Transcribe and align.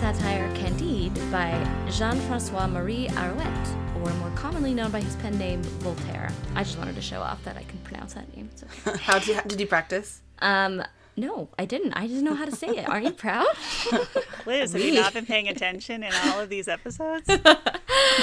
satire 0.00 0.50
Candide 0.54 1.14
by 1.30 1.52
Jean 1.90 2.18
Francois 2.20 2.66
Marie 2.66 3.06
Arouet, 3.08 3.96
or 3.96 4.10
more 4.14 4.30
commonly 4.30 4.72
known 4.72 4.90
by 4.90 5.02
his 5.02 5.14
pen 5.16 5.36
name 5.36 5.62
Voltaire. 5.80 6.32
I 6.54 6.64
just 6.64 6.78
wanted 6.78 6.94
to 6.94 7.02
show 7.02 7.20
off 7.20 7.44
that 7.44 7.58
I 7.58 7.64
can 7.64 7.76
pronounce 7.80 8.14
that 8.14 8.34
name. 8.34 8.48
So. 8.54 8.66
How 8.96 9.18
did 9.18 9.28
you, 9.28 9.40
did 9.46 9.60
you 9.60 9.66
practice? 9.66 10.22
Um, 10.38 10.82
no, 11.20 11.50
I 11.58 11.66
didn't. 11.66 11.92
I 11.92 12.06
just 12.08 12.22
know 12.22 12.34
how 12.34 12.46
to 12.46 12.52
say 12.52 12.68
it. 12.68 12.88
Aren't 12.88 13.04
you 13.04 13.12
proud? 13.12 13.46
Liz, 14.46 14.72
have 14.72 14.82
you 14.82 14.94
not 14.94 15.12
been 15.12 15.26
paying 15.26 15.48
attention 15.48 16.02
in 16.02 16.12
all 16.24 16.40
of 16.40 16.48
these 16.48 16.66
episodes? 16.68 17.28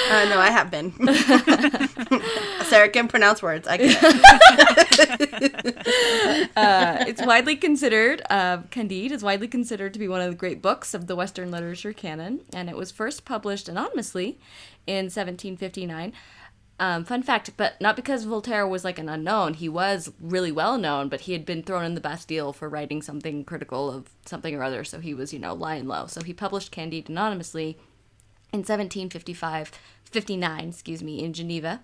Uh, 0.10 0.26
no, 0.30 0.40
I 0.40 0.50
have 0.50 0.72
been. 0.72 0.92
Sarah 2.66 2.90
can 2.90 3.08
pronounce 3.08 3.44
words. 3.44 3.68
I 3.68 3.78
can. 3.78 3.90
uh, 6.56 7.06
it's 7.08 7.24
widely 7.24 7.56
considered, 7.56 8.22
uh, 8.30 8.64
Candide 8.72 9.12
is 9.12 9.24
widely 9.24 9.48
considered 9.48 9.94
to 9.94 10.00
be 10.00 10.08
one 10.08 10.22
of 10.22 10.30
the 10.30 10.36
great 10.36 10.62
books 10.62 10.94
of 10.94 11.08
the 11.08 11.16
Western 11.16 11.52
literature 11.52 11.94
canon, 11.94 12.42
and 12.54 12.70
it 12.70 12.78
was 12.78 12.92
first 12.92 13.24
published 13.26 13.70
anonymously 13.70 14.40
in 14.88 15.06
1759. 15.06 16.14
Um, 16.80 17.06
fun 17.06 17.24
fact, 17.24 17.52
but 17.58 17.80
not 17.82 17.96
because 17.96 18.26
Voltaire 18.26 18.68
was 18.68 18.84
like 18.84 19.00
an 19.00 19.10
unknown. 19.10 19.56
He 19.56 19.68
was 19.68 20.12
really 20.22 20.52
well 20.52 20.78
known, 20.78 21.10
but 21.10 21.22
he 21.22 21.34
had 21.34 21.44
been 21.44 21.64
thrown 21.64 21.84
in 21.84 21.96
the 21.96 22.02
Bastille 22.02 22.54
for 22.54 22.70
writing 22.70 23.02
something 23.02 23.44
critical 23.44 23.92
of 23.92 24.10
something 24.26 24.54
or 24.54 24.62
other, 24.62 24.84
so 24.84 25.00
he 25.00 25.16
was, 25.16 25.34
you 25.34 25.40
know, 25.40 25.56
lying 25.56 25.88
low. 25.88 26.06
So 26.06 26.22
he 26.22 26.34
published 26.34 26.72
Candide 26.72 27.10
anonymously 27.10 27.78
in 28.54 28.60
1755 28.60 29.72
59 30.06 30.70
excuse 30.70 31.04
me 31.04 31.24
in 31.24 31.34
geneva 31.34 31.82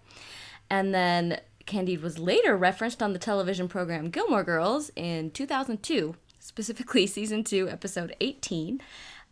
and 0.70 0.94
then 0.94 1.40
candide 1.66 2.02
was 2.02 2.18
later 2.18 2.56
referenced 2.56 3.04
on 3.04 3.14
the 3.14 3.20
television 3.20 3.68
program 3.68 4.10
gilmore 4.10 4.44
girls 4.44 4.90
in 4.96 5.30
2002 5.32 6.16
specifically 6.40 7.06
season 7.08 7.44
2 7.44 7.70
episode 7.70 8.16
18 8.22 8.82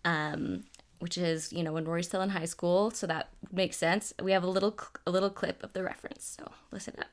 um, 0.03 0.63
which 1.01 1.17
is 1.17 1.51
you 1.51 1.63
know 1.63 1.73
when 1.73 1.83
rory's 1.85 2.07
still 2.07 2.21
in 2.21 2.29
high 2.29 2.45
school 2.45 2.91
so 2.91 3.05
that 3.07 3.29
makes 3.51 3.75
sense 3.77 4.13
we 4.21 4.31
have 4.31 4.43
a 4.43 4.47
little 4.47 4.71
cl- 4.71 4.91
a 5.05 5.11
little 5.11 5.29
clip 5.29 5.61
of 5.63 5.73
the 5.73 5.83
reference 5.83 6.23
so 6.37 6.51
listen 6.71 6.93
up 6.99 7.07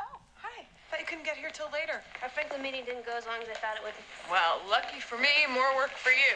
Oh, 0.00 0.18
hi. 0.34 0.66
Thought 0.90 1.00
you 1.00 1.06
couldn't 1.06 1.24
get 1.24 1.36
here 1.36 1.50
till 1.50 1.70
later. 1.72 2.02
I 2.24 2.28
think 2.28 2.50
the 2.50 2.58
meeting 2.58 2.84
didn't 2.84 3.04
go 3.06 3.16
as 3.16 3.26
long 3.26 3.40
as 3.42 3.48
I 3.48 3.54
thought 3.62 3.76
it 3.76 3.82
would. 3.84 3.94
Well, 4.30 4.60
lucky 4.68 5.00
for 5.00 5.16
me, 5.18 5.28
more 5.52 5.74
work 5.76 5.90
for 5.90 6.10
you. 6.10 6.34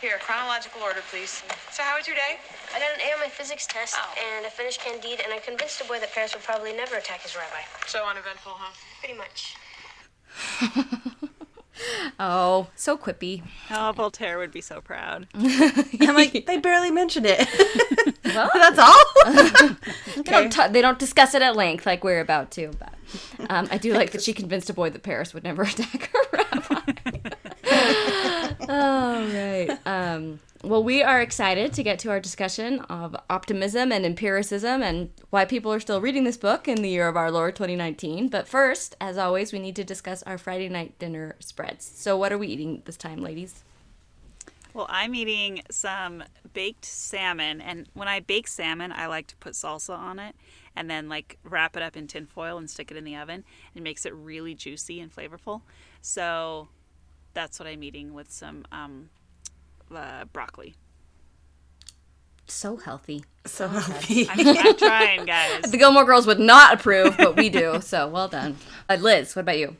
Here, 0.00 0.18
chronological 0.20 0.82
order, 0.82 1.00
please. 1.10 1.42
So, 1.72 1.82
how 1.82 1.96
was 1.96 2.06
your 2.06 2.16
day? 2.16 2.36
I 2.74 2.78
got 2.78 2.90
an 2.94 3.00
A 3.08 3.12
on 3.14 3.20
my 3.20 3.28
physics 3.28 3.66
test, 3.66 3.94
Oh. 3.98 4.14
and 4.36 4.44
I 4.44 4.50
finished 4.50 4.80
Candide, 4.80 5.20
and 5.24 5.32
I 5.32 5.38
convinced 5.38 5.78
the 5.80 5.86
boy 5.86 5.98
that 6.00 6.12
Paris 6.12 6.34
would 6.34 6.42
probably 6.44 6.72
never 6.72 6.96
attack 6.96 7.22
his 7.22 7.34
rabbi. 7.36 7.62
So 7.86 8.04
uneventful, 8.04 8.52
huh? 8.54 8.72
Pretty 9.00 9.16
much. 9.16 9.56
oh 12.18 12.68
so 12.74 12.96
quippy 12.96 13.42
Oh, 13.70 13.92
Voltaire 13.96 14.38
would 14.38 14.52
be 14.52 14.60
so 14.60 14.80
proud. 14.80 15.26
I'm 15.34 16.14
like, 16.14 16.46
they 16.46 16.58
barely 16.58 16.90
mentioned 16.90 17.26
it. 17.28 17.48
well 18.26 18.50
That's 18.54 18.78
all? 18.78 19.74
they 20.22 20.22
don't 20.22 20.52
t- 20.52 20.68
they 20.68 20.80
don't 20.82 20.98
discuss 20.98 21.34
it 21.34 21.42
at 21.42 21.56
length 21.56 21.86
like 21.86 22.04
we're 22.04 22.20
about 22.20 22.50
to 22.52 22.70
but 22.78 22.94
um, 23.50 23.68
i 23.70 23.78
do 23.78 23.92
like 23.92 24.10
that 24.12 24.22
she 24.22 24.32
convinced 24.32 24.68
a 24.70 24.74
boy 24.74 24.90
that 24.90 25.02
paris 25.02 25.32
would 25.34 25.44
never 25.44 25.62
attack 25.62 26.10
her 26.12 26.18
rabbi 26.32 26.80
oh 28.68 29.32
right 29.32 29.78
um, 29.86 30.40
well 30.64 30.82
we 30.82 31.02
are 31.02 31.20
excited 31.20 31.72
to 31.72 31.82
get 31.82 31.98
to 31.98 32.10
our 32.10 32.20
discussion 32.20 32.80
of 32.82 33.14
optimism 33.28 33.92
and 33.92 34.04
empiricism 34.06 34.82
and 34.82 35.10
why 35.30 35.44
people 35.44 35.72
are 35.72 35.80
still 35.80 36.00
reading 36.00 36.24
this 36.24 36.36
book 36.36 36.66
in 36.66 36.82
the 36.82 36.88
year 36.88 37.06
of 37.08 37.16
our 37.16 37.30
lord 37.30 37.54
2019 37.54 38.28
but 38.28 38.48
first 38.48 38.96
as 39.00 39.18
always 39.18 39.52
we 39.52 39.58
need 39.58 39.76
to 39.76 39.84
discuss 39.84 40.22
our 40.24 40.38
friday 40.38 40.68
night 40.68 40.98
dinner 40.98 41.36
spreads 41.38 41.84
so 41.84 42.16
what 42.16 42.32
are 42.32 42.38
we 42.38 42.48
eating 42.48 42.82
this 42.84 42.96
time 42.96 43.20
ladies 43.20 43.62
Well, 44.74 44.86
I'm 44.90 45.14
eating 45.14 45.62
some 45.70 46.24
baked 46.52 46.84
salmon, 46.84 47.60
and 47.60 47.86
when 47.94 48.08
I 48.08 48.18
bake 48.18 48.48
salmon, 48.48 48.90
I 48.90 49.06
like 49.06 49.28
to 49.28 49.36
put 49.36 49.52
salsa 49.52 49.96
on 49.96 50.18
it 50.18 50.34
and 50.74 50.90
then 50.90 51.08
like 51.08 51.38
wrap 51.44 51.76
it 51.76 51.82
up 51.82 51.96
in 51.96 52.08
tin 52.08 52.26
foil 52.26 52.58
and 52.58 52.68
stick 52.68 52.90
it 52.90 52.96
in 52.96 53.04
the 53.04 53.14
oven. 53.16 53.44
It 53.76 53.82
makes 53.82 54.04
it 54.04 54.12
really 54.14 54.54
juicy 54.54 55.00
and 55.00 55.14
flavorful. 55.14 55.62
So 56.02 56.68
that's 57.34 57.60
what 57.60 57.68
I'm 57.68 57.82
eating 57.82 58.14
with 58.14 58.32
some 58.32 58.64
um, 58.72 59.10
uh, 59.96 60.24
broccoli. 60.32 60.74
so 62.46 62.76
healthy 62.76 63.24
so 63.46 63.68
healthy. 63.68 64.28
I'm, 64.30 64.48
I'm 64.66 64.76
trying, 64.76 65.24
guys. 65.26 65.62
the 65.70 65.76
gilmore 65.76 66.04
girls 66.04 66.26
would 66.26 66.40
not 66.40 66.74
approve 66.74 67.16
but 67.16 67.36
we 67.36 67.48
do 67.50 67.80
so 67.82 68.08
well 68.08 68.28
done 68.28 68.56
uh, 68.88 68.96
liz 69.00 69.34
what 69.34 69.42
about 69.42 69.58
you 69.58 69.76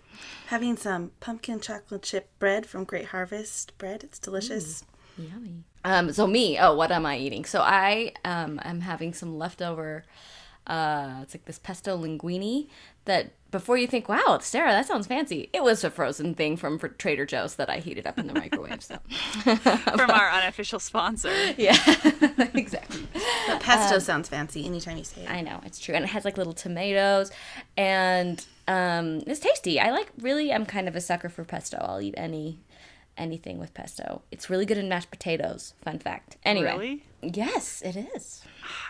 Having 0.49 0.77
some 0.77 1.11
pumpkin 1.21 1.59
chocolate 1.59 2.03
chip 2.03 2.29
bread 2.39 2.67
from 2.67 2.85
Great 2.85 3.07
Harvest 3.07 3.77
bread. 3.79 4.05
It's 4.05 4.19
delicious. 4.19 4.85
Yummy. 5.17 5.65
Um, 5.85 6.13
so 6.13 6.27
me, 6.27 6.59
oh, 6.61 6.75
what 6.77 6.93
am 6.93 7.07
I 7.07 7.17
eating? 7.17 7.47
So 7.47 7.61
I 7.63 8.13
um 8.27 8.61
am 8.63 8.81
having 8.83 9.15
some 9.15 9.39
leftover 9.39 10.05
uh 10.67 11.21
it's 11.23 11.35
like 11.35 11.47
this 11.47 11.59
pesto 11.59 11.97
linguine 11.97 12.69
that 13.07 13.33
before 13.51 13.77
you 13.77 13.87
think, 13.87 14.09
wow, 14.09 14.39
Sarah, 14.43 14.73
that 14.73 14.87
sounds 14.87 15.07
fancy. 15.07 15.49
It 15.53 15.63
was 15.63 15.85
a 15.85 15.91
frozen 15.91 16.35
thing 16.35 16.57
from 16.57 16.77
for 16.79 16.89
Trader 16.89 17.25
Joe's 17.25 17.55
that 17.55 17.71
I 17.71 17.79
heated 17.79 18.05
up 18.07 18.19
in 18.19 18.27
the 18.27 18.35
microwave. 18.35 18.83
So 18.83 18.97
From 19.45 20.11
our 20.11 20.31
unofficial 20.31 20.81
sponsor. 20.81 21.31
yeah, 21.57 21.77
exactly. 22.55 23.07
But 23.47 23.61
pesto 23.61 24.01
sounds 24.01 24.29
fancy 24.29 24.67
anytime 24.67 24.97
you 24.97 25.05
say 25.05 25.23
it. 25.23 25.31
I 25.31 25.41
know 25.41 25.61
it's 25.65 25.79
true, 25.79 25.95
and 25.95 26.05
it 26.05 26.09
has 26.09 26.25
like 26.25 26.37
little 26.37 26.53
tomatoes, 26.53 27.31
and 27.77 28.45
um, 28.67 29.23
it's 29.27 29.39
tasty. 29.41 29.79
I 29.79 29.91
like 29.91 30.11
really. 30.19 30.53
I'm 30.53 30.67
kind 30.67 30.89
of 30.89 30.97
a 30.97 31.01
sucker 31.01 31.29
for 31.29 31.45
pesto. 31.45 31.79
I'll 31.81 32.01
eat 32.01 32.15
any 32.17 32.59
anything 33.17 33.59
with 33.61 33.73
pesto. 33.75 34.23
It's 34.33 34.51
really 34.51 34.67
good 34.67 34.79
in 34.79 34.89
mashed 34.89 35.13
potatoes. 35.13 35.75
Fun 35.83 36.01
fact. 36.01 36.37
Anyway, 36.45 36.71
Really? 36.73 37.05
yes, 37.23 37.83
it 37.83 37.95
is. 38.17 38.43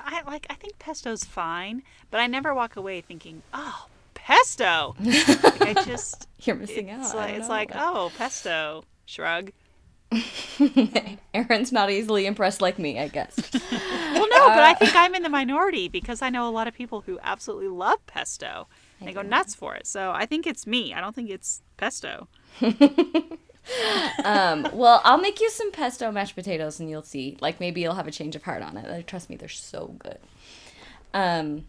I 0.03 0.23
like. 0.27 0.47
I 0.49 0.55
think 0.55 0.79
pesto's 0.79 1.25
fine, 1.25 1.83
but 2.11 2.21
I 2.21 2.27
never 2.27 2.55
walk 2.55 2.77
away 2.77 3.03
thinking, 3.03 3.43
"Oh, 3.53 3.87
pesto." 4.25 4.97
like, 5.01 5.63
I 5.63 5.75
just 5.85 6.29
You're 6.41 6.57
missing 6.57 6.89
it's 6.89 7.11
out. 7.11 7.17
Like 7.17 7.35
it's 7.35 7.49
know. 7.49 7.55
like, 7.55 7.71
"Oh, 7.75 8.11
pesto." 8.17 8.85
Shrug. 9.07 9.53
Aaron's 11.35 11.73
not 11.73 11.91
easily 11.91 12.27
impressed 12.27 12.61
like 12.61 12.79
me, 12.79 12.99
I 12.99 13.09
guess. 13.09 13.37
Well, 14.15 14.29
no, 14.31 14.49
but 14.49 14.61
I 14.63 14.75
think 14.75 14.95
I'm 14.95 15.15
in 15.17 15.23
the 15.25 15.29
minority 15.29 15.89
because 15.89 16.23
I 16.23 16.31
know 16.31 16.49
a 16.49 16.51
lot 16.51 16.69
of 16.69 16.75
people 16.75 17.01
who 17.01 17.19
absolutely 17.23 17.67
love 17.69 18.05
pesto. 18.07 18.69
They 19.01 19.13
go 19.13 19.23
nuts 19.23 19.55
for 19.57 19.75
it. 19.75 19.87
So 19.89 20.13
I 20.13 20.25
think 20.25 20.47
it's 20.47 20.67
me. 20.67 20.95
I 20.95 21.01
don't 21.01 21.15
think 21.15 21.29
it's 21.31 21.61
pesto. 21.77 22.29
um, 24.25 24.69
well, 24.73 25.01
I'll 25.05 25.19
make 25.19 25.41
you 25.41 25.51
some 25.51 25.73
pesto 25.73 26.13
mashed 26.13 26.37
potatoes, 26.37 26.79
and 26.81 26.89
you'll 26.89 27.03
see. 27.03 27.37
Like 27.41 27.59
maybe 27.61 27.81
you'll 27.81 27.95
have 27.95 28.07
a 28.07 28.13
change 28.13 28.37
of 28.37 28.45
heart 28.45 28.63
on 28.63 28.77
it. 28.77 29.07
Trust 29.07 29.29
me, 29.29 29.37
they're 29.37 29.49
so 29.49 29.95
good. 29.99 30.19
Um, 31.13 31.67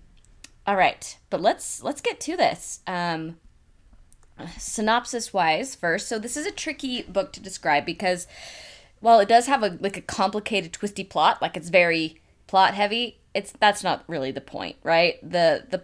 all 0.68 0.76
right, 0.76 1.18
but 1.30 1.42
let's 1.42 1.84
let's 1.84 2.02
get 2.02 2.20
to 2.22 2.36
this. 2.36 2.80
Um, 2.88 3.38
synopsis 4.58 5.34
wise, 5.34 5.76
first. 5.76 6.08
So 6.08 6.20
this 6.20 6.36
is 6.36 6.46
a 6.46 6.52
tricky 6.52 7.04
book 7.04 7.32
to 7.34 7.40
describe 7.40 7.86
because 7.86 8.28
while 9.00 9.20
it 9.20 9.30
does 9.30 9.48
have 9.48 9.64
a 9.64 9.78
like 9.80 9.98
a 9.98 10.02
complicated, 10.02 10.74
twisty 10.74 11.04
plot, 11.04 11.42
like 11.42 11.56
it's 11.56 11.70
very 11.70 12.22
plot 12.48 12.74
heavy. 12.74 13.20
It's 13.34 13.54
that's 13.60 13.84
not 13.84 14.04
really 14.08 14.32
the 14.32 14.42
point, 14.42 14.78
right? 14.84 15.20
The 15.22 15.66
the 15.70 15.84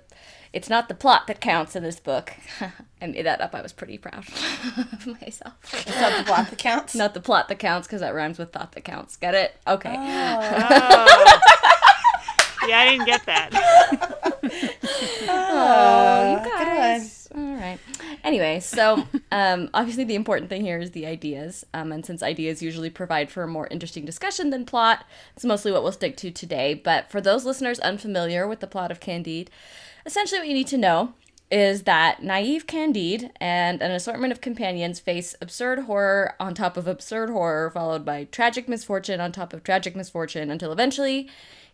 it's 0.53 0.69
not 0.69 0.89
the 0.89 0.95
plot 0.95 1.27
that 1.27 1.39
counts 1.39 1.75
in 1.75 1.83
this 1.83 1.99
book. 1.99 2.33
I 3.01 3.07
made 3.07 3.25
that 3.25 3.39
up. 3.39 3.55
I 3.55 3.61
was 3.61 3.71
pretty 3.71 3.97
proud 3.97 4.27
of 4.27 5.07
myself. 5.21 5.53
It's 5.73 6.01
not 6.01 6.17
the 6.17 6.23
plot 6.25 6.49
that 6.49 6.59
counts. 6.59 6.95
Not 6.95 7.13
the 7.13 7.21
plot 7.21 7.47
that 7.47 7.59
counts 7.59 7.87
because 7.87 8.01
that 8.01 8.13
rhymes 8.13 8.37
with 8.37 8.51
thought 8.51 8.73
that 8.73 8.83
counts. 8.83 9.15
Get 9.15 9.33
it? 9.33 9.55
Okay. 9.65 9.95
Yeah, 12.71 12.79
I 12.79 12.89
didn't 12.89 13.05
get 13.05 13.25
that. 13.25 13.49
Oh, 15.29 16.31
you 16.31 16.43
good 16.43 16.65
guys. 16.65 17.27
All 17.35 17.55
right. 17.55 17.79
Anyway, 18.23 18.59
so 18.59 19.03
um, 19.31 19.69
obviously 19.73 20.03
the 20.03 20.15
important 20.15 20.49
thing 20.49 20.61
here 20.61 20.79
is 20.79 20.91
the 20.91 21.05
ideas, 21.05 21.65
um, 21.73 21.91
and 21.91 22.05
since 22.05 22.21
ideas 22.23 22.61
usually 22.61 22.89
provide 22.89 23.29
for 23.29 23.43
a 23.43 23.47
more 23.47 23.67
interesting 23.67 24.03
discussion 24.05 24.49
than 24.49 24.65
plot, 24.65 25.05
it's 25.35 25.45
mostly 25.45 25.71
what 25.71 25.83
we'll 25.83 25.91
stick 25.91 26.17
to 26.17 26.31
today. 26.31 26.73
But 26.73 27.09
for 27.11 27.21
those 27.21 27.45
listeners 27.45 27.79
unfamiliar 27.79 28.47
with 28.47 28.59
the 28.59 28.67
plot 28.67 28.91
of 28.91 28.99
Candide, 28.99 29.49
essentially 30.05 30.39
what 30.39 30.47
you 30.47 30.53
need 30.53 30.67
to 30.67 30.77
know 30.77 31.13
is 31.49 31.83
that 31.83 32.23
naive 32.23 32.65
Candide 32.65 33.31
and 33.39 33.81
an 33.81 33.91
assortment 33.91 34.31
of 34.31 34.39
companions 34.41 34.99
face 34.99 35.35
absurd 35.41 35.79
horror 35.79 36.33
on 36.39 36.53
top 36.53 36.77
of 36.77 36.87
absurd 36.87 37.29
horror, 37.29 37.69
followed 37.69 38.05
by 38.05 38.25
tragic 38.25 38.69
misfortune 38.69 39.19
on 39.19 39.31
top 39.31 39.53
of 39.53 39.63
tragic 39.63 39.95
misfortune, 39.95 40.49
until 40.49 40.71
eventually 40.71 41.29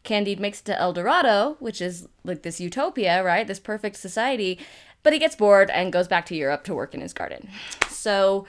Candide 0.08 0.40
makes 0.40 0.62
it 0.62 0.66
to 0.66 0.80
El 0.80 0.94
Dorado, 0.94 1.58
which 1.60 1.82
is 1.82 2.08
like 2.24 2.42
this 2.44 2.60
utopia, 2.62 3.24
right? 3.24 3.46
This 3.46 3.60
perfect 3.60 3.98
society. 3.98 4.58
But 5.04 5.12
he 5.14 5.20
gets 5.20 5.36
bored 5.36 5.70
and 5.70 5.92
goes 5.94 6.08
back 6.08 6.26
to 6.28 6.36
Europe 6.36 6.64
to 6.64 6.74
work 6.74 6.96
in 6.96 7.02
his 7.02 7.14
garden. 7.14 7.50
So 7.90 8.48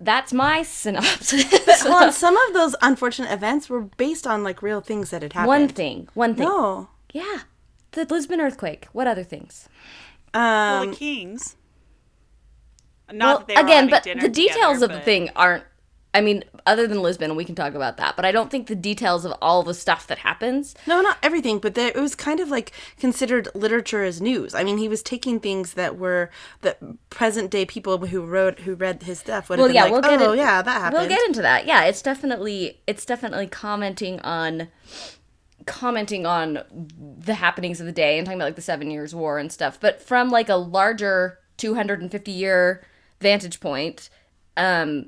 that's 0.00 0.32
my 0.32 0.62
synopsis. 0.80 1.82
Hold 1.82 2.02
on, 2.02 2.12
some 2.12 2.36
of 2.36 2.54
those 2.54 2.74
unfortunate 2.82 3.30
events 3.32 3.68
were 3.70 3.82
based 3.82 4.26
on 4.26 4.42
like 4.42 4.62
real 4.62 4.80
things 4.80 5.10
that 5.10 5.22
had 5.22 5.32
happened. 5.32 5.48
one 5.48 5.68
thing. 5.68 6.08
One 6.14 6.34
thing. 6.34 6.46
No. 6.48 6.88
Yeah. 7.12 7.40
The 7.92 8.04
Lisbon 8.04 8.40
earthquake. 8.40 8.86
What 8.92 9.06
other 9.06 9.24
things? 9.24 9.68
Well, 10.34 10.82
Um, 10.82 10.90
the 10.90 10.96
Kings. 10.96 11.56
Not 13.12 13.26
well, 13.26 13.38
that 13.38 13.46
they 13.48 13.54
were 13.54 13.60
again, 13.60 13.90
but 13.90 14.02
dinner 14.04 14.22
the 14.22 14.28
details 14.28 14.78
together, 14.80 14.84
of 14.94 15.00
the 15.00 15.04
thing 15.04 15.30
aren't. 15.34 15.64
I 16.12 16.20
mean, 16.20 16.42
other 16.66 16.88
than 16.88 17.02
Lisbon, 17.02 17.36
we 17.36 17.44
can 17.44 17.54
talk 17.54 17.74
about 17.74 17.96
that. 17.98 18.16
But 18.16 18.24
I 18.24 18.32
don't 18.32 18.50
think 18.50 18.66
the 18.66 18.74
details 18.74 19.24
of 19.24 19.32
all 19.40 19.62
the 19.62 19.74
stuff 19.74 20.08
that 20.08 20.18
happens. 20.18 20.74
no, 20.86 21.00
not 21.00 21.18
everything, 21.22 21.60
but 21.60 21.74
there, 21.76 21.88
it 21.88 21.96
was 22.00 22.16
kind 22.16 22.40
of 22.40 22.48
like 22.48 22.72
considered 22.98 23.48
literature 23.54 24.02
as 24.02 24.20
news. 24.20 24.52
I 24.54 24.64
mean, 24.64 24.78
he 24.78 24.88
was 24.88 25.02
taking 25.04 25.38
things 25.38 25.74
that 25.74 25.96
were 25.98 26.30
the 26.62 26.76
present 27.10 27.50
day 27.50 27.64
people 27.64 27.96
who 28.06 28.22
wrote 28.22 28.60
who 28.60 28.74
read 28.74 29.04
his 29.04 29.20
stuff 29.20 29.48
would 29.48 29.58
have 29.60 29.64
Well, 29.64 29.68
been 29.68 29.74
yeah, 29.76 29.82
like, 29.84 29.92
we'll 29.92 30.02
get 30.02 30.20
oh 30.20 30.32
in- 30.32 30.38
yeah, 30.38 30.62
that 30.62 30.70
happened. 30.80 31.00
We'll 31.00 31.08
get 31.08 31.24
into 31.28 31.42
that. 31.42 31.64
Yeah, 31.66 31.84
it's 31.84 32.02
definitely 32.02 32.80
it's 32.88 33.04
definitely 33.06 33.46
commenting 33.46 34.18
on 34.20 34.68
commenting 35.66 36.26
on 36.26 36.60
the 37.18 37.34
happenings 37.34 37.80
of 37.80 37.86
the 37.86 37.92
day 37.92 38.18
and 38.18 38.26
talking 38.26 38.38
about 38.40 38.46
like 38.46 38.56
the 38.56 38.62
Seven 38.62 38.90
Years' 38.90 39.14
War 39.14 39.38
and 39.38 39.52
stuff, 39.52 39.78
but 39.78 40.02
from 40.02 40.30
like 40.30 40.48
a 40.48 40.56
larger 40.56 41.38
250 41.58 42.30
year 42.32 42.84
vantage 43.20 43.60
point. 43.60 44.08
Um, 44.56 45.06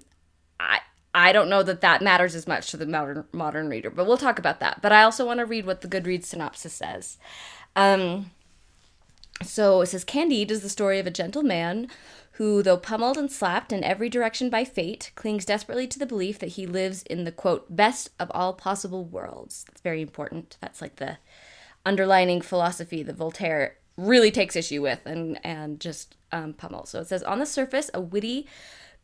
I 0.61 0.79
I 1.15 1.33
don't 1.33 1.51
know 1.51 1.63
that 1.63 1.83
that 1.83 2.03
matters 2.03 2.35
as 2.35 2.47
much 2.47 2.71
to 2.71 2.77
the 2.77 2.87
modern 2.87 3.25
modern 3.33 3.69
reader, 3.69 3.91
but 3.91 4.07
we'll 4.07 4.17
talk 4.17 4.39
about 4.39 4.61
that. 4.61 4.81
But 4.81 4.93
I 4.93 5.03
also 5.03 5.27
want 5.27 5.41
to 5.41 5.47
read 5.47 5.67
what 5.67 5.83
the 5.83 5.89
Goodreads 5.89 6.25
synopsis 6.25 6.73
says. 6.73 7.19
Um, 7.77 8.31
so 9.43 9.81
it 9.83 9.87
says 9.87 10.05
Candide 10.05 10.51
is 10.51 10.63
the 10.63 10.69
story 10.69 10.99
of 10.99 11.07
a 11.07 11.11
gentle 11.11 11.43
man 11.43 11.89
who, 12.37 12.63
though 12.63 12.79
pummeled 12.79 13.19
and 13.19 13.31
slapped 13.31 13.73
in 13.73 13.85
every 13.85 14.09
direction 14.09 14.49
by 14.49 14.65
fate, 14.65 15.11
clings 15.15 15.45
desperately 15.45 15.87
to 15.87 15.99
the 15.99 16.07
belief 16.07 16.39
that 16.39 16.51
he 16.51 16.67
lives 16.67 17.03
in 17.03 17.25
the 17.25 17.33
quote 17.33 17.77
best 17.77 18.11
of 18.19 18.31
all 18.35 18.55
possible 18.55 19.05
worlds. 19.05 19.65
That's 19.69 19.83
very 19.83 20.01
important. 20.01 20.57
That's 20.61 20.81
like 20.81 20.97
the 20.97 21.19
underlining 21.85 22.41
philosophy 22.41 23.03
that 23.03 23.17
Voltaire 23.17 23.77
really 23.99 24.31
takes 24.31 24.57
issue 24.57 24.81
with 24.81 25.05
and 25.05 25.39
and 25.45 25.79
just 25.79 26.17
um, 26.31 26.55
pummels. 26.55 26.91
So 26.91 27.01
it 27.01 27.09
says 27.09 27.23
on 27.23 27.39
the 27.39 27.47
surface, 27.47 27.91
a 27.93 28.01
witty, 28.01 28.47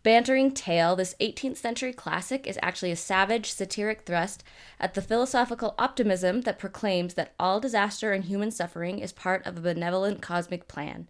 bantering 0.03 0.53
tale, 0.53 0.97
this 0.97 1.15
18th 1.21 1.57
century 1.57 1.93
classic 1.93 2.47
is 2.47 2.59
actually 2.63 2.91
a 2.91 2.97
savage, 2.97 3.53
satiric 3.53 4.03
thrust 4.03 4.45
at 4.79 4.95
the 4.95 5.03
philosophical 5.03 5.75
optimism 5.79 6.43
that 6.43 6.59
proclaims 6.59 7.15
that 7.15 7.35
all 7.39 7.61
disaster 7.61 8.13
and 8.13 8.25
human 8.25 8.51
suffering 8.51 8.99
is 8.99 9.13
part 9.13 9.45
of 9.47 9.57
a 9.57 9.61
benevolent 9.61 10.23
cosmic 10.23 10.69
plan. 10.69 11.09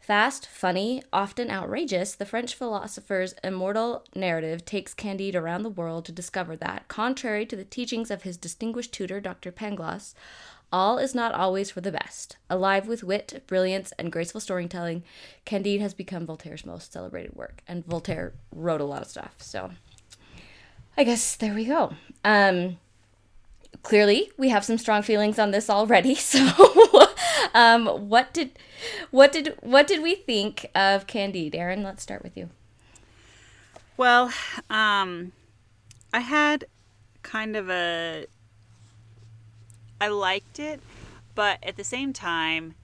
Fast, 0.00 0.46
funny, 0.46 1.02
often 1.12 1.50
outrageous, 1.50 2.14
the 2.14 2.24
French 2.24 2.54
philosopher's 2.54 3.34
immortal 3.44 4.04
narrative 4.14 4.64
takes 4.64 4.94
Candide 4.94 5.36
around 5.36 5.62
the 5.62 5.68
world 5.68 6.06
to 6.06 6.12
discover 6.12 6.56
that, 6.56 6.88
contrary 6.88 7.44
to 7.44 7.54
the 7.54 7.64
teachings 7.64 8.10
of 8.10 8.22
his 8.22 8.38
distinguished 8.38 8.92
tutor, 8.92 9.20
Dr. 9.20 9.52
Pangloss, 9.52 10.14
all 10.72 10.98
is 10.98 11.14
not 11.14 11.34
always 11.34 11.70
for 11.70 11.80
the 11.80 11.92
best. 11.92 12.36
Alive 12.48 12.86
with 12.86 13.02
wit, 13.02 13.42
brilliance, 13.46 13.92
and 13.98 14.12
graceful 14.12 14.40
storytelling, 14.40 15.02
Candide 15.44 15.80
has 15.80 15.94
become 15.94 16.26
Voltaire's 16.26 16.64
most 16.64 16.92
celebrated 16.92 17.34
work. 17.34 17.62
And 17.66 17.84
Voltaire 17.84 18.32
wrote 18.54 18.80
a 18.80 18.84
lot 18.84 19.02
of 19.02 19.08
stuff, 19.08 19.34
so 19.38 19.72
I 20.96 21.04
guess 21.04 21.36
there 21.36 21.54
we 21.54 21.64
go. 21.64 21.94
Um, 22.24 22.78
clearly, 23.82 24.30
we 24.36 24.50
have 24.50 24.64
some 24.64 24.78
strong 24.78 25.02
feelings 25.02 25.38
on 25.38 25.50
this 25.50 25.70
already. 25.70 26.14
So, 26.20 27.08
um, 27.54 27.86
what 28.08 28.32
did, 28.32 28.50
what 29.10 29.32
did, 29.32 29.56
what 29.62 29.86
did 29.86 30.02
we 30.02 30.14
think 30.14 30.66
of 30.74 31.06
Candide? 31.06 31.54
Aaron, 31.54 31.82
let's 31.82 32.02
start 32.02 32.22
with 32.22 32.36
you. 32.36 32.50
Well, 33.96 34.32
um, 34.68 35.32
I 36.12 36.20
had 36.20 36.64
kind 37.22 37.56
of 37.56 37.68
a. 37.68 38.26
I 40.00 40.08
liked 40.08 40.58
it, 40.58 40.80
but 41.34 41.58
at 41.62 41.76
the 41.76 41.84
same 41.84 42.12
time, 42.12 42.74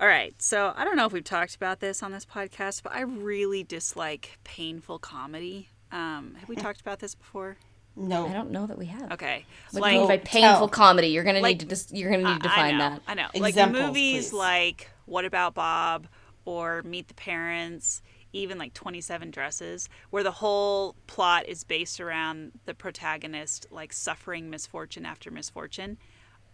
all 0.00 0.08
right. 0.08 0.34
So 0.42 0.72
I 0.76 0.84
don't 0.84 0.96
know 0.96 1.06
if 1.06 1.12
we've 1.12 1.22
talked 1.24 1.54
about 1.54 1.80
this 1.80 2.02
on 2.02 2.10
this 2.12 2.24
podcast, 2.24 2.82
but 2.82 2.92
I 2.92 3.02
really 3.02 3.62
dislike 3.62 4.38
painful 4.44 4.98
comedy. 4.98 5.68
Um, 5.92 6.34
have 6.40 6.48
we 6.48 6.56
talked 6.66 6.80
about 6.80 6.98
this 6.98 7.14
before? 7.14 7.56
no. 7.94 8.26
I 8.26 8.32
don't 8.32 8.50
know 8.50 8.66
that 8.66 8.78
we 8.78 8.86
have. 8.86 9.12
Okay, 9.12 9.44
What 9.72 9.82
do 9.84 9.90
you 9.94 9.98
mean 9.98 10.08
by 10.08 10.14
Like- 10.14 10.24
painful 10.24 10.68
tell. 10.68 10.68
comedy? 10.68 11.08
You're 11.08 11.24
gonna 11.24 11.40
Like- 11.40 11.56
need 11.56 11.60
to 11.60 11.66
just 11.66 11.94
you're 11.94 12.10
gonna 12.10 12.22
need 12.26 12.36
to 12.42 12.48
define 12.48 12.74
I 12.74 12.78
know, 12.78 12.90
that. 12.94 13.02
I 13.06 13.14
know. 13.14 13.28
Examples, 13.34 13.80
like 13.80 13.86
movies 13.88 14.30
please. 14.30 14.32
like 14.32 14.90
What 15.04 15.24
About 15.26 15.52
Bob 15.54 16.08
or 16.46 16.82
Meet 16.84 17.08
the 17.08 17.14
Parents, 17.14 18.00
even 18.32 18.56
like 18.56 18.72
27 18.72 19.30
Dresses, 19.30 19.90
where 20.08 20.22
the 20.22 20.30
whole 20.32 20.96
plot 21.06 21.46
is 21.46 21.64
based 21.64 22.00
around 22.00 22.52
the 22.64 22.72
protagonist 22.72 23.66
like 23.70 23.92
suffering 23.92 24.48
misfortune 24.48 25.04
after 25.04 25.30
misfortune. 25.30 25.98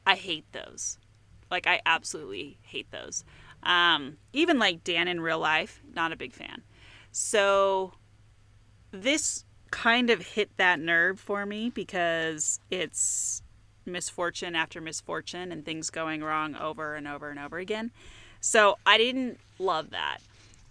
I 0.09 0.15
hate 0.15 0.51
those. 0.53 0.97
Like 1.51 1.67
I 1.67 1.83
absolutely 1.85 2.57
hate 2.63 2.91
those. 2.91 3.25
Um, 3.63 4.17
even 4.33 4.59
like 4.59 4.83
Dan 4.83 5.07
in 5.07 5.21
real 5.21 5.39
life, 5.39 5.83
not 5.95 6.13
a 6.13 6.17
big 6.17 6.33
fan. 6.33 6.63
So 7.13 7.93
this 8.91 9.45
kind 9.71 10.09
of 10.09 10.23
hit 10.23 10.57
that 10.57 10.81
nerve 10.81 11.21
for 11.21 11.45
me 11.45 11.69
because 11.69 12.59
it's 12.71 13.43
misfortune 13.85 14.55
after 14.55 14.81
misfortune 14.81 15.53
and 15.53 15.63
things 15.63 15.91
going 15.91 16.23
wrong 16.23 16.57
over 16.57 16.95
and 16.95 17.07
over 17.07 17.29
and 17.29 17.39
over 17.39 17.59
again. 17.59 17.91
So 18.41 18.79
I 18.87 18.97
didn't 18.97 19.39
love 19.59 19.91
that. 19.91 20.21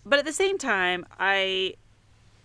But 0.03 0.17
at 0.17 0.25
the 0.25 0.33
same 0.33 0.57
time, 0.57 1.05
I 1.19 1.75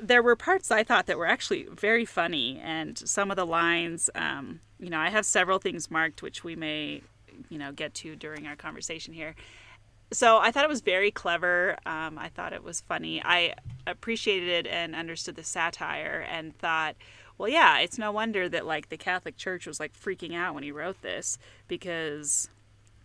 there 0.03 0.23
were 0.23 0.37
parts 0.37 0.71
I 0.71 0.83
thought 0.83 1.07
that 1.07 1.17
were 1.17 1.27
actually 1.27 1.67
very 1.71 2.05
funny 2.05 2.61
and 2.63 2.99
some 2.99 3.31
of 3.31 3.37
the 3.37 3.47
lines 3.47 4.11
um, 4.15 4.61
you 4.83 4.91
know, 4.91 4.99
I 4.99 5.11
have 5.11 5.25
several 5.25 5.59
things 5.59 5.91
marked 5.91 6.23
which 6.23 6.43
we 6.43 6.57
may, 6.57 7.03
you 7.49 7.59
know, 7.59 7.73
get 7.73 7.95
to 7.95 8.17
during 8.17 8.47
our 8.47 8.57
conversation 8.57 9.15
here. 9.15 9.35
So 10.13 10.39
I 10.39 10.51
thought 10.51 10.65
it 10.65 10.69
was 10.69 10.83
very 10.83 11.11
clever. 11.11 11.79
Um, 11.87 12.19
I 12.19 12.29
thought 12.29 12.53
it 12.53 12.63
was 12.63 12.83
funny. 12.83 13.23
I 13.25 13.55
appreciated 13.87 14.49
it 14.49 14.67
and 14.67 14.95
understood 14.95 15.37
the 15.37 15.45
satire 15.45 16.27
and 16.29 16.57
thought, 16.59 16.97
well, 17.39 17.49
yeah, 17.49 17.79
it's 17.79 17.97
no 17.97 18.13
wonder 18.13 18.49
that 18.49 18.67
like 18.67 18.89
the 18.89 18.99
Catholic 18.99 19.37
Church 19.37 19.67
was 19.67 19.81
like 19.81 19.95
freaking 19.95 20.35
out 20.35 20.55
when 20.55 20.65
he 20.65 20.73
wrote 20.73 21.01
this 21.01 21.39
because 21.67 22.51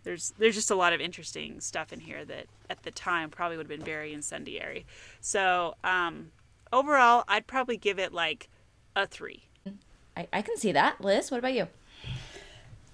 there's 0.04 0.34
there's 0.38 0.54
just 0.54 0.70
a 0.70 0.74
lot 0.74 0.92
of 0.92 1.00
interesting 1.00 1.60
stuff 1.60 1.92
in 1.92 2.00
here 2.00 2.24
that 2.24 2.46
at 2.68 2.82
the 2.82 2.90
time 2.90 3.30
probably 3.30 3.56
would 3.56 3.70
have 3.70 3.78
been 3.78 3.86
very 3.86 4.12
incendiary. 4.12 4.84
So 5.20 5.76
um, 5.84 6.32
overall, 6.72 7.24
I'd 7.28 7.46
probably 7.46 7.76
give 7.76 7.98
it 7.98 8.12
like 8.12 8.48
a 8.94 9.06
three. 9.06 9.44
I, 10.16 10.26
I 10.32 10.42
can 10.42 10.56
see 10.56 10.72
that. 10.72 11.00
Liz, 11.00 11.30
what 11.30 11.38
about 11.38 11.54
you? 11.54 11.68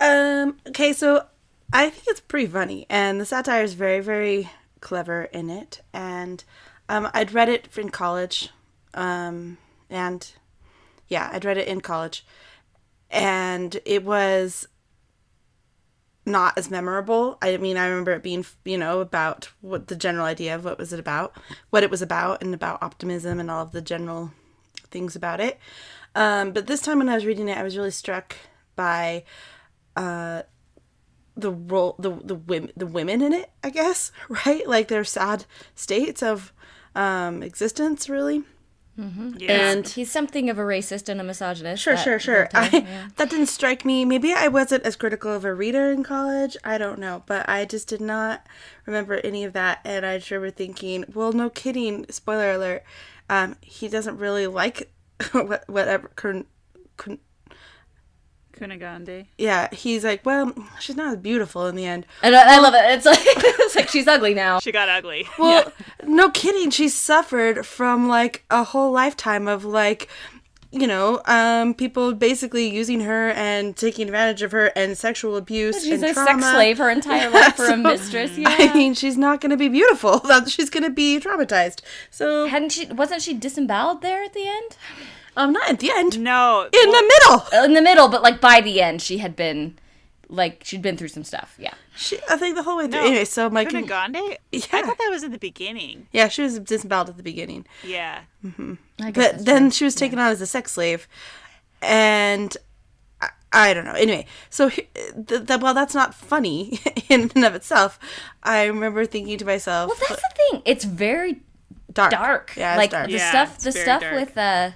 Um. 0.00 0.58
Okay, 0.68 0.92
so 0.92 1.26
I 1.72 1.88
think 1.88 2.04
it's 2.08 2.20
pretty 2.20 2.46
funny, 2.46 2.86
and 2.90 3.20
the 3.20 3.24
satire 3.24 3.62
is 3.62 3.74
very, 3.74 4.00
very 4.00 4.50
clever 4.80 5.24
in 5.24 5.48
it. 5.48 5.80
And 5.92 6.44
um, 6.88 7.08
I'd 7.14 7.32
read 7.32 7.48
it 7.48 7.68
in 7.76 7.88
college, 7.88 8.50
um, 8.92 9.56
and 9.88 10.30
yeah, 11.08 11.30
I'd 11.32 11.44
read 11.44 11.56
it 11.56 11.68
in 11.68 11.80
college, 11.80 12.26
and 13.10 13.80
it 13.86 14.04
was 14.04 14.68
not 16.26 16.56
as 16.56 16.70
memorable. 16.70 17.38
I 17.42 17.56
mean, 17.58 17.76
I 17.76 17.86
remember 17.86 18.12
it 18.12 18.22
being, 18.22 18.44
you 18.64 18.78
know, 18.78 19.00
about 19.00 19.50
what 19.60 19.88
the 19.88 19.96
general 19.96 20.24
idea 20.24 20.54
of 20.54 20.64
what 20.64 20.78
was 20.78 20.92
it 20.92 21.00
about, 21.00 21.36
what 21.70 21.82
it 21.82 21.90
was 21.90 22.02
about, 22.02 22.42
and 22.42 22.54
about 22.54 22.82
optimism 22.82 23.40
and 23.40 23.50
all 23.50 23.62
of 23.62 23.72
the 23.72 23.82
general 23.82 24.32
things 24.90 25.14
about 25.14 25.40
it. 25.40 25.58
Um, 26.14 26.52
but 26.52 26.66
this 26.66 26.80
time 26.80 26.98
when 26.98 27.08
I 27.08 27.14
was 27.14 27.26
reading 27.26 27.48
it, 27.48 27.58
I 27.58 27.62
was 27.62 27.76
really 27.76 27.90
struck 27.90 28.36
by 28.76 29.24
uh, 29.96 30.42
the 31.36 31.50
role, 31.50 31.96
the 31.98 32.10
the 32.10 32.36
women, 32.36 32.72
the 32.76 32.86
women 32.86 33.20
in 33.20 33.32
it. 33.32 33.50
I 33.62 33.70
guess 33.70 34.12
right, 34.46 34.66
like 34.66 34.88
their 34.88 35.04
sad 35.04 35.44
states 35.74 36.22
of 36.22 36.52
um, 36.94 37.42
existence, 37.42 38.08
really. 38.08 38.44
Yeah. 38.96 39.70
And 39.70 39.88
He's 39.88 40.10
something 40.10 40.48
of 40.50 40.58
a 40.58 40.62
racist 40.62 41.08
and 41.08 41.20
a 41.20 41.24
misogynist. 41.24 41.82
Sure, 41.82 41.94
that 41.94 42.04
sure, 42.04 42.18
sure. 42.18 42.48
I, 42.54 42.68
yeah. 42.72 43.08
That 43.16 43.30
didn't 43.30 43.46
strike 43.46 43.84
me. 43.84 44.04
Maybe 44.04 44.32
I 44.32 44.48
wasn't 44.48 44.84
as 44.84 44.96
critical 44.96 45.32
of 45.32 45.44
a 45.44 45.52
reader 45.52 45.90
in 45.90 46.04
college. 46.04 46.56
I 46.64 46.78
don't 46.78 46.98
know. 46.98 47.22
But 47.26 47.48
I 47.48 47.64
just 47.64 47.88
did 47.88 48.00
not 48.00 48.46
remember 48.86 49.20
any 49.24 49.44
of 49.44 49.52
that. 49.54 49.80
And 49.84 50.06
I 50.06 50.18
sure 50.18 50.40
were 50.40 50.50
thinking, 50.50 51.04
well, 51.12 51.32
no 51.32 51.50
kidding. 51.50 52.06
Spoiler 52.10 52.52
alert. 52.52 52.84
Um, 53.28 53.56
he 53.60 53.88
doesn't 53.88 54.18
really 54.18 54.46
like 54.46 54.92
what, 55.32 55.68
whatever. 55.68 56.10
Kun, 56.14 56.46
kun, 56.96 57.18
Kunigande. 58.56 59.26
yeah, 59.38 59.68
he's 59.72 60.04
like, 60.04 60.24
well, 60.24 60.52
she's 60.80 60.96
not 60.96 61.12
as 61.14 61.18
beautiful 61.18 61.66
in 61.66 61.74
the 61.76 61.84
end. 61.86 62.06
And 62.22 62.34
I, 62.34 62.56
I 62.56 62.58
love 62.60 62.74
it. 62.74 62.82
It's 62.90 63.06
like 63.06 63.18
it's 63.24 63.76
like 63.76 63.88
she's 63.88 64.06
ugly 64.08 64.34
now. 64.34 64.60
She 64.60 64.72
got 64.72 64.88
ugly. 64.88 65.26
Well, 65.38 65.72
no 66.06 66.30
kidding. 66.30 66.70
She 66.70 66.88
suffered 66.88 67.66
from 67.66 68.08
like 68.08 68.44
a 68.50 68.64
whole 68.64 68.92
lifetime 68.92 69.46
of 69.48 69.64
like, 69.64 70.08
you 70.70 70.86
know, 70.86 71.20
um, 71.26 71.74
people 71.74 72.12
basically 72.14 72.68
using 72.68 73.00
her 73.00 73.30
and 73.30 73.76
taking 73.76 74.06
advantage 74.08 74.42
of 74.42 74.50
her 74.52 74.66
and 74.74 74.96
sexual 74.98 75.36
abuse. 75.36 75.82
She's 75.84 76.02
and 76.02 76.10
a 76.10 76.14
trauma. 76.14 76.42
sex 76.42 76.52
slave 76.54 76.78
her 76.78 76.90
entire 76.90 77.30
life 77.38 77.56
for 77.56 77.66
so, 77.66 77.74
a 77.74 77.76
mistress. 77.76 78.36
Yeah. 78.38 78.48
I 78.48 78.74
mean, 78.74 78.94
she's 78.94 79.16
not 79.16 79.40
going 79.40 79.50
to 79.50 79.56
be 79.56 79.68
beautiful. 79.68 80.20
She's 80.48 80.70
going 80.70 80.82
to 80.82 80.90
be 80.90 81.20
traumatized. 81.20 81.80
So, 82.10 82.46
Hadn't 82.46 82.72
she? 82.72 82.86
Wasn't 82.86 83.22
she 83.22 83.34
disemboweled 83.34 84.02
there 84.02 84.22
at 84.24 84.32
the 84.32 84.46
end? 84.48 84.76
Um, 85.36 85.52
not 85.52 85.68
at 85.70 85.78
the 85.80 85.90
end. 85.90 86.18
No. 86.20 86.62
In 86.72 86.90
the 86.90 87.12
middle. 87.14 87.64
In 87.64 87.74
the 87.74 87.82
middle, 87.82 88.08
but 88.08 88.22
like 88.22 88.40
by 88.40 88.60
the 88.60 88.80
end, 88.80 89.02
she 89.02 89.18
had 89.18 89.34
been, 89.36 89.78
like, 90.28 90.62
she'd 90.64 90.82
been 90.82 90.96
through 90.96 91.08
some 91.08 91.24
stuff. 91.24 91.54
Yeah. 91.58 91.74
She, 91.96 92.18
I 92.28 92.36
think 92.36 92.56
the 92.56 92.62
whole 92.64 92.78
way 92.78 92.88
through. 92.88 93.00
No. 93.00 93.06
Anyway, 93.06 93.24
so 93.24 93.48
my 93.50 93.64
Cunegonde? 93.64 94.16
I 94.16 94.38
Yeah. 94.52 94.62
I 94.72 94.82
thought 94.82 94.98
that 94.98 95.08
was 95.10 95.22
in 95.22 95.30
the 95.32 95.38
beginning. 95.38 96.08
yeah, 96.12 96.28
she 96.28 96.42
was 96.42 96.58
disemboweled 96.58 97.08
at 97.10 97.16
the 97.16 97.22
beginning. 97.22 97.66
Yeah. 97.84 98.20
I 99.00 99.10
guess 99.10 99.32
but 99.36 99.44
then 99.44 99.62
true. 99.64 99.70
she 99.70 99.84
was 99.84 99.94
taken 99.94 100.18
on 100.18 100.30
as 100.32 100.40
a 100.40 100.46
sex 100.46 100.72
slave 100.72 101.06
and 101.82 102.56
I, 103.20 103.28
I 103.52 103.74
don't 103.74 103.84
know 103.84 103.92
anyway 103.92 104.26
so 104.50 104.68
he- 104.68 104.88
th- 105.26 105.46
th- 105.46 105.60
well 105.60 105.74
that's 105.74 105.94
not 105.94 106.14
funny 106.14 106.78
in 107.08 107.30
and 107.34 107.44
of 107.44 107.54
itself 107.54 107.98
i 108.42 108.64
remember 108.64 109.04
thinking 109.06 109.38
to 109.38 109.44
myself 109.44 109.88
Well, 109.90 109.98
that's 110.08 110.22
the 110.22 110.34
thing. 110.50 110.62
It's 110.64 110.84
very 110.84 111.40
dark 111.92 112.10
dark. 112.12 112.52
yeah 112.56 112.72
it's 112.72 112.78
like 112.78 112.90
dark. 112.90 113.06
the 113.06 113.12
Yeah, 113.14 113.30
stuff, 113.30 113.54
it's 113.56 113.64
the 113.64 113.72
stuff 113.72 114.00
dark. 114.02 114.14
with 114.14 114.38
uh, 114.38 114.70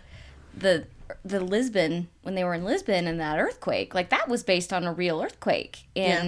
the 0.60 0.86
the 1.24 1.40
Lisbon 1.40 2.08
when 2.22 2.34
they 2.34 2.44
were 2.44 2.54
in 2.54 2.64
Lisbon 2.64 3.06
and 3.06 3.18
that 3.18 3.38
earthquake, 3.38 3.94
like 3.94 4.10
that 4.10 4.28
was 4.28 4.42
based 4.42 4.72
on 4.72 4.84
a 4.84 4.92
real 4.92 5.20
earthquake 5.22 5.86
in 5.94 6.04
Yeah. 6.10 6.22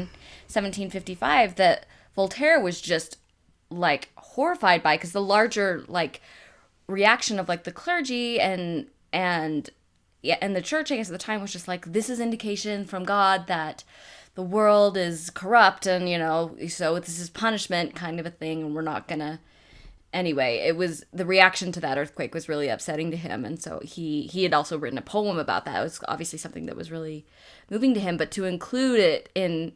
1755 0.48 1.56
that 1.56 1.86
Voltaire 2.16 2.60
was 2.60 2.80
just 2.80 3.18
like 3.70 4.08
horrified 4.16 4.82
by 4.82 4.96
because 4.96 5.12
the 5.12 5.20
larger 5.22 5.84
like 5.86 6.20
reaction 6.88 7.38
of 7.38 7.48
like 7.48 7.64
the 7.64 7.72
clergy 7.72 8.40
and 8.40 8.86
and 9.12 9.70
yeah 10.22 10.36
and 10.40 10.56
the 10.56 10.62
church 10.62 10.90
I 10.90 10.96
guess 10.96 11.08
at 11.08 11.12
the 11.12 11.18
time 11.18 11.40
was 11.40 11.52
just 11.52 11.68
like 11.68 11.92
this 11.92 12.10
is 12.10 12.18
indication 12.18 12.84
from 12.84 13.04
God 13.04 13.46
that 13.46 13.84
the 14.34 14.42
world 14.42 14.96
is 14.96 15.30
corrupt 15.30 15.86
and 15.86 16.08
you 16.08 16.18
know 16.18 16.56
so 16.68 16.98
this 16.98 17.20
is 17.20 17.30
punishment 17.30 17.94
kind 17.94 18.18
of 18.18 18.26
a 18.26 18.30
thing 18.30 18.62
and 18.62 18.74
we're 18.74 18.82
not 18.82 19.06
gonna 19.06 19.38
anyway 20.12 20.56
it 20.58 20.76
was 20.76 21.04
the 21.12 21.24
reaction 21.24 21.70
to 21.72 21.80
that 21.80 21.98
earthquake 21.98 22.34
was 22.34 22.48
really 22.48 22.68
upsetting 22.68 23.10
to 23.10 23.16
him 23.16 23.44
and 23.44 23.62
so 23.62 23.80
he 23.84 24.22
he 24.22 24.42
had 24.42 24.54
also 24.54 24.78
written 24.78 24.98
a 24.98 25.02
poem 25.02 25.38
about 25.38 25.64
that. 25.64 25.80
It 25.80 25.82
was 25.82 26.00
obviously 26.08 26.38
something 26.38 26.66
that 26.66 26.76
was 26.76 26.90
really 26.90 27.26
moving 27.70 27.94
to 27.94 28.00
him 28.00 28.16
but 28.16 28.30
to 28.32 28.44
include 28.44 29.00
it 29.00 29.28
in 29.34 29.72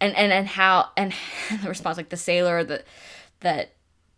and 0.00 0.14
and 0.16 0.32
and 0.32 0.46
how 0.46 0.90
and 0.96 1.12
the 1.62 1.68
response 1.68 1.96
like 1.96 2.10
the 2.10 2.16
sailor 2.16 2.64
that 2.64 2.84
that 3.40 3.72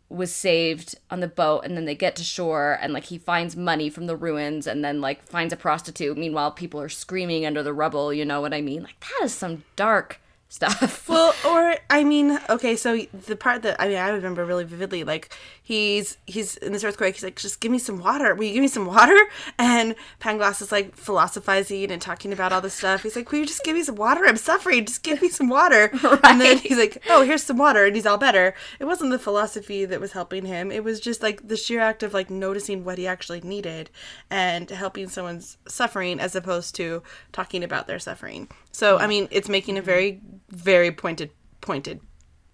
was 0.08 0.32
saved 0.32 0.94
on 1.10 1.20
the 1.20 1.28
boat 1.28 1.64
and 1.64 1.74
then 1.76 1.86
they 1.86 1.94
get 1.94 2.14
to 2.16 2.22
shore 2.22 2.78
and 2.82 2.92
like 2.92 3.04
he 3.04 3.16
finds 3.16 3.56
money 3.56 3.88
from 3.88 4.06
the 4.06 4.16
ruins 4.16 4.66
and 4.66 4.84
then 4.84 5.00
like 5.00 5.26
finds 5.26 5.54
a 5.54 5.56
prostitute. 5.56 6.18
Meanwhile 6.18 6.52
people 6.52 6.80
are 6.80 6.88
screaming 6.90 7.46
under 7.46 7.62
the 7.62 7.72
rubble 7.72 8.12
you 8.12 8.24
know 8.24 8.40
what 8.40 8.54
i 8.54 8.60
mean? 8.60 8.82
Like 8.82 9.00
that 9.00 9.24
is 9.24 9.32
some 9.32 9.64
dark 9.74 10.20
stuff. 10.52 11.08
Well 11.12 11.34
or 11.46 11.76
i 11.90 12.04
mean 12.04 12.38
okay 12.48 12.74
so 12.74 12.96
the 13.26 13.36
part 13.36 13.62
that 13.62 13.78
i 13.80 13.86
mean 13.86 13.98
i 13.98 14.08
remember 14.08 14.46
really 14.46 14.64
vividly 14.64 15.04
like 15.04 15.34
he's 15.62 16.16
he's 16.26 16.56
in 16.56 16.72
this 16.72 16.84
earthquake 16.84 17.14
he's 17.14 17.24
like 17.24 17.36
just 17.36 17.60
give 17.60 17.70
me 17.70 17.78
some 17.78 17.98
water. 17.98 18.34
Will 18.34 18.44
you 18.44 18.54
give 18.54 18.62
me 18.62 18.68
some 18.68 18.86
water? 18.86 19.18
And 19.58 19.94
pangloss 20.20 20.62
is 20.62 20.72
like 20.72 20.96
philosophizing 20.96 21.90
and 21.90 22.00
talking 22.00 22.32
about 22.32 22.52
all 22.52 22.60
this 22.60 22.74
stuff. 22.74 23.02
He's 23.02 23.14
like 23.16 23.30
will 23.30 23.40
you 23.40 23.46
just 23.46 23.64
give 23.64 23.76
me 23.76 23.82
some 23.82 23.96
water? 23.96 24.24
I'm 24.26 24.36
suffering. 24.36 24.86
Just 24.86 25.02
give 25.02 25.20
me 25.20 25.28
some 25.28 25.48
water. 25.48 25.90
And 26.24 26.40
then 26.40 26.58
he's 26.58 26.78
like 26.78 27.02
oh 27.10 27.22
here's 27.22 27.42
some 27.42 27.58
water 27.58 27.84
and 27.86 27.94
he's 27.94 28.06
all 28.06 28.18
better. 28.18 28.54
It 28.78 28.84
wasn't 28.84 29.10
the 29.10 29.18
philosophy 29.18 29.84
that 29.84 30.00
was 30.00 30.12
helping 30.12 30.44
him. 30.44 30.70
It 30.70 30.84
was 30.84 31.00
just 31.00 31.22
like 31.22 31.46
the 31.46 31.56
sheer 31.56 31.80
act 31.80 32.02
of 32.02 32.14
like 32.14 32.30
noticing 32.30 32.84
what 32.84 32.98
he 32.98 33.06
actually 33.06 33.40
needed 33.40 33.90
and 34.30 34.70
helping 34.70 35.08
someone's 35.08 35.58
suffering 35.68 36.20
as 36.20 36.34
opposed 36.34 36.74
to 36.76 37.02
talking 37.32 37.62
about 37.62 37.86
their 37.86 37.98
suffering 37.98 38.48
so 38.72 38.98
i 38.98 39.06
mean 39.06 39.28
it's 39.30 39.48
making 39.48 39.78
a 39.78 39.82
very 39.82 40.20
very 40.50 40.90
pointed 40.90 41.30
pointed 41.60 42.00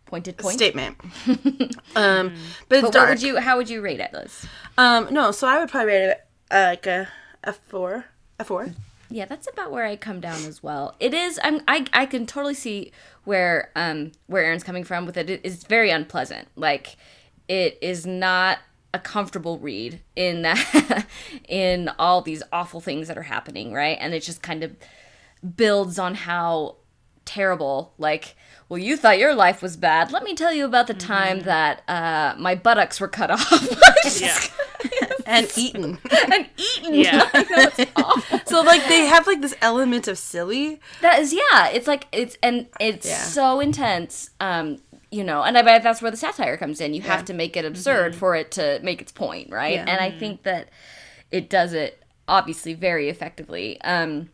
pointed 0.06 0.36
point 0.38 0.56
statement 0.56 0.96
um 1.96 2.34
but, 2.68 2.78
it's 2.78 2.90
but 2.90 2.94
what 2.94 3.08
would 3.08 3.22
you 3.22 3.38
how 3.38 3.56
would 3.56 3.68
you 3.68 3.80
rate 3.80 4.00
it 4.00 4.12
liz 4.12 4.46
um 4.76 5.08
no 5.10 5.30
so 5.30 5.46
i 5.46 5.58
would 5.58 5.68
probably 5.68 5.92
rate 5.92 6.10
it 6.10 6.26
uh, 6.50 6.68
like 6.70 6.86
a 6.86 7.08
a 7.44 7.52
four 7.52 8.06
a 8.38 8.44
four 8.44 8.68
Yeah, 9.10 9.24
that's 9.24 9.48
about 9.50 9.70
where 9.70 9.86
I 9.86 9.96
come 9.96 10.20
down 10.20 10.44
as 10.44 10.62
well. 10.62 10.94
It 11.00 11.14
is. 11.14 11.40
I'm. 11.42 11.62
I. 11.66 11.86
I 11.94 12.04
can 12.04 12.26
totally 12.26 12.54
see 12.54 12.92
where 13.24 13.70
um 13.74 14.12
where 14.26 14.44
Aaron's 14.44 14.62
coming 14.62 14.84
from 14.84 15.06
with 15.06 15.16
it. 15.16 15.30
It 15.30 15.40
is 15.44 15.64
very 15.64 15.90
unpleasant. 15.90 16.48
Like, 16.56 16.96
it 17.48 17.78
is 17.80 18.06
not 18.06 18.58
a 18.92 18.98
comfortable 18.98 19.58
read 19.58 20.00
in 20.14 20.42
that 20.42 21.06
in 21.48 21.90
all 21.98 22.20
these 22.20 22.42
awful 22.52 22.80
things 22.80 23.08
that 23.08 23.16
are 23.16 23.22
happening, 23.22 23.72
right? 23.72 23.96
And 24.00 24.12
it 24.14 24.22
just 24.22 24.42
kind 24.42 24.62
of 24.62 24.76
builds 25.56 25.98
on 25.98 26.14
how 26.14 26.76
terrible. 27.24 27.92
Like, 27.98 28.34
well, 28.68 28.78
you 28.78 28.96
thought 28.96 29.18
your 29.18 29.34
life 29.34 29.60
was 29.62 29.76
bad. 29.76 30.12
Let 30.12 30.22
me 30.22 30.34
tell 30.34 30.52
you 30.52 30.64
about 30.64 30.86
the 30.86 30.94
time 30.94 31.40
that 31.40 31.82
uh 31.88 32.34
my 32.38 32.54
buttocks 32.54 33.00
were 33.00 33.08
cut 33.08 33.30
off. 33.30 34.20
Yeah. 34.20 34.38
and 35.26 35.50
eaten 35.56 35.98
and 36.32 36.48
eaten. 36.56 36.94
Yeah. 36.94 37.28
I 37.34 37.42
know, 37.42 37.70
it's 37.76 37.90
awful. 37.96 38.40
so 38.46 38.62
like 38.62 38.86
they 38.88 39.06
have 39.06 39.26
like 39.26 39.40
this 39.42 39.54
element 39.60 40.08
of 40.08 40.16
silly 40.18 40.80
That 41.02 41.18
is, 41.20 41.32
yeah. 41.32 41.68
It's 41.68 41.86
like 41.86 42.06
it's 42.12 42.36
and 42.42 42.66
it's 42.80 43.06
Yeah. 43.06 43.16
so 43.22 43.60
intense. 43.60 44.30
Um, 44.40 44.78
you 45.10 45.24
know, 45.24 45.42
and 45.42 45.56
I 45.56 45.62
bet 45.62 45.82
that's 45.82 46.02
where 46.02 46.10
the 46.10 46.16
satire 46.18 46.56
comes 46.58 46.80
in. 46.82 46.92
You 46.92 47.00
have 47.02 47.24
to 47.26 47.32
make 47.34 47.56
it 47.56 47.64
absurd 47.64 48.14
for 48.14 48.36
it 48.36 48.50
to 48.52 48.78
make 48.82 49.00
its 49.00 49.10
point, 49.12 49.50
right? 49.50 49.74
Yeah. 49.76 49.86
And 49.88 50.00
I 50.00 50.10
think 50.10 50.42
that 50.42 50.68
it 51.30 51.48
does 51.48 51.72
it 51.72 52.02
obviously 52.26 52.74
very 52.74 53.08
effectively. 53.08 53.80
Um, 53.80 54.28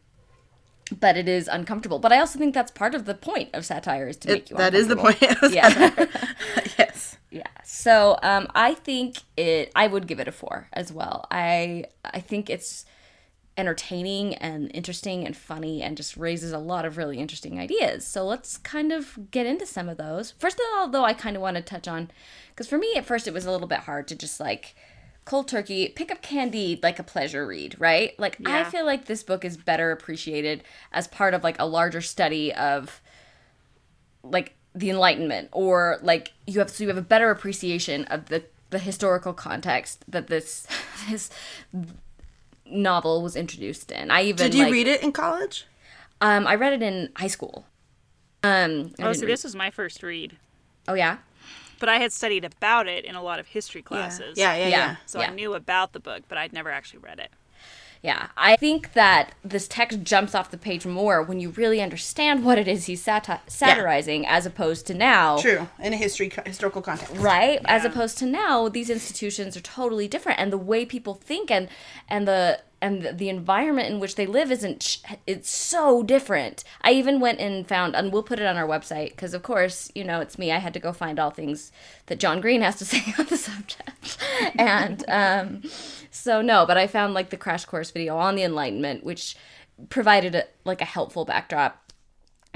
but 1.01 1.17
it 1.17 1.29
is 1.29 1.49
uncomfortable. 1.49 1.99
But 1.99 2.13
I 2.13 2.19
also 2.19 2.39
think 2.39 2.55
that's 2.55 2.71
part 2.71 2.95
of 2.95 3.05
the 3.05 3.15
point 3.15 3.51
of 3.55 3.65
satire 3.65 4.09
is 4.09 4.17
to 4.19 4.29
make 4.29 4.45
It- 4.45 4.51
you 4.51 4.57
that 4.57 4.75
is 4.75 4.89
the 4.89 4.97
point 4.97 5.19
Yeah. 5.51 6.07
yes 6.79 7.17
Yeah. 7.31 7.47
So 7.65 8.17
um, 8.23 8.49
I 8.55 8.75
think 8.75 9.17
it. 9.37 9.73
I 9.75 9.87
would 9.87 10.07
give 10.07 10.21
it 10.21 10.29
a 10.29 10.33
four 10.33 10.69
as 10.73 10.93
well. 10.93 11.27
I 11.31 11.87
I 12.05 12.21
think 12.21 12.49
it's 12.51 12.85
entertaining 13.57 14.35
and 14.37 14.71
interesting 14.75 15.25
and 15.25 15.37
funny 15.37 15.81
and 15.83 15.97
just 15.97 16.17
raises 16.17 16.53
a 16.53 16.59
lot 16.59 16.85
of 16.85 16.97
really 16.97 17.19
interesting 17.19 17.59
ideas. 17.59 18.05
So 18.07 18.25
let's 18.27 18.59
kind 18.59 18.93
of 18.93 19.31
get 19.31 19.47
into 19.47 19.65
some 19.67 19.89
of 19.89 19.97
those. 19.97 20.33
First 20.39 20.57
of 20.59 20.65
all, 20.75 20.89
though, 20.89 21.05
I 21.05 21.13
kind 21.15 21.37
of 21.37 21.43
want 21.43 21.57
to 21.57 21.63
touch 21.63 21.87
on 21.87 22.11
because 22.51 22.67
for 22.69 22.79
me 22.79 22.93
at 22.97 23.07
first 23.07 23.27
it 23.29 23.35
was 23.35 23.47
a 23.47 23.51
little 23.53 23.69
bit 23.69 23.81
hard 23.81 24.09
to 24.09 24.17
just 24.17 24.41
like 24.41 24.75
cold 25.25 25.49
turkey 25.49 25.89
pick 25.89 26.11
up 26.11 26.21
Candide 26.23 26.83
like 26.83 26.99
a 26.99 27.03
pleasure 27.03 27.47
read, 27.47 27.77
right? 27.79 28.19
Like 28.19 28.39
I 28.47 28.65
feel 28.65 28.85
like 28.85 29.07
this 29.07 29.23
book 29.23 29.45
is 29.45 29.57
better 29.57 29.91
appreciated 29.91 30.63
as 30.93 31.09
part 31.09 31.35
of 31.35 31.43
like 31.43 31.59
a 31.59 31.65
larger 31.67 32.01
study 32.01 32.53
of 32.53 33.01
like 34.23 34.55
the 34.75 34.91
enlightenment 34.91 35.49
or 35.53 35.99
like 36.03 36.33
you 36.47 36.59
have 36.59 36.69
so 36.69 36.83
you 36.83 36.89
have 36.89 36.99
a 36.99 37.03
better 37.03 37.31
appreciation 37.31 38.05
of 38.07 38.27
the 38.27 38.45
the 38.71 38.79
historical 38.79 39.33
context 39.33 40.05
that 40.09 40.27
this 40.27 40.67
this 41.09 41.31
novel 42.67 43.23
was 43.23 43.37
introduced 43.37 43.91
in. 43.91 44.11
I 44.11 44.23
even 44.25 44.51
did 44.51 44.55
you 44.55 44.65
like, 44.65 44.73
read 44.73 44.89
it 44.89 45.03
in 45.03 45.13
college? 45.13 45.67
Um 46.21 46.47
i 46.47 46.55
read 46.55 46.73
it 46.73 46.83
in 46.83 47.11
high 47.17 47.29
school. 47.29 47.67
Um 48.43 48.93
I 48.99 49.09
Oh, 49.09 49.13
so 49.13 49.27
this 49.27 49.45
was 49.45 49.55
my 49.55 49.71
first 49.71 50.03
read. 50.03 50.37
oh 50.89 50.95
yeah 50.95 51.19
But 51.81 51.89
I 51.89 51.99
had 51.99 52.13
studied 52.13 52.45
about 52.45 52.87
it 52.89 53.05
in 53.05 53.15
a 53.15 53.23
lot 53.23 53.39
of 53.39 53.47
history 53.49 53.83
classes. 53.83 54.39
yeah 54.39 54.55
yeah 54.55 54.63
yeah, 54.63 54.69
Yeah. 54.69 54.97
So 55.07 55.21
I 55.21 55.31
knew 55.31 55.55
about 55.55 55.93
the 55.93 56.01
book, 56.01 56.23
but 56.29 56.39
I'd 56.39 56.53
never 56.53 56.71
actually 56.71 57.01
read 57.01 57.19
it. 57.19 57.31
Yeah, 58.03 58.27
I 58.37 58.57
think 58.57 58.93
that 58.93 59.33
this 59.43 59.67
text 59.67 60.03
jumps 60.03 60.35
off 60.35 60.51
the 60.51 60.59
page 60.59 60.85
more 60.85 61.23
when 61.23 61.41
you 61.41 61.49
really 61.51 61.81
understand 61.81 62.45
what 62.45 62.59
it 62.59 62.69
is 62.69 62.85
he's 62.85 63.03
sati- 63.03 63.41
satirizing, 63.47 64.27
as 64.27 64.45
opposed 64.45 64.87
to 64.89 64.95
now. 64.95 65.39
true 65.39 65.69
in 65.83 65.95
a 65.95 65.97
history 65.97 66.31
historical 66.45 66.83
context 66.83 67.17
right 67.17 67.61
as 67.65 67.83
opposed 67.83 68.19
to 68.19 68.27
now 68.27 68.69
these 68.69 68.91
institutions 68.91 69.57
are 69.57 69.63
totally 69.63 70.07
different 70.07 70.39
and 70.39 70.53
the 70.53 70.59
way 70.59 70.85
people 70.85 71.15
think 71.15 71.51
and 71.51 71.67
and 72.07 72.29
the 72.29 72.61
and 72.85 73.19
the, 73.19 73.31
environment 73.31 73.89
in 73.89 73.99
which 73.99 74.15
they 74.15 74.27
live 74.27 74.53
isn't 74.53 74.99
it's 75.27 75.49
so 75.49 76.03
different. 76.03 76.63
I 76.83 76.93
even 76.93 77.19
went 77.19 77.41
and 77.41 77.67
found 77.67 77.97
and 77.97 78.13
we'll 78.13 78.23
put 78.23 78.39
it 78.39 78.47
on 78.47 78.59
our 78.59 78.69
website 78.69 79.11
because 79.11 79.33
of 79.33 79.43
course 79.43 79.91
you 79.95 80.05
know 80.05 80.21
it's 80.21 80.39
me 80.39 80.53
i 80.53 80.59
had 80.59 80.75
to 80.75 80.81
go 80.81 80.93
find 80.93 81.19
all 81.19 81.31
things 81.31 81.73
that 82.07 82.21
john 82.21 82.41
green 82.43 82.61
has 82.61 82.77
to 82.77 82.85
say 82.93 83.15
on 83.19 83.27
the 83.27 83.39
subject. 83.39 84.19
And 84.59 85.03
um 85.09 85.63
so 86.11 86.43
no 86.43 86.67
but 86.67 86.77
i 86.77 86.87
found 86.87 87.15
like 87.15 87.31
the 87.31 87.39
crash 87.39 87.65
course 87.65 87.91
video 87.91 88.19
on 88.19 88.35
the 88.35 88.43
enlightenment 88.43 89.03
which 89.03 89.37
provided 89.89 90.35
a, 90.35 90.45
like 90.65 90.83
a 90.83 90.85
helpful 90.85 91.25
backdrop 91.25 91.93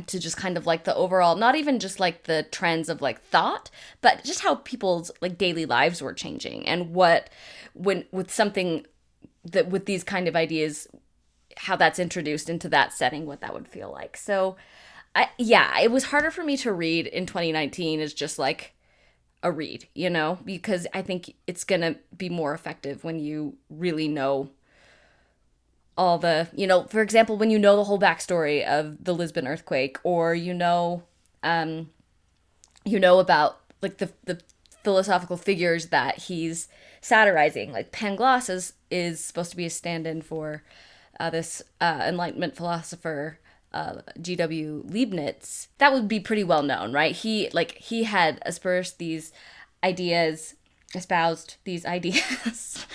to 0.06 0.20
just 0.20 0.36
kind 0.36 0.56
of 0.56 0.66
like 0.66 0.84
the 0.84 0.94
overall 0.94 1.36
not 1.36 1.56
even 1.56 1.78
just 1.78 1.98
like 1.98 2.24
the 2.24 2.42
trends 2.52 2.88
of 2.88 3.00
like 3.00 3.22
thought 3.22 3.70
but 4.02 4.22
just 4.24 4.40
how 4.40 4.56
people's 4.56 5.10
like 5.22 5.38
daily 5.38 5.64
lives 5.64 6.02
were 6.02 6.14
changing 6.14 6.68
and 6.68 6.94
what 6.94 7.30
when 7.72 8.04
with 8.12 8.30
something 8.30 8.84
that 9.52 9.68
with 9.68 9.86
these 9.86 10.04
kind 10.04 10.28
of 10.28 10.36
ideas 10.36 10.86
how 11.56 11.76
that's 11.76 11.98
introduced 11.98 12.48
into 12.48 12.68
that 12.68 12.92
setting 12.92 13.26
what 13.26 13.40
that 13.40 13.52
would 13.52 13.66
feel 13.66 13.90
like. 13.90 14.16
So 14.16 14.56
I, 15.14 15.30
yeah 15.38 15.78
it 15.80 15.90
was 15.90 16.04
harder 16.04 16.30
for 16.30 16.44
me 16.44 16.56
to 16.58 16.72
read 16.72 17.06
in 17.06 17.26
2019 17.26 18.00
as 18.00 18.14
just 18.14 18.38
like 18.38 18.74
a 19.42 19.50
read 19.50 19.88
you 19.94 20.10
know? 20.10 20.38
Because 20.44 20.86
i 20.92 21.02
think 21.02 21.34
it's 21.46 21.64
gonna 21.64 21.96
be 22.16 22.28
more 22.28 22.54
effective 22.54 23.04
when 23.04 23.18
you 23.18 23.56
really 23.70 24.06
know 24.06 24.50
all 25.96 26.18
the 26.18 26.48
you 26.54 26.66
know 26.66 26.84
for 26.84 27.02
example 27.02 27.36
when 27.36 27.50
you 27.50 27.58
know 27.58 27.74
the 27.76 27.84
whole 27.84 27.98
backstory 27.98 28.64
of 28.64 29.02
the 29.02 29.12
lisbon 29.12 29.48
earthquake 29.48 29.98
or 30.04 30.32
you 30.32 30.54
know 30.54 31.02
um 31.42 31.90
you 32.84 33.00
know 33.00 33.18
about 33.18 33.58
like 33.82 33.98
the 33.98 34.10
the 34.24 34.40
philosophical 34.84 35.36
figures 35.36 35.86
that 35.86 36.18
he's 36.18 36.68
satirizing 37.00 37.72
like 37.72 37.90
pangloss 37.90 38.48
is 38.48 38.74
is 38.90 39.24
supposed 39.24 39.50
to 39.50 39.56
be 39.56 39.66
a 39.66 39.70
stand-in 39.70 40.22
for 40.22 40.62
uh, 41.20 41.30
this 41.30 41.62
uh, 41.80 42.02
enlightenment 42.06 42.56
philosopher 42.56 43.38
uh, 43.72 44.00
G.W. 44.20 44.84
Leibniz, 44.86 45.68
that 45.78 45.92
would 45.92 46.08
be 46.08 46.20
pretty 46.20 46.44
well 46.44 46.62
known, 46.62 46.92
right? 46.92 47.14
He 47.14 47.50
like 47.52 47.76
he 47.76 48.04
had 48.04 48.40
aspersed 48.44 48.98
these 48.98 49.32
ideas, 49.84 50.54
espoused 50.94 51.56
these 51.64 51.84
ideas 51.86 52.86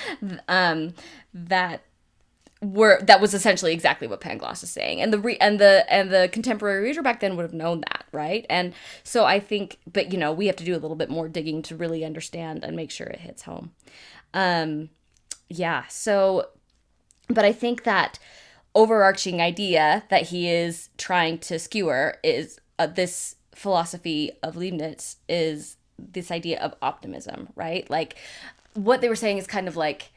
um, 0.48 0.94
that 1.34 1.84
were 2.62 3.00
that 3.02 3.22
was 3.22 3.34
essentially 3.34 3.74
exactly 3.74 4.08
what 4.08 4.22
Pangloss 4.22 4.64
is 4.64 4.72
saying, 4.72 5.02
and 5.02 5.14
the 5.14 5.20
re- 5.20 5.38
and 5.40 5.60
the 5.60 5.86
and 5.92 6.12
the 6.12 6.30
contemporary 6.32 6.84
reader 6.84 7.04
back 7.04 7.20
then 7.20 7.36
would 7.36 7.44
have 7.44 7.54
known 7.54 7.82
that, 7.82 8.06
right? 8.12 8.46
And 8.50 8.74
so 9.04 9.26
I 9.26 9.40
think, 9.40 9.80
but 9.92 10.12
you 10.12 10.18
know, 10.18 10.34
we 10.34 10.48
have 10.48 10.56
to 10.56 10.66
do 10.66 10.74
a 10.74 10.80
little 10.80 10.96
bit 10.96 11.10
more 11.10 11.28
digging 11.30 11.62
to 11.64 11.76
really 11.76 12.04
understand 12.04 12.64
and 12.64 12.76
make 12.76 12.90
sure 12.90 13.08
it 13.08 13.20
hits 13.20 13.44
home. 13.44 13.72
Um, 14.34 14.90
yeah. 15.54 15.84
So, 15.88 16.50
but 17.28 17.46
I 17.46 17.54
think 17.54 17.84
that 17.84 18.20
overarching 18.76 19.40
idea 19.42 20.04
that 20.10 20.24
he 20.24 20.50
is 20.50 20.90
trying 20.98 21.38
to 21.38 21.60
skewer 21.60 22.18
is 22.24 22.60
uh, 22.80 22.88
this 22.88 23.36
philosophy 23.54 24.32
of 24.42 24.56
Leibniz 24.56 25.18
is 25.30 25.78
this 26.00 26.32
idea 26.32 26.60
of 26.60 26.74
optimism, 26.82 27.50
right? 27.56 27.88
Like 27.90 28.18
what 28.74 29.02
they 29.02 29.10
were 29.10 29.16
saying 29.16 29.38
is 29.38 29.46
kind 29.46 29.68
of 29.68 29.78
like 29.78 30.12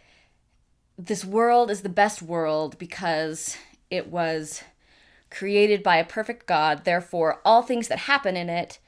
this 0.99 1.25
world 1.25 1.71
is 1.71 1.83
the 1.83 1.91
best 1.91 2.23
world 2.23 2.79
because 2.79 3.59
it 3.91 4.09
was 4.09 4.63
created 5.31 5.83
by 5.83 5.97
a 5.97 6.05
perfect 6.05 6.47
God. 6.47 6.85
Therefore, 6.85 7.43
all 7.45 7.63
things 7.63 7.89
that 7.89 7.99
happen 7.99 8.37
in 8.37 8.49
it 8.49 8.79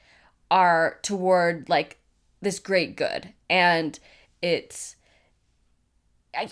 are 0.49 0.97
toward 1.03 1.69
like 1.69 1.99
this 2.41 2.57
great 2.57 2.95
good. 2.95 3.33
And 3.49 3.99
it's 4.41 4.95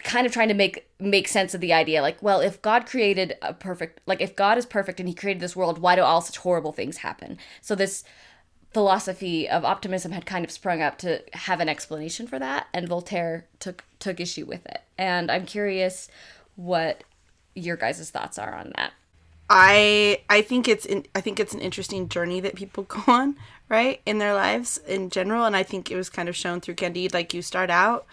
kind 0.03 0.25
of 0.25 0.33
trying 0.33 0.47
to 0.47 0.53
make 0.53 0.89
make 0.99 1.27
sense 1.27 1.53
of 1.53 1.61
the 1.61 1.73
idea. 1.73 2.01
Like 2.01 2.21
well 2.21 2.41
if 2.41 2.61
god 2.61 2.85
created 2.85 3.35
a 3.41 3.53
perfect 3.53 4.01
like 4.05 4.21
if 4.21 4.35
god 4.35 4.57
is 4.57 4.65
perfect 4.65 4.99
and 4.99 5.07
he 5.07 5.15
created 5.15 5.41
this 5.41 5.55
world 5.55 5.79
why 5.79 5.95
do 5.95 6.01
all 6.01 6.21
such 6.21 6.37
horrible 6.37 6.71
things 6.71 6.97
happen? 6.97 7.37
So 7.61 7.75
this 7.75 8.03
philosophy 8.73 9.47
of 9.47 9.63
optimism 9.63 10.11
had 10.11 10.25
kind 10.25 10.43
of 10.43 10.51
sprung 10.51 10.81
up 10.81 10.97
to 10.99 11.23
have 11.33 11.59
an 11.59 11.69
explanation 11.69 12.27
for 12.27 12.37
that 12.37 12.67
and 12.73 12.87
voltaire 12.87 13.47
took 13.59 13.83
took 13.99 14.19
issue 14.19 14.45
with 14.45 14.65
it. 14.65 14.81
And 14.97 15.31
i'm 15.31 15.45
curious 15.45 16.09
what 16.55 17.03
your 17.57 17.75
guys' 17.75 18.09
thoughts 18.09 18.37
are 18.37 18.53
on 18.53 18.71
that. 18.75 18.93
I 19.49 20.21
I 20.29 20.41
think 20.41 20.67
it's 20.67 20.85
in, 20.85 21.05
I 21.15 21.21
think 21.21 21.39
it's 21.39 21.53
an 21.53 21.61
interesting 21.61 22.09
journey 22.09 22.39
that 22.41 22.55
people 22.55 22.83
go 22.87 23.01
on, 23.07 23.37
right, 23.69 24.01
in 24.05 24.17
their 24.17 24.33
lives 24.33 24.77
in 24.87 25.09
general, 25.09 25.45
and 25.45 25.55
I 25.55 25.63
think 25.63 25.89
it 25.89 25.95
was 25.95 26.09
kind 26.09 26.29
of 26.29 26.35
shown 26.35 26.61
through 26.61 26.75
Candide. 26.75 27.13
Like 27.13 27.33
you 27.33 27.41
start 27.41 27.69
out, 27.69 28.05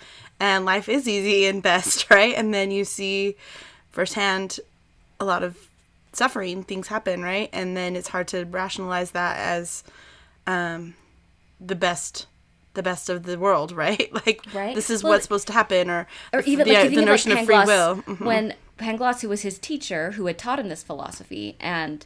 and 0.45 0.67
life 0.67 0.91
is 0.91 1.09
easy 1.09 1.47
and 1.47 1.63
best, 1.63 2.11
right, 2.19 2.35
and 2.37 2.53
then 2.53 2.71
you 2.71 2.85
see 2.85 3.35
firsthand 3.91 4.61
a 5.19 5.25
lot 5.25 5.43
of 5.43 5.57
suffering, 6.13 6.63
things 6.63 6.89
happen, 6.89 7.23
right, 7.23 7.49
and 7.53 7.75
then 7.77 7.97
it's 7.97 8.09
hard 8.09 8.29
to 8.29 8.45
rationalize 8.45 9.13
that 9.13 9.39
as 9.39 9.83
um, 10.47 10.95
the 11.61 11.75
best 11.75 12.27
the 12.75 12.83
best 12.83 13.09
of 13.09 13.23
the 13.23 13.39
world, 13.39 13.71
right? 13.85 14.13
Like 14.27 14.45
Right. 14.53 14.75
this 14.75 14.91
is 14.91 15.03
Well, 15.03 15.13
what's 15.13 15.23
supposed 15.25 15.47
to 15.47 15.53
happen, 15.55 15.89
or 15.89 16.07
or 16.33 16.41
even 16.41 16.67
the, 16.69 16.75
like, 16.75 16.89
the 16.91 16.97
think 16.97 17.07
notion 17.07 17.33
of, 17.33 17.39
of 17.39 17.47
free 17.47 17.55
Pangloss, 17.55 17.67
will. 17.67 18.03
Mhm. 18.17 18.27
when 18.27 18.55
Pangloss, 18.77 19.23
who 19.23 19.29
was 19.29 19.43
his 19.43 19.59
teacher, 19.59 20.11
who 20.13 20.27
had 20.27 20.37
taught 20.37 20.59
him 20.59 20.69
this 20.69 20.83
philosophy, 20.83 21.57
and 21.61 22.05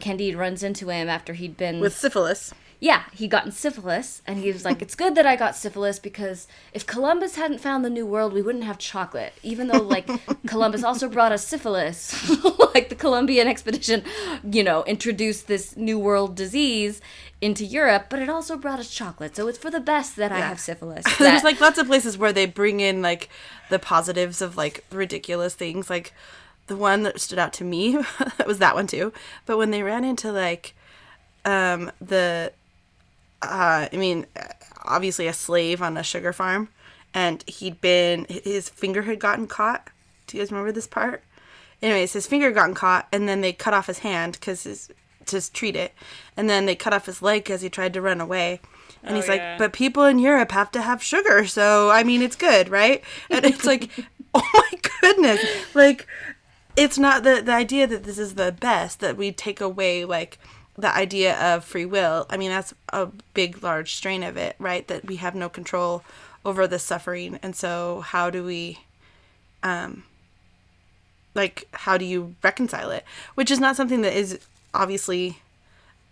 Candide 0.00 0.34
runs 0.36 0.62
into 0.62 0.88
him 0.88 1.08
after 1.08 1.34
he'd 1.34 1.56
been 1.58 1.78
with 1.78 1.94
syphilis. 1.94 2.52
Yeah, 2.80 3.04
he 3.12 3.28
gotten 3.28 3.52
syphilis, 3.52 4.22
and 4.26 4.38
he 4.38 4.50
was 4.50 4.64
like, 4.64 4.80
"It's 4.80 4.94
good 4.94 5.14
that 5.14 5.26
I 5.26 5.36
got 5.36 5.54
syphilis 5.54 5.98
because 5.98 6.48
if 6.72 6.86
Columbus 6.86 7.36
hadn't 7.36 7.58
found 7.60 7.84
the 7.84 7.90
New 7.90 8.06
World, 8.06 8.32
we 8.32 8.40
wouldn't 8.40 8.64
have 8.64 8.78
chocolate." 8.78 9.34
Even 9.42 9.68
though, 9.68 9.82
like, 9.82 10.08
Columbus 10.46 10.82
also 10.82 11.06
brought 11.06 11.30
us 11.30 11.46
syphilis, 11.46 12.14
like 12.74 12.88
the 12.88 12.94
Columbian 12.94 13.46
expedition, 13.46 14.02
you 14.50 14.64
know, 14.64 14.82
introduced 14.84 15.46
this 15.46 15.76
New 15.76 15.98
World 15.98 16.34
disease 16.34 17.02
into 17.42 17.66
Europe, 17.66 18.06
but 18.08 18.18
it 18.18 18.30
also 18.30 18.56
brought 18.56 18.78
us 18.78 18.90
chocolate. 18.90 19.36
So 19.36 19.46
it's 19.48 19.58
for 19.58 19.70
the 19.70 19.80
best 19.80 20.16
that 20.16 20.32
I 20.32 20.40
have 20.40 20.58
syphilis. 20.60 21.04
There's 21.18 21.44
like 21.44 21.60
lots 21.60 21.78
of 21.78 21.86
places 21.86 22.16
where 22.16 22.32
they 22.32 22.46
bring 22.46 22.80
in 22.80 23.02
like 23.02 23.28
the 23.68 23.78
positives 23.78 24.40
of 24.40 24.56
like 24.56 24.84
ridiculous 24.90 25.54
things. 25.54 25.90
Like 25.90 26.14
the 26.66 26.76
one 26.76 27.02
that 27.02 27.20
stood 27.20 27.38
out 27.38 27.52
to 27.54 27.64
me 27.64 27.98
was 28.46 28.58
that 28.58 28.74
one 28.74 28.86
too. 28.86 29.12
But 29.44 29.58
when 29.58 29.70
they 29.70 29.82
ran 29.82 30.04
into 30.04 30.32
like 30.32 30.74
um 31.46 31.90
the 32.00 32.52
uh 33.42 33.88
I 33.92 33.96
mean 33.96 34.26
obviously 34.84 35.26
a 35.26 35.32
slave 35.32 35.82
on 35.82 35.96
a 35.96 36.02
sugar 36.02 36.32
farm 36.32 36.68
and 37.14 37.42
he'd 37.46 37.80
been 37.80 38.26
his 38.28 38.68
finger 38.68 39.02
had 39.02 39.18
gotten 39.18 39.46
caught. 39.46 39.88
Do 40.26 40.36
you 40.36 40.42
guys 40.42 40.50
remember 40.52 40.72
this 40.72 40.86
part? 40.86 41.22
Anyways, 41.82 42.12
his 42.12 42.26
finger 42.26 42.50
gotten 42.50 42.74
caught 42.74 43.08
and 43.12 43.28
then 43.28 43.40
they 43.40 43.52
cut 43.52 43.74
off 43.74 43.86
his 43.86 44.00
hand 44.00 44.40
cuz 44.40 44.64
his 44.64 44.90
to 45.26 45.52
treat 45.52 45.76
it. 45.76 45.92
And 46.36 46.48
then 46.48 46.66
they 46.66 46.74
cut 46.74 46.92
off 46.92 47.06
his 47.06 47.22
leg 47.22 47.44
because 47.44 47.60
he 47.60 47.68
tried 47.70 47.92
to 47.94 48.00
run 48.02 48.20
away. 48.20 48.60
And 49.02 49.12
Oh, 49.12 49.16
he's 49.16 49.26
yeah. 49.28 49.32
like, 49.32 49.58
but 49.58 49.72
people 49.72 50.04
in 50.04 50.18
Europe 50.18 50.52
have 50.52 50.70
to 50.72 50.82
have 50.82 51.02
sugar, 51.02 51.46
so 51.46 51.90
I 51.90 52.02
mean, 52.04 52.20
it's 52.22 52.36
good, 52.36 52.68
right? 52.68 53.02
And 53.30 53.44
it's 53.44 53.64
like, 53.64 53.88
oh 54.34 54.48
my 54.54 54.80
goodness, 55.00 55.40
like, 55.74 56.06
it's 56.76 56.98
not 56.98 57.22
the 57.22 57.42
the 57.44 57.52
idea 57.52 57.86
that 57.86 58.04
this 58.04 58.18
is 58.18 58.34
the 58.34 58.52
best 58.52 59.00
that 59.00 59.16
we 59.16 59.32
take 59.32 59.60
away 59.60 60.04
like 60.04 60.38
the 60.80 60.94
idea 60.94 61.38
of 61.38 61.64
free 61.64 61.84
will. 61.84 62.26
I 62.30 62.36
mean, 62.36 62.50
that's 62.50 62.74
a 62.92 63.06
big, 63.34 63.62
large 63.62 63.94
strain 63.94 64.22
of 64.22 64.36
it, 64.36 64.56
right? 64.58 64.86
That 64.88 65.06
we 65.06 65.16
have 65.16 65.34
no 65.34 65.48
control 65.48 66.02
over 66.44 66.66
the 66.66 66.78
suffering, 66.78 67.38
and 67.42 67.54
so 67.54 68.00
how 68.00 68.30
do 68.30 68.44
we, 68.44 68.78
um, 69.62 70.04
like, 71.34 71.68
how 71.72 71.96
do 71.98 72.04
you 72.04 72.34
reconcile 72.42 72.90
it? 72.90 73.04
Which 73.34 73.50
is 73.50 73.60
not 73.60 73.76
something 73.76 74.00
that 74.02 74.14
is 74.16 74.38
obviously 74.74 75.38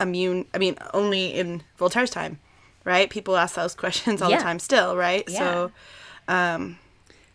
immune. 0.00 0.44
I 0.54 0.58
mean, 0.58 0.76
only 0.94 1.34
in 1.34 1.62
Voltaire's 1.76 2.10
time, 2.10 2.38
right? 2.84 3.08
People 3.10 3.36
ask 3.36 3.54
those 3.56 3.74
questions 3.74 4.22
all 4.22 4.30
Yeah. 4.30 4.36
the 4.36 4.42
time 4.44 4.58
still, 4.58 4.96
right? 4.96 5.24
Yeah. 5.28 5.38
So, 5.38 5.72
um, 6.28 6.78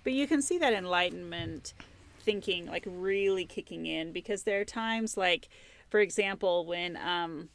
But 0.04 0.14
you 0.14 0.28
can 0.28 0.42
see 0.42 0.58
that 0.60 0.74
enlightenment 0.74 1.74
thinking 2.22 2.68
like 2.68 2.84
really 2.88 3.44
kicking 3.46 3.86
in 3.86 4.12
because 4.14 4.44
there 4.44 4.62
are 4.62 4.66
times 4.66 5.18
like, 5.18 5.50
for 5.94 6.00
example, 6.00 6.66
when 6.66 6.98
um, 6.98 7.50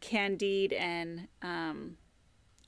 Candide 0.00 0.72
and 0.72 1.28
um, 1.40 1.96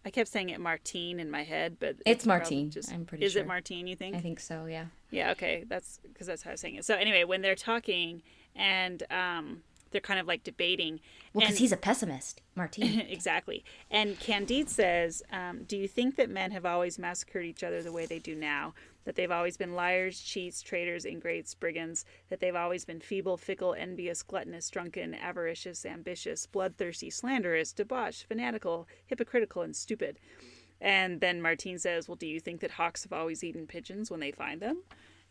I 0.06 0.10
kept 0.10 0.28
saying 0.28 0.50
it 0.50 0.60
Martine 0.60 1.18
in 1.18 1.28
my 1.28 1.42
head, 1.42 1.78
but 1.80 1.96
It's 2.06 2.24
probably 2.24 2.38
Martine, 2.38 2.72
I'm 2.94 3.04
pretty 3.04 3.22
sure. 3.22 3.26
is 3.26 3.32
sure. 3.32 3.42
it 3.42 3.48
Martine? 3.48 3.88
You 3.88 3.96
think? 3.96 4.14
I 4.14 4.20
think 4.20 4.38
so. 4.38 4.66
Yeah. 4.66 4.84
Yeah, 5.10 5.32
okay. 5.32 5.64
That's 5.66 5.98
because 6.04 6.28
that's 6.28 6.42
how 6.42 6.50
I 6.50 6.52
was 6.52 6.60
saying 6.60 6.76
it. 6.76 6.84
So 6.84 6.94
anyway, 6.94 7.24
when 7.24 7.42
they're 7.42 7.56
talking 7.56 8.22
and 8.54 9.02
um, 9.10 9.62
they're 9.90 10.00
kind 10.00 10.20
of 10.20 10.28
like 10.28 10.44
debating, 10.44 11.00
Well, 11.32 11.40
because 11.40 11.58
he's 11.58 11.72
a 11.72 11.76
pessimist, 11.76 12.40
Martine. 12.54 13.00
exactly. 13.08 13.64
And 13.90 14.20
Candide 14.20 14.68
says, 14.68 15.24
um, 15.32 15.64
"Do 15.64 15.76
you 15.76 15.88
think 15.88 16.14
that 16.14 16.30
men 16.30 16.52
have 16.52 16.64
always 16.64 16.96
massacred 16.96 17.44
each 17.44 17.64
other 17.64 17.82
the 17.82 17.90
way 17.90 18.06
they 18.06 18.20
do 18.20 18.36
now? 18.36 18.72
That 19.08 19.16
they've 19.16 19.30
always 19.30 19.56
been 19.56 19.72
liars, 19.72 20.20
cheats, 20.20 20.60
traitors, 20.60 21.06
ingrates, 21.06 21.54
brigands? 21.54 22.04
That 22.28 22.40
they've 22.40 22.54
always 22.54 22.84
been 22.84 23.00
feeble, 23.00 23.38
fickle, 23.38 23.72
envious, 23.72 24.22
gluttonous, 24.22 24.68
drunken, 24.68 25.14
avaricious, 25.14 25.86
ambitious, 25.86 26.44
bloodthirsty, 26.44 27.08
slanderous, 27.08 27.72
debauched, 27.72 28.24
fanatical, 28.24 28.86
hypocritical, 29.06 29.62
and 29.62 29.74
stupid?" 29.74 30.18
And 30.78 31.22
then 31.22 31.40
Martine 31.40 31.78
says, 31.78 32.06
Well, 32.06 32.16
do 32.16 32.26
you 32.26 32.38
think 32.38 32.60
that 32.60 32.72
hawks 32.72 33.04
have 33.04 33.14
always 33.14 33.42
eaten 33.42 33.66
pigeons 33.66 34.10
when 34.10 34.20
they 34.20 34.30
find 34.30 34.60
them? 34.60 34.82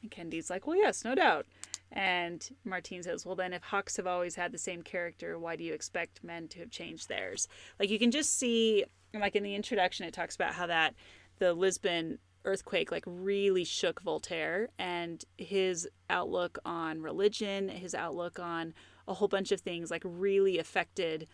And 0.02 0.10
Candide's 0.10 0.50
like, 0.50 0.66
Well, 0.66 0.76
yes, 0.76 1.06
no 1.06 1.14
doubt. 1.14 1.46
And 1.92 2.50
Martine 2.66 3.04
says, 3.04 3.28
Well, 3.28 3.36
then 3.36 3.54
if 3.54 3.62
hawks 3.62 3.98
have 3.98 4.08
always 4.08 4.34
had 4.34 4.52
the 4.52 4.58
same 4.58 4.82
character, 4.82 5.38
why 5.38 5.56
do 5.56 5.64
you 5.64 5.76
expect 5.76 6.24
men 6.24 6.48
to 6.48 6.60
have 6.62 6.72
changed 6.72 7.10
theirs? 7.10 7.48
Like, 7.80 7.92
you 7.92 8.00
can 8.00 8.10
just 8.10 8.40
see, 8.40 8.86
like 9.14 9.36
in 9.36 9.44
the 9.44 9.54
introduction, 9.54 10.08
it 10.08 10.16
talks 10.16 10.34
about 10.34 10.56
how 10.56 10.66
that 10.66 10.96
the 11.40 11.54
Lisbon 11.54 12.18
earthquake 12.48 12.92
like 12.92 13.04
really 13.06 13.64
shook 13.64 14.02
Voltaire 14.02 14.70
and 14.80 15.24
his 15.38 15.88
outlook 16.10 16.58
on 16.66 17.02
religion, 17.02 17.70
his 17.70 17.94
outlook 17.94 18.40
on 18.40 18.74
a 19.08 19.14
whole 19.14 19.28
bunch 19.28 19.52
of 19.52 19.62
things 19.62 19.92
like 19.92 20.02
really 20.06 20.58
affected 20.58 21.28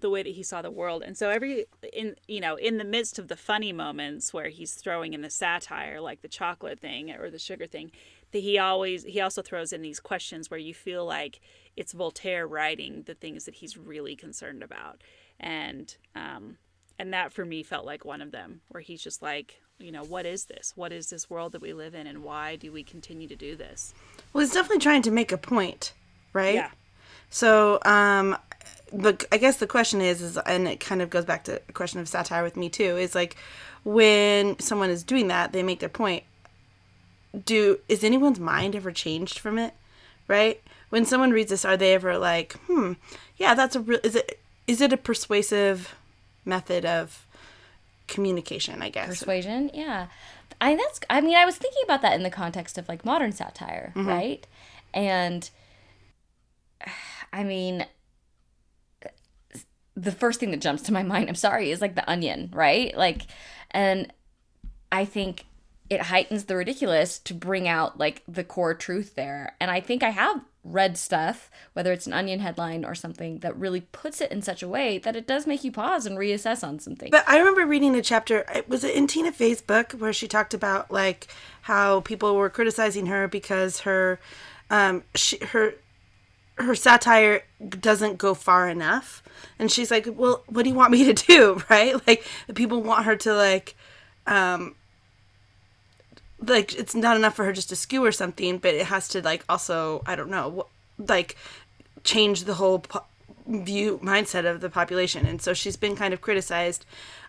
the 0.00 0.10
way 0.10 0.22
that 0.22 0.34
he 0.34 0.42
saw 0.42 0.60
the 0.60 0.70
world. 0.70 1.02
And 1.02 1.16
so 1.16 1.30
every 1.30 1.66
in 1.92 2.16
you 2.26 2.40
know, 2.40 2.56
in 2.56 2.78
the 2.78 2.84
midst 2.84 3.18
of 3.18 3.28
the 3.28 3.36
funny 3.36 3.72
moments 3.72 4.34
where 4.34 4.48
he's 4.48 4.74
throwing 4.74 5.14
in 5.14 5.22
the 5.22 5.30
satire 5.30 6.00
like 6.00 6.20
the 6.20 6.28
chocolate 6.28 6.80
thing 6.80 7.10
or 7.12 7.30
the 7.30 7.38
sugar 7.38 7.66
thing, 7.66 7.90
that 8.32 8.40
he 8.40 8.58
always 8.58 9.04
he 9.04 9.20
also 9.20 9.40
throws 9.40 9.72
in 9.72 9.82
these 9.82 10.00
questions 10.00 10.50
where 10.50 10.60
you 10.60 10.74
feel 10.74 11.06
like 11.06 11.40
it's 11.76 11.92
Voltaire 11.92 12.46
writing 12.46 13.04
the 13.06 13.14
things 13.14 13.44
that 13.44 13.54
he's 13.54 13.76
really 13.76 14.16
concerned 14.16 14.62
about. 14.62 15.00
And 15.38 15.96
um 16.14 16.58
and 16.98 17.12
that 17.12 17.32
for 17.32 17.44
me 17.44 17.62
felt 17.62 17.86
like 17.86 18.04
one 18.04 18.20
of 18.20 18.32
them 18.32 18.60
where 18.68 18.82
he's 18.82 19.02
just 19.02 19.22
like 19.22 19.60
you 19.78 19.92
know, 19.92 20.04
what 20.04 20.26
is 20.26 20.44
this? 20.46 20.72
What 20.76 20.92
is 20.92 21.10
this 21.10 21.28
world 21.28 21.52
that 21.52 21.62
we 21.62 21.72
live 21.72 21.94
in, 21.94 22.06
and 22.06 22.22
why 22.22 22.56
do 22.56 22.72
we 22.72 22.82
continue 22.82 23.28
to 23.28 23.36
do 23.36 23.56
this? 23.56 23.94
Well, 24.32 24.44
he's 24.44 24.54
definitely 24.54 24.78
trying 24.78 25.02
to 25.02 25.10
make 25.10 25.32
a 25.32 25.38
point, 25.38 25.92
right? 26.32 26.54
Yeah. 26.54 26.70
So, 27.30 27.80
um, 27.84 28.36
but 28.92 29.24
I 29.32 29.38
guess 29.38 29.56
the 29.56 29.66
question 29.66 30.00
is, 30.00 30.22
is, 30.22 30.36
and 30.38 30.68
it 30.68 30.78
kind 30.80 31.02
of 31.02 31.10
goes 31.10 31.24
back 31.24 31.44
to 31.44 31.60
a 31.68 31.72
question 31.72 32.00
of 32.00 32.08
satire 32.08 32.42
with 32.42 32.56
me 32.56 32.68
too, 32.68 32.96
is 32.96 33.14
like 33.14 33.36
when 33.82 34.58
someone 34.58 34.90
is 34.90 35.02
doing 35.02 35.28
that, 35.28 35.52
they 35.52 35.62
make 35.62 35.80
their 35.80 35.88
point. 35.88 36.22
Do 37.44 37.80
is 37.88 38.04
anyone's 38.04 38.38
mind 38.38 38.76
ever 38.76 38.92
changed 38.92 39.40
from 39.40 39.58
it, 39.58 39.74
right? 40.28 40.62
When 40.90 41.04
someone 41.04 41.32
reads 41.32 41.50
this, 41.50 41.64
are 41.64 41.76
they 41.76 41.94
ever 41.94 42.16
like, 42.16 42.52
hmm, 42.68 42.92
yeah, 43.36 43.54
that's 43.54 43.74
a 43.74 43.80
real, 43.80 43.98
is 44.04 44.14
it, 44.14 44.38
is 44.68 44.80
it 44.80 44.92
a 44.92 44.96
persuasive 44.96 45.96
method 46.44 46.84
of 46.84 47.26
communication? 48.06 48.82
I 48.82 48.90
guess. 48.90 49.08
persuasion 49.08 49.70
yeah 49.74 50.06
i 50.60 50.74
that's 50.74 51.00
i 51.10 51.20
mean 51.20 51.36
i 51.36 51.44
was 51.44 51.56
thinking 51.56 51.82
about 51.84 52.02
that 52.02 52.14
in 52.14 52.22
the 52.22 52.30
context 52.30 52.78
of 52.78 52.88
like 52.88 53.04
modern 53.04 53.32
satire 53.32 53.92
mm-hmm. 53.94 54.08
right 54.08 54.46
and 54.92 55.50
i 57.32 57.44
mean 57.44 57.86
the 59.96 60.12
first 60.12 60.40
thing 60.40 60.50
that 60.50 60.60
jumps 60.60 60.82
to 60.82 60.92
my 60.92 61.02
mind 61.02 61.28
i'm 61.28 61.34
sorry 61.34 61.70
is 61.70 61.80
like 61.80 61.94
the 61.94 62.08
onion 62.10 62.50
right 62.52 62.96
like 62.96 63.22
and 63.70 64.12
i 64.90 65.04
think 65.04 65.46
it 65.90 66.02
heightens 66.02 66.44
the 66.44 66.56
ridiculous 66.56 67.18
to 67.18 67.34
bring 67.34 67.68
out 67.68 67.98
like 67.98 68.22
the 68.26 68.44
core 68.44 68.74
truth 68.74 69.14
there 69.14 69.56
and 69.60 69.70
i 69.70 69.80
think 69.80 70.02
i 70.02 70.10
have 70.10 70.40
read 70.64 70.96
stuff 70.96 71.50
whether 71.74 71.92
it's 71.92 72.06
an 72.06 72.12
onion 72.14 72.40
headline 72.40 72.84
or 72.84 72.94
something 72.94 73.38
that 73.40 73.54
really 73.56 73.82
puts 73.82 74.20
it 74.22 74.32
in 74.32 74.40
such 74.40 74.62
a 74.62 74.68
way 74.68 74.96
that 74.98 75.14
it 75.14 75.26
does 75.26 75.46
make 75.46 75.62
you 75.62 75.70
pause 75.70 76.06
and 76.06 76.16
reassess 76.18 76.66
on 76.66 76.78
something 76.78 77.10
But 77.10 77.28
I 77.28 77.38
remember 77.38 77.66
reading 77.66 77.94
a 77.94 78.00
chapter. 78.02 78.44
it- 78.54 78.68
Was 78.68 78.82
it 78.82 78.94
in 78.94 79.06
Tina 79.06 79.30
Fey's 79.30 79.60
book 79.60 79.92
where 79.92 80.12
she 80.12 80.26
talked 80.26 80.54
about 80.54 80.90
like 80.90 81.28
how 81.62 82.00
people 82.00 82.34
were 82.36 82.48
criticizing 82.48 83.06
her 83.06 83.28
because 83.28 83.80
her, 83.80 84.18
um, 84.70 85.02
she, 85.14 85.36
her, 85.38 85.74
her 86.56 86.74
satire 86.74 87.42
doesn't 87.68 88.16
go 88.16 88.32
far 88.32 88.68
enough, 88.68 89.22
and 89.58 89.70
she's 89.72 89.90
like, 89.90 90.06
"Well, 90.08 90.44
what 90.46 90.62
do 90.62 90.68
you 90.70 90.74
want 90.76 90.92
me 90.92 91.04
to 91.04 91.12
do?" 91.12 91.60
Right? 91.68 91.94
Like 92.06 92.24
people 92.54 92.80
want 92.82 93.04
her 93.06 93.16
to 93.16 93.34
like, 93.34 93.74
um, 94.26 94.76
like 96.38 96.74
it's 96.74 96.94
not 96.94 97.16
enough 97.16 97.34
for 97.34 97.44
her 97.44 97.52
just 97.52 97.68
to 97.70 97.76
skewer 97.76 98.12
something, 98.12 98.58
but 98.58 98.74
it 98.74 98.86
has 98.86 99.08
to 99.08 99.22
like 99.22 99.44
also 99.48 100.02
I 100.06 100.16
don't 100.16 100.30
know, 100.30 100.66
like 100.98 101.36
change 102.02 102.44
the 102.44 102.54
whole 102.54 102.80
po- 102.80 103.04
view 103.46 103.98
mindset 104.02 104.48
of 104.48 104.60
the 104.60 104.70
population. 104.70 105.26
And 105.26 105.40
so 105.40 105.54
she's 105.54 105.76
been 105.76 105.96
kind 105.96 106.14
of 106.14 106.20
criticized 106.20 106.84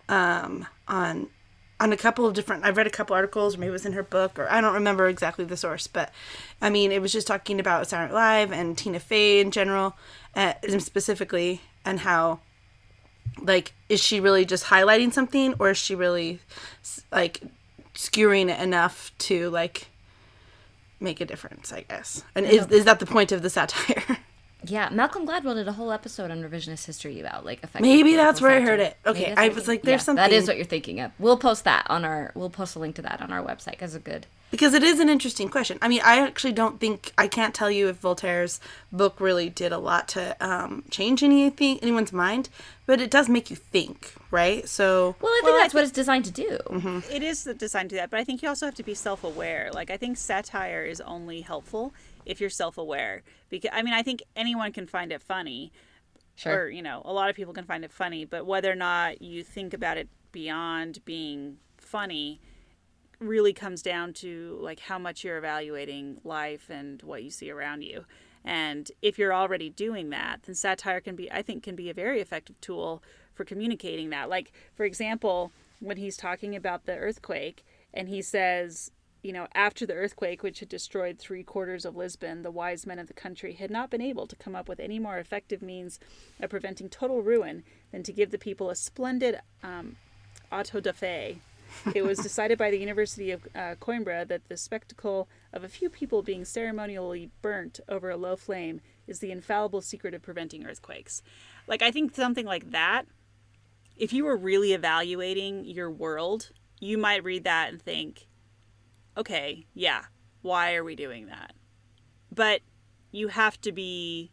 um, 0.08 0.66
on 0.88 1.28
on 1.78 1.92
a 1.92 1.96
couple 1.96 2.24
of 2.24 2.32
different 2.32 2.64
i've 2.64 2.76
read 2.76 2.86
a 2.86 2.90
couple 2.90 3.14
articles 3.14 3.54
or 3.54 3.58
maybe 3.58 3.68
it 3.68 3.72
was 3.72 3.84
in 3.84 3.92
her 3.92 4.02
book 4.02 4.38
or 4.38 4.50
i 4.50 4.60
don't 4.60 4.72
remember 4.72 5.08
exactly 5.08 5.44
the 5.44 5.56
source 5.56 5.86
but 5.86 6.10
i 6.62 6.70
mean 6.70 6.90
it 6.90 7.02
was 7.02 7.12
just 7.12 7.26
talking 7.26 7.60
about 7.60 7.90
Night 7.92 8.12
live 8.12 8.50
and 8.50 8.78
tina 8.78 8.98
fey 8.98 9.40
in 9.40 9.50
general 9.50 9.94
uh, 10.34 10.54
specifically 10.78 11.60
and 11.84 12.00
how 12.00 12.40
like 13.42 13.74
is 13.88 14.02
she 14.02 14.20
really 14.20 14.44
just 14.44 14.64
highlighting 14.64 15.12
something 15.12 15.54
or 15.58 15.70
is 15.70 15.76
she 15.76 15.94
really 15.94 16.40
like 17.12 17.42
skewering 17.96 18.48
it 18.48 18.60
enough 18.60 19.12
to 19.18 19.50
like 19.50 19.88
make 21.00 21.20
a 21.20 21.24
difference 21.24 21.72
i 21.72 21.82
guess 21.82 22.24
and 22.34 22.46
is, 22.46 22.66
is 22.68 22.84
that 22.84 23.00
the 23.00 23.06
point 23.06 23.32
of 23.32 23.42
the 23.42 23.50
satire 23.50 24.18
Yeah, 24.64 24.88
Malcolm 24.90 25.26
Gladwell 25.26 25.54
did 25.54 25.68
a 25.68 25.72
whole 25.72 25.92
episode 25.92 26.30
on 26.30 26.42
revisionist 26.42 26.86
history 26.86 27.20
about 27.20 27.44
like 27.44 27.58
effective 27.58 27.82
Maybe 27.82 28.16
that's 28.16 28.40
where 28.40 28.50
I 28.50 28.60
heard 28.60 28.80
it. 28.80 28.96
Okay, 29.06 29.34
I 29.36 29.48
was 29.48 29.68
like, 29.68 29.82
there's 29.82 30.06
yeah, 30.06 30.14
That 30.14 30.32
is 30.32 30.48
what 30.48 30.56
you're 30.56 30.66
thinking 30.66 31.00
of. 31.00 31.12
We'll 31.18 31.36
post 31.36 31.64
that 31.64 31.86
on 31.88 32.04
our. 32.04 32.32
We'll 32.34 32.50
post 32.50 32.74
a 32.76 32.78
link 32.78 32.96
to 32.96 33.02
that 33.02 33.20
on 33.20 33.32
our 33.32 33.44
website 33.44 33.72
because 33.72 33.94
it's 33.94 34.04
good. 34.04 34.26
Because 34.50 34.74
it 34.74 34.82
is 34.82 35.00
an 35.00 35.08
interesting 35.08 35.48
question. 35.48 35.78
I 35.82 35.88
mean, 35.88 36.00
I 36.04 36.20
actually 36.20 36.52
don't 36.52 36.78
think 36.80 37.12
I 37.18 37.28
can't 37.28 37.54
tell 37.54 37.70
you 37.70 37.88
if 37.88 37.96
Voltaire's 37.96 38.60
book 38.92 39.20
really 39.20 39.48
did 39.48 39.72
a 39.72 39.78
lot 39.78 40.08
to 40.08 40.36
um, 40.40 40.84
change 40.90 41.22
anything 41.22 41.78
anyone's 41.80 42.12
mind, 42.12 42.48
but 42.86 43.00
it 43.00 43.10
does 43.10 43.28
make 43.28 43.50
you 43.50 43.56
think, 43.56 44.14
right? 44.30 44.68
So 44.68 45.16
Well, 45.20 45.32
I 45.32 45.40
think 45.42 45.44
Well, 45.44 45.54
I 45.54 45.62
that's 45.62 45.74
what 45.74 45.82
it's 45.82 45.92
designed 45.92 46.24
to 46.26 46.30
do. 46.32 47.02
It 47.10 47.22
is 47.22 47.44
designed 47.44 47.90
to 47.90 47.96
do 47.96 48.00
that, 48.00 48.10
but 48.10 48.20
I 48.20 48.24
think 48.24 48.42
you 48.42 48.48
also 48.48 48.66
have 48.66 48.74
to 48.76 48.82
be 48.82 48.94
self-aware. 48.94 49.70
Like 49.72 49.90
I 49.90 49.96
think 49.96 50.16
satire 50.16 50.84
is 50.84 51.00
only 51.00 51.40
helpful 51.40 51.92
if 52.24 52.40
you're 52.40 52.50
self-aware. 52.50 53.22
Because 53.50 53.70
I 53.72 53.82
mean, 53.82 53.94
I 53.94 54.02
think 54.02 54.22
anyone 54.36 54.72
can 54.72 54.86
find 54.86 55.12
it 55.12 55.22
funny, 55.22 55.72
Sure. 56.36 56.64
or 56.64 56.68
you 56.68 56.82
know, 56.82 57.02
a 57.04 57.12
lot 57.12 57.30
of 57.30 57.36
people 57.36 57.52
can 57.54 57.64
find 57.64 57.84
it 57.84 57.90
funny. 57.90 58.24
But 58.24 58.46
whether 58.46 58.70
or 58.70 58.76
not 58.76 59.22
you 59.22 59.42
think 59.42 59.74
about 59.74 59.96
it 59.96 60.08
beyond 60.32 61.04
being 61.04 61.56
funny 61.78 62.40
really 63.18 63.52
comes 63.52 63.82
down 63.82 64.12
to 64.12 64.58
like 64.60 64.80
how 64.80 64.98
much 64.98 65.24
you're 65.24 65.38
evaluating 65.38 66.20
life 66.24 66.68
and 66.70 67.02
what 67.02 67.22
you 67.22 67.30
see 67.30 67.50
around 67.50 67.82
you. 67.82 68.04
And 68.44 68.90
if 69.02 69.18
you're 69.18 69.34
already 69.34 69.70
doing 69.70 70.10
that, 70.10 70.42
then 70.44 70.54
satire 70.54 71.00
can 71.00 71.16
be 71.16 71.30
I 71.30 71.42
think 71.42 71.62
can 71.62 71.76
be 71.76 71.90
a 71.90 71.94
very 71.94 72.20
effective 72.20 72.60
tool 72.60 73.02
for 73.34 73.44
communicating 73.44 74.10
that. 74.10 74.28
Like 74.28 74.52
for 74.74 74.84
example, 74.84 75.52
when 75.80 75.96
he's 75.96 76.16
talking 76.16 76.54
about 76.54 76.86
the 76.86 76.96
earthquake 76.96 77.64
and 77.92 78.08
he 78.08 78.22
says 78.22 78.90
you 79.26 79.32
know, 79.32 79.48
after 79.56 79.84
the 79.84 79.94
earthquake, 79.94 80.44
which 80.44 80.60
had 80.60 80.68
destroyed 80.68 81.18
three 81.18 81.42
quarters 81.42 81.84
of 81.84 81.96
Lisbon, 81.96 82.42
the 82.42 82.50
wise 82.52 82.86
men 82.86 83.00
of 83.00 83.08
the 83.08 83.12
country 83.12 83.54
had 83.54 83.72
not 83.72 83.90
been 83.90 84.00
able 84.00 84.28
to 84.28 84.36
come 84.36 84.54
up 84.54 84.68
with 84.68 84.78
any 84.78 85.00
more 85.00 85.18
effective 85.18 85.62
means 85.62 85.98
of 86.40 86.50
preventing 86.50 86.88
total 86.88 87.22
ruin 87.22 87.64
than 87.90 88.04
to 88.04 88.12
give 88.12 88.30
the 88.30 88.38
people 88.38 88.70
a 88.70 88.76
splendid 88.76 89.40
um, 89.64 89.96
auto 90.52 90.78
da 90.78 90.92
fe. 90.92 91.40
It 91.94 92.02
was 92.02 92.18
decided 92.18 92.58
by 92.58 92.70
the 92.70 92.78
University 92.78 93.30
of 93.30 93.46
uh, 93.54 93.74
Coimbra 93.80 94.26
that 94.28 94.48
the 94.48 94.56
spectacle 94.56 95.28
of 95.52 95.64
a 95.64 95.68
few 95.68 95.88
people 95.88 96.22
being 96.22 96.44
ceremonially 96.44 97.30
burnt 97.42 97.80
over 97.88 98.10
a 98.10 98.16
low 98.16 98.36
flame 98.36 98.80
is 99.06 99.20
the 99.20 99.30
infallible 99.30 99.80
secret 99.80 100.14
of 100.14 100.22
preventing 100.22 100.66
earthquakes. 100.66 101.22
Like, 101.66 101.82
I 101.82 101.90
think 101.90 102.14
something 102.14 102.46
like 102.46 102.70
that, 102.72 103.06
if 103.96 104.12
you 104.12 104.24
were 104.24 104.36
really 104.36 104.72
evaluating 104.72 105.64
your 105.64 105.90
world, 105.90 106.50
you 106.80 106.98
might 106.98 107.24
read 107.24 107.44
that 107.44 107.70
and 107.70 107.80
think, 107.80 108.26
okay, 109.16 109.66
yeah, 109.74 110.04
why 110.42 110.74
are 110.74 110.84
we 110.84 110.94
doing 110.94 111.26
that? 111.26 111.54
But 112.32 112.60
you 113.10 113.28
have 113.28 113.60
to 113.62 113.72
be, 113.72 114.32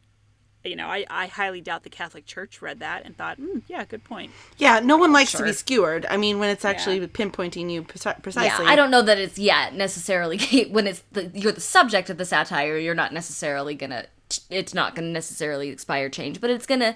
you 0.63 0.75
know, 0.75 0.87
I, 0.87 1.05
I 1.09 1.27
highly 1.27 1.59
doubt 1.61 1.83
the 1.83 1.89
Catholic 1.89 2.25
Church 2.25 2.61
read 2.61 2.79
that 2.79 3.05
and 3.05 3.17
thought, 3.17 3.39
mm, 3.39 3.61
yeah, 3.67 3.83
good 3.83 4.03
point. 4.03 4.31
yeah, 4.57 4.79
no 4.79 4.95
one 4.97 5.11
likes 5.11 5.33
to 5.33 5.43
be 5.43 5.51
skewered. 5.51 6.05
I 6.09 6.15
mean, 6.17 6.39
when 6.39 6.49
it's 6.49 6.63
actually 6.63 6.99
Yeah. 6.99 7.07
pinpointing 7.07 7.69
you 7.69 7.83
preci- 7.83 8.05
Yeah, 8.05 8.13
precisely. 8.13 8.65
I 8.65 8.75
don't 8.75 8.89
know 8.91 9.01
that 9.01 9.17
it's 9.17 9.37
yet 9.37 9.73
necessarily 9.73 10.37
when 10.71 10.87
it's 10.87 11.03
the, 11.11 11.31
you're 11.33 11.51
the 11.51 11.61
subject 11.61 12.09
of 12.09 12.17
the 12.17 12.25
satire. 12.25 12.77
You're 12.77 12.95
not 12.95 13.11
necessarily 13.13 13.75
gonna. 13.75 14.05
It's 14.49 14.73
not 14.73 14.95
gonna 14.95 15.09
necessarily 15.11 15.69
inspire 15.69 16.09
change, 16.09 16.39
but 16.39 16.49
it's 16.49 16.65
gonna 16.65 16.95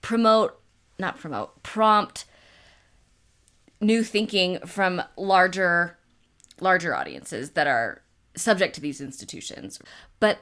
promote, 0.00 0.58
not 0.98 1.18
promote, 1.18 1.62
prompt 1.62 2.24
new 3.80 4.02
thinking 4.02 4.58
from 4.60 5.02
larger, 5.16 5.98
larger 6.60 6.94
audiences 6.94 7.50
that 7.50 7.66
are 7.66 8.00
subject 8.34 8.74
to 8.74 8.80
these 8.80 9.00
institutions. 9.00 9.78
But 10.18 10.38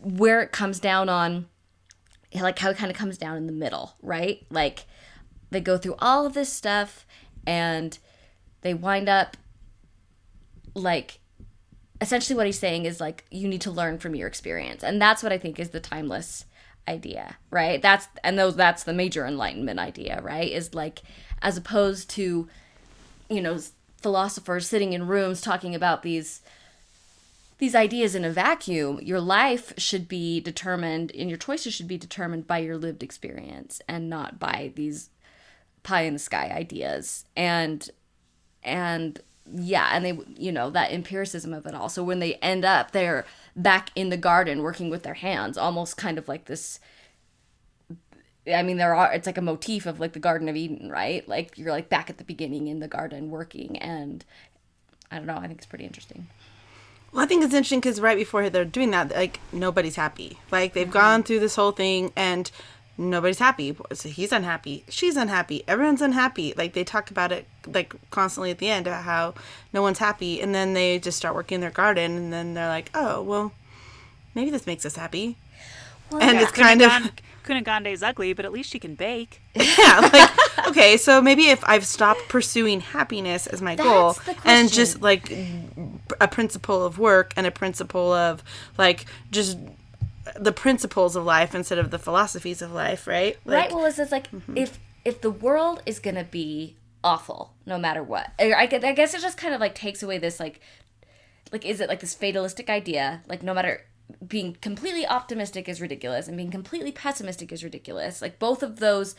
where 0.00 0.40
it 0.40 0.52
comes 0.52 0.78
down 0.80 1.08
on, 1.08 1.48
like 2.34 2.58
how 2.58 2.70
it 2.70 2.76
kind 2.76 2.90
of 2.90 2.96
comes 2.96 3.18
down 3.18 3.36
in 3.36 3.46
the 3.46 3.52
middle, 3.52 3.94
right? 4.02 4.44
Like 4.50 4.84
they 5.50 5.60
go 5.60 5.78
through 5.78 5.96
all 5.98 6.26
of 6.26 6.34
this 6.34 6.52
stuff 6.52 7.06
and 7.46 7.98
they 8.62 8.74
wind 8.74 9.08
up 9.08 9.36
like 10.74 11.20
essentially 12.00 12.36
what 12.36 12.46
he's 12.46 12.58
saying 12.58 12.84
is 12.84 13.00
like 13.00 13.24
you 13.30 13.48
need 13.48 13.60
to 13.62 13.70
learn 13.70 13.98
from 13.98 14.14
your 14.14 14.28
experience. 14.28 14.82
And 14.82 15.00
that's 15.00 15.22
what 15.22 15.32
i 15.32 15.38
think 15.38 15.58
is 15.58 15.70
the 15.70 15.80
timeless 15.80 16.44
idea 16.86 17.36
right? 17.50 17.80
That's 17.82 18.08
and 18.24 18.38
those 18.38 18.56
that's 18.56 18.84
the 18.84 18.94
major 18.94 19.26
enlightenment 19.26 19.78
idea 19.78 20.20
right? 20.22 20.50
Is 20.50 20.74
like 20.74 21.02
as 21.42 21.56
opposed 21.56 22.10
to 22.10 22.48
you 23.28 23.42
know 23.42 23.58
philosophers 24.00 24.66
sitting 24.66 24.92
in 24.92 25.06
rooms 25.06 25.40
talking 25.40 25.74
about 25.74 26.02
these 26.02 26.40
these 27.58 27.74
ideas 27.74 28.14
in 28.14 28.24
a 28.24 28.30
vacuum 28.30 29.00
your 29.02 29.20
life 29.20 29.72
should 29.76 30.08
be 30.08 30.40
determined 30.40 31.12
and 31.14 31.28
your 31.28 31.38
choices 31.38 31.74
should 31.74 31.88
be 31.88 31.98
determined 31.98 32.46
by 32.46 32.58
your 32.58 32.78
lived 32.78 33.02
experience 33.02 33.80
and 33.88 34.08
not 34.08 34.38
by 34.38 34.72
these 34.76 35.10
pie 35.82 36.02
in 36.02 36.12
the 36.12 36.18
sky 36.18 36.52
ideas. 36.54 37.24
And 37.36 37.88
and 38.62 39.20
yeah 39.50 39.90
and 39.92 40.04
they 40.04 40.18
you 40.36 40.52
know 40.52 40.68
that 40.70 40.92
empiricism 40.92 41.54
of 41.54 41.66
it 41.66 41.74
all. 41.74 41.88
So 41.88 42.04
when 42.04 42.18
they 42.20 42.34
end 42.34 42.64
up 42.64 42.92
they're 42.92 43.24
back 43.56 43.90
in 43.94 44.10
the 44.10 44.16
garden 44.16 44.62
working 44.62 44.90
with 44.90 45.02
their 45.02 45.14
hands 45.14 45.58
almost 45.58 45.96
kind 45.96 46.18
of 46.18 46.28
like 46.28 46.44
this 46.44 46.80
i 48.54 48.62
mean 48.62 48.76
there 48.76 48.94
are 48.94 49.12
it's 49.12 49.26
like 49.26 49.38
a 49.38 49.42
motif 49.42 49.84
of 49.86 50.00
like 50.00 50.12
the 50.12 50.18
garden 50.18 50.48
of 50.48 50.56
eden 50.56 50.90
right? 50.90 51.26
Like 51.28 51.56
you're 51.58 51.72
like 51.72 51.88
back 51.88 52.10
at 52.10 52.18
the 52.18 52.24
beginning 52.24 52.68
in 52.68 52.80
the 52.80 52.88
garden 52.88 53.30
working 53.30 53.78
and 53.78 54.24
i 55.10 55.16
don't 55.16 55.26
know 55.26 55.36
i 55.36 55.46
think 55.46 55.58
it's 55.58 55.66
pretty 55.66 55.84
interesting 55.84 56.26
Well, 57.12 57.24
I 57.24 57.26
think 57.26 57.42
it's 57.42 57.54
interesting 57.54 57.80
because 57.80 58.00
right 58.00 58.16
before 58.16 58.50
they're 58.50 58.64
doing 58.64 58.90
that, 58.90 59.10
like 59.10 59.40
nobody's 59.52 59.96
happy. 59.96 60.38
Like 60.50 60.74
they've 60.74 60.86
mm-hmm. 60.86 60.92
gone 60.92 61.22
through 61.22 61.40
this 61.40 61.56
whole 61.56 61.72
thing, 61.72 62.12
and 62.16 62.50
nobody's 62.98 63.38
happy. 63.38 63.76
So 63.92 64.08
he's 64.08 64.32
unhappy. 64.32 64.84
She's 64.88 65.16
unhappy. 65.16 65.64
Everyone's 65.66 66.02
unhappy. 66.02 66.52
Like 66.56 66.74
they 66.74 66.84
talk 66.84 67.10
about 67.10 67.32
it 67.32 67.46
like 67.66 67.94
constantly 68.10 68.50
at 68.50 68.58
the 68.58 68.68
end 68.68 68.86
about 68.86 69.04
how 69.04 69.34
no 69.72 69.80
one's 69.80 69.98
happy, 69.98 70.40
and 70.40 70.54
then 70.54 70.74
they 70.74 70.98
just 70.98 71.16
start 71.16 71.34
working 71.34 71.56
in 71.56 71.60
their 71.60 71.70
garden, 71.70 72.16
and 72.16 72.32
then 72.32 72.54
they're 72.54 72.68
like, 72.68 72.90
oh 72.94 73.22
well, 73.22 73.52
maybe 74.34 74.50
this 74.50 74.66
makes 74.66 74.84
us 74.84 74.96
happy. 74.96 75.36
and 76.12 76.38
it's 76.38 76.52
kind 76.52 76.82
of 76.82 77.10
Cunegonde's 77.48 78.02
ugly, 78.02 78.32
but 78.32 78.44
at 78.44 78.52
least 78.52 78.70
she 78.70 78.78
can 78.78 78.94
bake. 78.94 79.40
yeah, 79.54 80.10
like 80.12 80.68
okay, 80.68 80.96
so 80.96 81.22
maybe 81.22 81.46
if 81.48 81.62
I've 81.64 81.86
stopped 81.86 82.28
pursuing 82.28 82.80
happiness 82.80 83.46
as 83.46 83.62
my 83.62 83.74
goal 83.74 84.12
That's 84.12 84.42
the 84.42 84.48
and 84.48 84.72
just 84.72 85.00
like 85.00 85.32
a 86.20 86.28
principle 86.28 86.84
of 86.84 86.98
work 86.98 87.32
and 87.36 87.46
a 87.46 87.50
principle 87.50 88.12
of 88.12 88.42
like 88.76 89.06
just 89.30 89.58
the 90.36 90.52
principles 90.52 91.16
of 91.16 91.24
life 91.24 91.54
instead 91.54 91.78
of 91.78 91.90
the 91.90 91.98
philosophies 91.98 92.62
of 92.62 92.72
life, 92.72 93.06
right? 93.06 93.36
Like, 93.44 93.64
right. 93.64 93.74
Well, 93.74 93.86
it's 93.86 93.96
just 93.96 94.12
like 94.12 94.30
mm-hmm. 94.30 94.56
if 94.56 94.78
if 95.04 95.20
the 95.20 95.30
world 95.30 95.82
is 95.86 95.98
gonna 95.98 96.24
be 96.24 96.76
awful 97.02 97.54
no 97.64 97.78
matter 97.78 98.02
what, 98.02 98.32
I, 98.38 98.52
I 98.52 98.62
I 98.62 98.92
guess 98.92 99.14
it 99.14 99.22
just 99.22 99.38
kind 99.38 99.54
of 99.54 99.60
like 99.60 99.74
takes 99.74 100.02
away 100.02 100.18
this 100.18 100.38
like 100.38 100.60
like 101.52 101.64
is 101.64 101.80
it 101.80 101.88
like 101.88 102.00
this 102.00 102.14
fatalistic 102.14 102.68
idea 102.68 103.22
like 103.26 103.42
no 103.42 103.54
matter 103.54 103.82
being 104.26 104.56
completely 104.60 105.06
optimistic 105.06 105.68
is 105.68 105.80
ridiculous 105.80 106.28
and 106.28 106.36
being 106.36 106.50
completely 106.50 106.92
pessimistic 106.92 107.52
is 107.52 107.64
ridiculous. 107.64 108.22
Like 108.22 108.38
both 108.38 108.62
of 108.62 108.80
those 108.80 109.14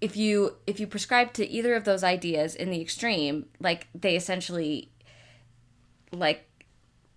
if 0.00 0.16
you 0.16 0.56
if 0.66 0.80
you 0.80 0.86
prescribe 0.86 1.32
to 1.34 1.46
either 1.46 1.74
of 1.74 1.84
those 1.84 2.02
ideas 2.02 2.54
in 2.54 2.70
the 2.70 2.80
extreme 2.80 3.46
like 3.60 3.88
they 3.94 4.16
essentially 4.16 4.90
like 6.12 6.49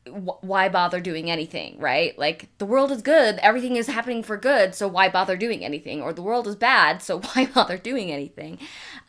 why 0.06 0.68
bother 0.68 1.00
doing 1.00 1.32
anything 1.32 1.80
right? 1.80 2.18
Like 2.18 2.50
the 2.58 2.66
world 2.66 2.92
is 2.92 3.02
good. 3.02 3.38
Everything 3.38 3.76
is 3.76 3.88
happening 3.88 4.24
for 4.24 4.38
good. 4.38 4.76
So 4.76 4.88
why 4.88 5.10
bother 5.10 5.38
doing 5.38 5.63
anything? 5.63 6.02
Or 6.02 6.12
the 6.12 6.22
world 6.22 6.48
is 6.48 6.56
bad. 6.56 7.02
So 7.02 7.20
why 7.34 7.46
bother 7.46 7.78
doing 7.78 8.12
anything 8.12 8.60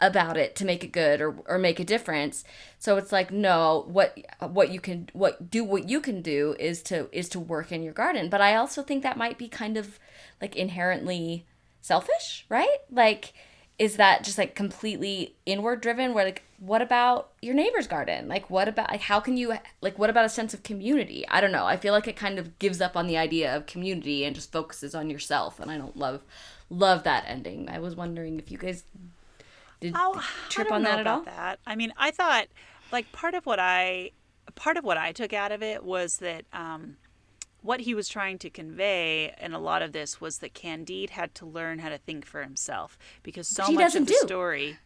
about 0.00 0.37
it 0.37 0.54
to 0.57 0.64
make 0.64 0.85
it 0.85 0.92
good 0.92 1.20
or, 1.20 1.37
or 1.46 1.59
make 1.59 1.80
a 1.80 1.85
difference? 1.85 2.44
So 2.78 2.96
it's 2.96 3.12
like 3.12 3.30
no 3.30 3.85
what 3.88 4.18
what 4.40 4.70
you 4.70 4.80
can 4.80 5.09
what 5.12 5.50
do 5.50 5.64
what 5.64 5.88
you 5.88 6.00
can 6.00 6.22
do 6.22 6.54
is 6.59 6.83
to 6.85 7.09
is 7.12 7.28
to 7.30 7.40
work 7.40 7.72
in 7.72 7.83
your 7.83 7.94
garden. 7.94 8.28
But 8.28 8.40
i 8.40 8.54
also 8.54 8.83
think 8.83 9.02
that 9.02 9.16
might 9.16 9.38
be 9.38 9.48
kind 9.48 9.76
of 9.76 9.98
like 10.40 10.54
inherently 10.57 11.46
selfish 11.80 12.46
right? 12.48 12.78
Like 12.90 13.35
is 13.78 13.96
that 13.96 14.22
just 14.22 14.38
like 14.38 14.54
completely 14.54 15.34
inward 15.46 15.80
driven 15.80 16.14
where 16.14 16.24
like 16.24 16.42
what 16.58 16.80
about 16.80 17.32
your 17.42 17.54
neighbor's 17.54 17.87
garden? 17.87 18.28
Like 18.28 18.48
what 18.48 18.68
about 18.68 18.90
like 18.90 19.02
how 19.02 19.20
can 19.20 19.37
you 19.37 19.54
like 19.80 19.98
what 19.98 20.10
about 20.10 20.24
a 20.24 20.28
sense 20.28 20.54
of 20.54 20.62
community? 20.62 21.26
I 21.28 21.40
don't 21.40 21.52
know. 21.52 21.66
I 21.66 21.76
feel 21.76 21.92
like 21.92 22.06
it 22.06 22.16
kind 22.16 22.38
of 22.38 22.58
gives 22.58 22.80
up 22.80 22.96
on 22.96 23.06
the 23.06 23.16
idea 23.16 23.54
of 23.54 23.66
community 23.66 24.24
and 24.24 24.34
just 24.34 24.52
focuses 24.52 24.94
on 24.94 25.10
yourself 25.10 25.58
and 25.60 25.70
i 25.70 25.76
don't 25.76 25.96
love 25.96 26.22
love 26.70 27.02
that 27.04 27.24
ending. 27.26 27.68
I 27.68 27.78
was 27.78 27.94
wondering 27.94 28.38
if 28.38 28.50
you 28.50 28.58
guys 28.58 28.84
did, 29.80 29.92
Oh, 29.96 30.24
trip 30.48 30.70
on 30.72 30.82
that 30.84 31.00
at 31.00 31.06
all? 31.06 31.22
That. 31.22 31.58
I 31.66 31.76
mean, 31.76 31.92
I 31.96 32.10
thought 32.10 32.46
like 32.92 33.10
part 33.12 33.34
of 33.34 33.44
what 33.46 33.58
I 33.58 34.12
part 34.54 34.76
of 34.76 34.84
what 34.84 34.96
I 34.96 35.12
took 35.12 35.32
out 35.32 35.52
of 35.52 35.62
it 35.62 35.84
was 35.84 36.18
that 36.18 36.44
um, 36.52 36.96
what 37.64 37.81
he 37.81 37.94
was 37.94 38.09
trying 38.09 38.38
to 38.38 38.50
convey, 38.50 39.35
and 39.38 39.55
a 39.55 39.59
lot 39.59 39.81
of 39.81 39.92
this 39.92 40.20
was 40.20 40.38
that 40.38 40.53
Candide 40.53 41.11
had 41.11 41.35
to 41.37 41.46
learn 41.46 41.79
how 41.79 41.88
to 41.88 41.96
think 41.98 42.27
for 42.27 42.42
himself 42.42 42.98
because 43.22 43.48
so 43.48 43.64
he 43.64 43.72
much 43.72 43.85
doesn't 43.87 44.03
of 44.03 44.09
the 44.09 44.14
do. 44.14 44.27
story. 44.27 44.79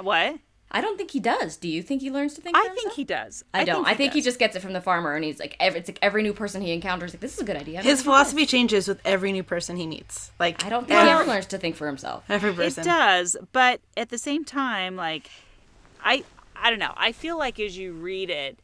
What? 0.00 0.38
i 0.70 0.80
don't 0.80 0.96
think 0.96 1.12
he 1.12 1.20
does 1.20 1.56
do 1.56 1.68
you 1.68 1.82
think 1.82 2.00
he 2.02 2.10
learns 2.10 2.34
to 2.34 2.40
think 2.40 2.56
for 2.56 2.60
him? 2.62 2.66
I 2.66 2.74
for 2.74 2.74
think 2.74 2.92
he 2.94 3.04
does. 3.04 3.44
I 3.54 3.64
don't. 3.64 3.86
I 3.86 3.94
think 3.94 4.12
he 4.12 4.20
just 4.20 4.38
gets 4.40 4.56
it 4.56 4.60
from 4.60 4.72
the 4.72 4.80
farmer, 4.80 5.14
and 5.14 5.24
he's 5.24 5.38
like, 5.38 5.56
every, 5.60 5.78
it's 5.78 5.88
like 5.88 5.98
every 6.02 6.22
new 6.22 6.32
person 6.32 6.62
he 6.62 6.72
encounters, 6.72 7.12
like 7.14 7.20
this 7.20 7.34
is 7.34 7.38
a 7.38 7.44
good 7.44 7.56
idea. 7.56 7.80
his 7.80 8.02
philosophy 8.02 8.44
changes 8.44 8.88
with 8.88 9.00
every 9.04 9.30
new 9.30 9.44
person 9.44 9.76
he 9.76 9.86
meets. 9.86 10.32
Like 10.40 10.64
I 10.64 10.68
don't 10.68 10.88
think 10.88 11.00
he 11.00 11.08
ever 11.08 11.24
learns 11.24 11.46
to 11.46 11.58
think 11.58 11.76
for 11.76 11.86
himself. 11.86 12.24
every 12.28 12.52
person 12.52 12.82
It 12.82 12.86
does, 12.86 13.36
but 13.52 13.80
at 13.96 14.08
the 14.08 14.18
same 14.18 14.44
time, 14.44 14.96
like 14.96 15.30
I 16.02 16.24
I 16.56 16.70
don't 16.70 16.80
know. 16.80 16.94
I 16.96 17.12
feel 17.12 17.38
like 17.38 17.60
as 17.60 17.78
you 17.78 17.92
read 17.92 18.28
it, 18.30 18.58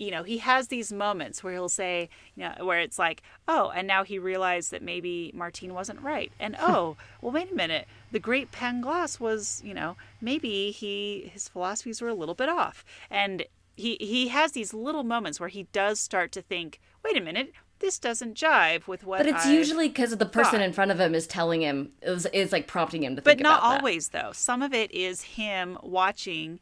you 0.00 0.10
know, 0.10 0.22
he 0.22 0.38
has 0.38 0.68
these 0.68 0.92
moments 0.92 1.42
where 1.42 1.52
he'll 1.52 1.68
say, 1.68 2.08
you 2.36 2.44
know, 2.44 2.64
where 2.64 2.80
it's 2.80 2.98
like, 2.98 3.22
oh, 3.46 3.70
and 3.74 3.86
now 3.86 4.04
he 4.04 4.18
realized 4.18 4.70
that 4.70 4.82
maybe 4.82 5.32
Martine 5.34 5.74
wasn't 5.74 6.00
right. 6.00 6.32
And 6.38 6.56
hmm. 6.56 6.64
oh, 6.70 6.96
well 7.20 7.32
wait 7.32 7.52
a 7.52 7.54
minute. 7.54 7.86
The 8.12 8.18
great 8.18 8.50
Pangloss 8.52 9.20
was, 9.20 9.60
you 9.64 9.74
know, 9.74 9.96
maybe 10.20 10.70
he 10.70 11.30
his 11.32 11.48
philosophies 11.48 12.00
were 12.00 12.08
a 12.08 12.14
little 12.14 12.34
bit 12.34 12.48
off. 12.48 12.84
And 13.10 13.44
he 13.76 13.96
he 14.00 14.28
has 14.28 14.52
these 14.52 14.74
little 14.74 15.04
moments 15.04 15.40
where 15.40 15.48
he 15.48 15.64
does 15.72 16.00
start 16.00 16.32
to 16.32 16.42
think, 16.42 16.80
wait 17.04 17.16
a 17.16 17.20
minute, 17.20 17.52
this 17.80 17.98
doesn't 17.98 18.36
jive 18.36 18.86
with 18.86 19.04
what 19.04 19.18
But 19.18 19.26
it's 19.26 19.46
I've 19.46 19.52
usually 19.52 19.88
because 19.88 20.16
the 20.16 20.26
person 20.26 20.52
thought. 20.52 20.62
in 20.62 20.72
front 20.72 20.90
of 20.90 21.00
him 21.00 21.14
is 21.14 21.26
telling 21.26 21.62
him 21.62 21.92
is, 22.02 22.26
is 22.26 22.52
like 22.52 22.66
prompting 22.66 23.02
him 23.02 23.16
to 23.16 23.22
but 23.22 23.30
think 23.32 23.40
not 23.40 23.58
about 23.58 23.70
that. 23.70 23.78
always 23.80 24.08
though 24.08 24.30
some 24.32 24.62
of 24.62 24.72
it 24.72 24.90
is 24.92 25.22
him 25.22 25.78
watching 25.82 26.60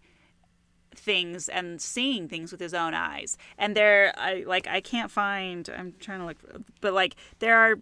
things 0.97 1.49
and 1.49 1.81
seeing 1.81 2.29
things 2.29 2.53
with 2.53 2.61
his 2.61 2.75
own 2.75 2.95
eyes. 2.95 3.37
And 3.59 3.77
there 3.77 4.13
i 4.19 4.45
like 4.47 4.67
i 4.67 4.81
can't 4.81 5.11
find 5.11 5.69
i'm 5.77 5.95
trying 6.01 6.21
to 6.21 6.27
look 6.27 6.37
but 6.81 6.93
like 6.93 7.17
there 7.39 7.57
are 7.57 7.79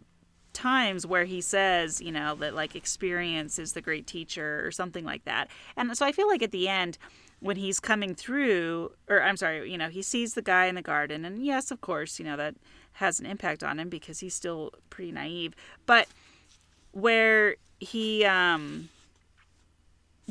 times 0.53 1.05
where 1.07 1.25
he 1.25 1.41
says 1.41 2.01
you 2.01 2.13
know 2.13 2.35
that 2.37 2.55
like 2.55 2.77
experience 2.77 3.59
is 3.59 3.73
the 3.73 3.81
great 3.81 4.07
teacher 4.07 4.63
or 4.65 4.71
something 4.71 5.05
like 5.05 5.25
that. 5.25 5.49
And 5.77 5.97
so 5.97 6.07
i 6.07 6.13
feel 6.13 6.29
like 6.29 6.43
at 6.43 6.53
the 6.53 6.69
end 6.69 6.99
when 7.41 7.57
he's 7.57 7.81
coming 7.81 8.15
through 8.15 8.93
or 9.09 9.23
i'm 9.23 9.37
sorry 9.37 9.71
you 9.71 9.77
know 9.77 9.89
he 9.89 10.03
sees 10.03 10.35
the 10.35 10.43
guy 10.43 10.67
in 10.67 10.75
the 10.75 10.83
garden 10.83 11.25
and 11.25 11.45
yes 11.45 11.71
of 11.71 11.81
course 11.81 12.19
you 12.19 12.25
know 12.25 12.37
that 12.37 12.55
has 12.95 13.21
an 13.21 13.27
impact 13.27 13.63
on 13.63 13.79
him 13.79 13.89
because 13.89 14.21
he's 14.21 14.35
still 14.35 14.73
pretty 14.91 15.13
naive. 15.13 15.55
But 15.87 16.09
where 16.93 17.57
he 17.81 18.25
um 18.25 18.89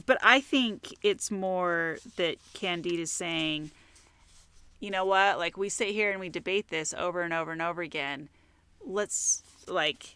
but 0.06 0.18
I 0.22 0.42
think 0.42 0.96
it's 1.02 1.30
more 1.30 1.98
that 2.18 2.38
Candide 2.54 3.00
is 3.00 3.12
saying, 3.12 3.72
you 4.80 4.92
know 4.92 5.06
what? 5.06 5.38
Like 5.38 5.58
we 5.58 5.70
sit 5.70 5.90
here 5.90 6.12
and 6.12 6.20
we 6.20 6.30
debate 6.30 6.70
this 6.70 6.94
over 6.94 7.22
and 7.22 7.34
over 7.34 7.52
and 7.52 7.62
over 7.62 7.82
again. 7.82 8.30
Let's 8.86 9.44
like 9.68 10.16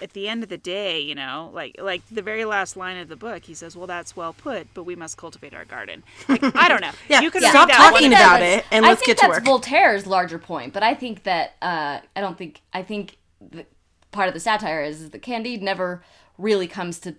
at 0.00 0.12
the 0.12 0.28
end 0.28 0.42
of 0.42 0.48
the 0.48 0.58
day, 0.58 1.00
you 1.00 1.14
know, 1.14 1.50
like 1.52 1.76
like 1.78 2.02
the 2.10 2.22
very 2.22 2.44
last 2.44 2.76
line 2.76 2.96
of 2.98 3.08
the 3.08 3.16
book, 3.16 3.44
he 3.44 3.54
says, 3.54 3.76
"Well, 3.76 3.86
that's 3.86 4.16
well 4.16 4.32
put, 4.32 4.72
but 4.74 4.84
we 4.84 4.96
must 4.96 5.16
cultivate 5.16 5.54
our 5.54 5.64
garden." 5.64 6.02
Like 6.28 6.42
I 6.56 6.68
don't 6.68 6.80
know. 6.80 6.92
Yeah, 7.08 7.20
you 7.20 7.30
can 7.30 7.42
yeah. 7.42 7.50
Stop 7.50 7.70
talking 7.70 8.10
one- 8.10 8.12
about 8.12 8.42
it 8.42 8.64
and 8.70 8.84
let's 8.84 9.02
get 9.04 9.18
to 9.18 9.26
work. 9.26 9.32
I 9.32 9.34
think 9.36 9.44
that's. 9.44 9.48
Voltaire's 9.48 10.06
larger 10.06 10.38
point, 10.38 10.72
but 10.72 10.82
I 10.82 10.94
think 10.94 11.22
that 11.24 11.56
uh, 11.62 12.00
I 12.14 12.20
don't 12.20 12.38
think 12.38 12.62
I 12.72 12.82
think 12.82 13.18
the, 13.40 13.66
part 14.12 14.28
of 14.28 14.34
the 14.34 14.40
satire 14.40 14.82
is 14.82 15.10
that 15.10 15.22
Candide 15.22 15.62
never 15.62 16.02
really 16.38 16.66
comes 16.66 16.98
to 17.00 17.12
to 17.12 17.16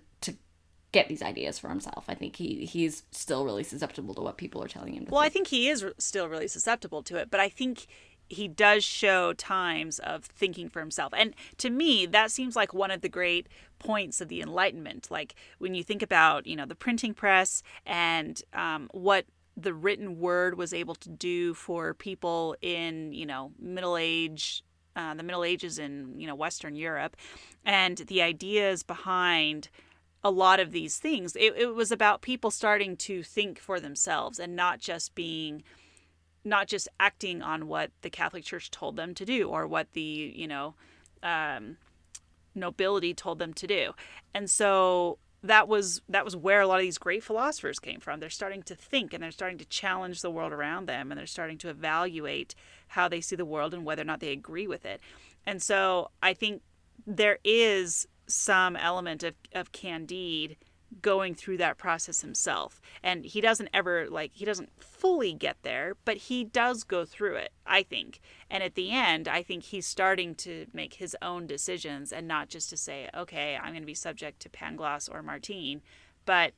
get 0.92 1.08
these 1.08 1.22
ideas 1.22 1.58
for 1.58 1.68
himself. 1.68 2.04
I 2.08 2.14
think 2.14 2.36
he 2.36 2.64
he's 2.64 3.04
still 3.10 3.44
really 3.44 3.64
susceptible 3.64 4.14
to 4.14 4.20
what 4.20 4.38
people 4.38 4.62
are 4.62 4.68
telling 4.68 4.94
him. 4.94 5.06
To 5.06 5.12
Well, 5.12 5.20
I 5.20 5.24
think. 5.24 5.48
think 5.48 5.48
he 5.48 5.68
is 5.68 5.84
still 5.98 6.28
really 6.28 6.48
susceptible 6.48 7.02
to 7.04 7.16
it, 7.16 7.30
but 7.30 7.40
I 7.40 7.48
think 7.48 7.86
he 8.30 8.46
does 8.46 8.84
show 8.84 9.32
times 9.32 9.98
of 10.00 10.24
thinking 10.24 10.68
for 10.68 10.80
himself. 10.80 11.12
And 11.16 11.34
to 11.58 11.70
me, 11.70 12.06
that 12.06 12.30
seems 12.30 12.56
like 12.56 12.74
one 12.74 12.90
of 12.90 13.00
the 13.00 13.08
great 13.08 13.48
points 13.78 14.20
of 14.20 14.28
the 14.28 14.42
Enlightenment. 14.42 15.10
Like 15.10 15.34
when 15.58 15.74
you 15.74 15.82
think 15.82 16.02
about, 16.02 16.46
you 16.46 16.54
know, 16.56 16.66
the 16.66 16.74
printing 16.74 17.14
press 17.14 17.62
and 17.86 18.40
um, 18.52 18.88
what 18.92 19.26
the 19.56 19.72
written 19.74 20.18
word 20.20 20.56
was 20.56 20.72
able 20.72 20.94
to 20.96 21.08
do 21.08 21.54
for 21.54 21.94
people 21.94 22.54
in, 22.60 23.12
you 23.12 23.26
know, 23.26 23.52
Middle 23.58 23.96
Age. 23.96 24.62
Uh, 24.96 25.14
the 25.14 25.22
Middle 25.22 25.44
Ages 25.44 25.78
in 25.78 26.18
you 26.18 26.26
know 26.26 26.34
Western 26.34 26.74
Europe, 26.74 27.16
and 27.64 27.98
the 28.08 28.20
ideas 28.20 28.82
behind 28.82 29.68
a 30.24 30.30
lot 30.30 30.60
of 30.60 30.72
these 30.72 30.98
things. 30.98 31.36
It, 31.36 31.54
it 31.56 31.74
was 31.74 31.92
about 31.92 32.22
people 32.22 32.50
starting 32.50 32.96
to 32.98 33.22
think 33.22 33.58
for 33.58 33.78
themselves 33.80 34.38
and 34.38 34.56
not 34.56 34.80
just 34.80 35.14
being, 35.14 35.62
not 36.44 36.66
just 36.66 36.88
acting 36.98 37.42
on 37.42 37.68
what 37.68 37.90
the 38.02 38.10
Catholic 38.10 38.44
Church 38.44 38.70
told 38.70 38.96
them 38.96 39.14
to 39.14 39.24
do 39.24 39.48
or 39.48 39.66
what 39.66 39.92
the, 39.92 40.32
you 40.34 40.48
know, 40.48 40.74
um, 41.22 41.76
nobility 42.54 43.14
told 43.14 43.38
them 43.38 43.54
to 43.54 43.66
do. 43.66 43.92
And 44.34 44.50
so 44.50 45.18
that 45.42 45.68
was 45.68 46.02
that 46.08 46.24
was 46.24 46.34
where 46.34 46.60
a 46.60 46.66
lot 46.66 46.80
of 46.80 46.82
these 46.82 46.98
great 46.98 47.22
philosophers 47.22 47.78
came 47.78 48.00
from. 48.00 48.18
They're 48.18 48.30
starting 48.30 48.62
to 48.64 48.74
think 48.74 49.14
and 49.14 49.22
they're 49.22 49.30
starting 49.30 49.58
to 49.58 49.64
challenge 49.64 50.20
the 50.20 50.30
world 50.30 50.52
around 50.52 50.86
them 50.86 51.10
and 51.10 51.18
they're 51.18 51.26
starting 51.26 51.58
to 51.58 51.68
evaluate 51.68 52.54
how 52.88 53.08
they 53.08 53.20
see 53.20 53.36
the 53.36 53.44
world 53.44 53.72
and 53.72 53.84
whether 53.84 54.02
or 54.02 54.06
not 54.06 54.20
they 54.20 54.32
agree 54.32 54.66
with 54.66 54.84
it. 54.84 55.00
And 55.46 55.62
so 55.62 56.10
I 56.22 56.34
think 56.34 56.62
there 57.06 57.38
is 57.44 58.08
some 58.28 58.76
element 58.76 59.22
of, 59.22 59.34
of 59.52 59.72
Candide 59.72 60.56
going 61.02 61.34
through 61.34 61.58
that 61.58 61.76
process 61.76 62.22
himself. 62.22 62.80
And 63.02 63.24
he 63.24 63.40
doesn't 63.40 63.68
ever, 63.74 64.08
like, 64.08 64.32
he 64.34 64.44
doesn't 64.44 64.70
fully 64.82 65.32
get 65.34 65.56
there, 65.62 65.96
but 66.04 66.16
he 66.16 66.44
does 66.44 66.82
go 66.82 67.04
through 67.04 67.36
it, 67.36 67.52
I 67.66 67.82
think. 67.82 68.20
And 68.50 68.62
at 68.62 68.74
the 68.74 68.90
end, 68.90 69.28
I 69.28 69.42
think 69.42 69.64
he's 69.64 69.86
starting 69.86 70.34
to 70.36 70.66
make 70.72 70.94
his 70.94 71.16
own 71.20 71.46
decisions 71.46 72.12
and 72.12 72.26
not 72.26 72.48
just 72.48 72.70
to 72.70 72.76
say, 72.76 73.08
okay, 73.14 73.56
I'm 73.56 73.72
going 73.72 73.82
to 73.82 73.86
be 73.86 73.94
subject 73.94 74.40
to 74.40 74.48
Pangloss 74.48 75.12
or 75.12 75.22
Martine. 75.22 75.82
But 76.24 76.52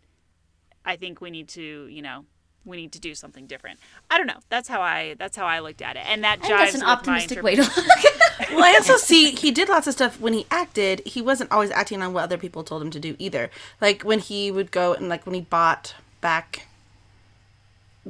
I 0.84 0.96
think 0.96 1.20
we 1.20 1.30
need 1.30 1.48
to, 1.50 1.86
you 1.88 2.02
know, 2.02 2.24
we 2.64 2.76
need 2.76 2.92
to 2.92 3.00
do 3.00 3.14
something 3.14 3.46
different. 3.46 3.80
I 4.10 4.18
don't 4.18 4.26
know. 4.26 4.40
That's 4.48 4.68
how 4.68 4.80
I 4.80 5.14
that's 5.18 5.36
how 5.36 5.46
I 5.46 5.60
looked 5.60 5.82
at 5.82 5.96
it, 5.96 6.02
and 6.06 6.22
that 6.24 6.40
I 6.42 6.48
jives 6.48 6.58
that's 6.58 6.74
an 6.74 6.80
with 6.80 6.86
my 6.86 6.92
optimistic 6.92 7.42
way 7.42 7.54
to 7.56 7.62
interpret- 7.62 7.86
look. 7.86 8.50
well, 8.52 8.64
I 8.64 8.74
also 8.74 8.96
see 8.96 9.30
he 9.32 9.50
did 9.50 9.68
lots 9.68 9.86
of 9.86 9.94
stuff 9.94 10.20
when 10.20 10.32
he 10.32 10.46
acted. 10.50 11.02
He 11.06 11.22
wasn't 11.22 11.50
always 11.52 11.70
acting 11.70 12.02
on 12.02 12.12
what 12.12 12.24
other 12.24 12.38
people 12.38 12.62
told 12.62 12.82
him 12.82 12.90
to 12.90 13.00
do 13.00 13.16
either. 13.18 13.50
Like 13.80 14.02
when 14.02 14.18
he 14.18 14.50
would 14.50 14.70
go 14.70 14.94
and 14.94 15.08
like 15.08 15.26
when 15.26 15.34
he 15.34 15.40
bought 15.40 15.94
back 16.20 16.66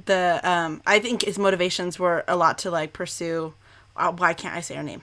the 0.07 0.41
um 0.45 0.83
I 0.87 0.99
think 0.99 1.23
his 1.23 1.39
motivations 1.39 1.99
were 1.99 2.25
a 2.29 2.37
lot 2.37 2.59
to 2.59 2.71
like 2.71 2.93
pursue 2.93 3.55
uh, 3.97 4.13
why 4.13 4.33
can't 4.33 4.55
I 4.55 4.61
say 4.61 4.77
her 4.77 4.83
name? 4.83 5.03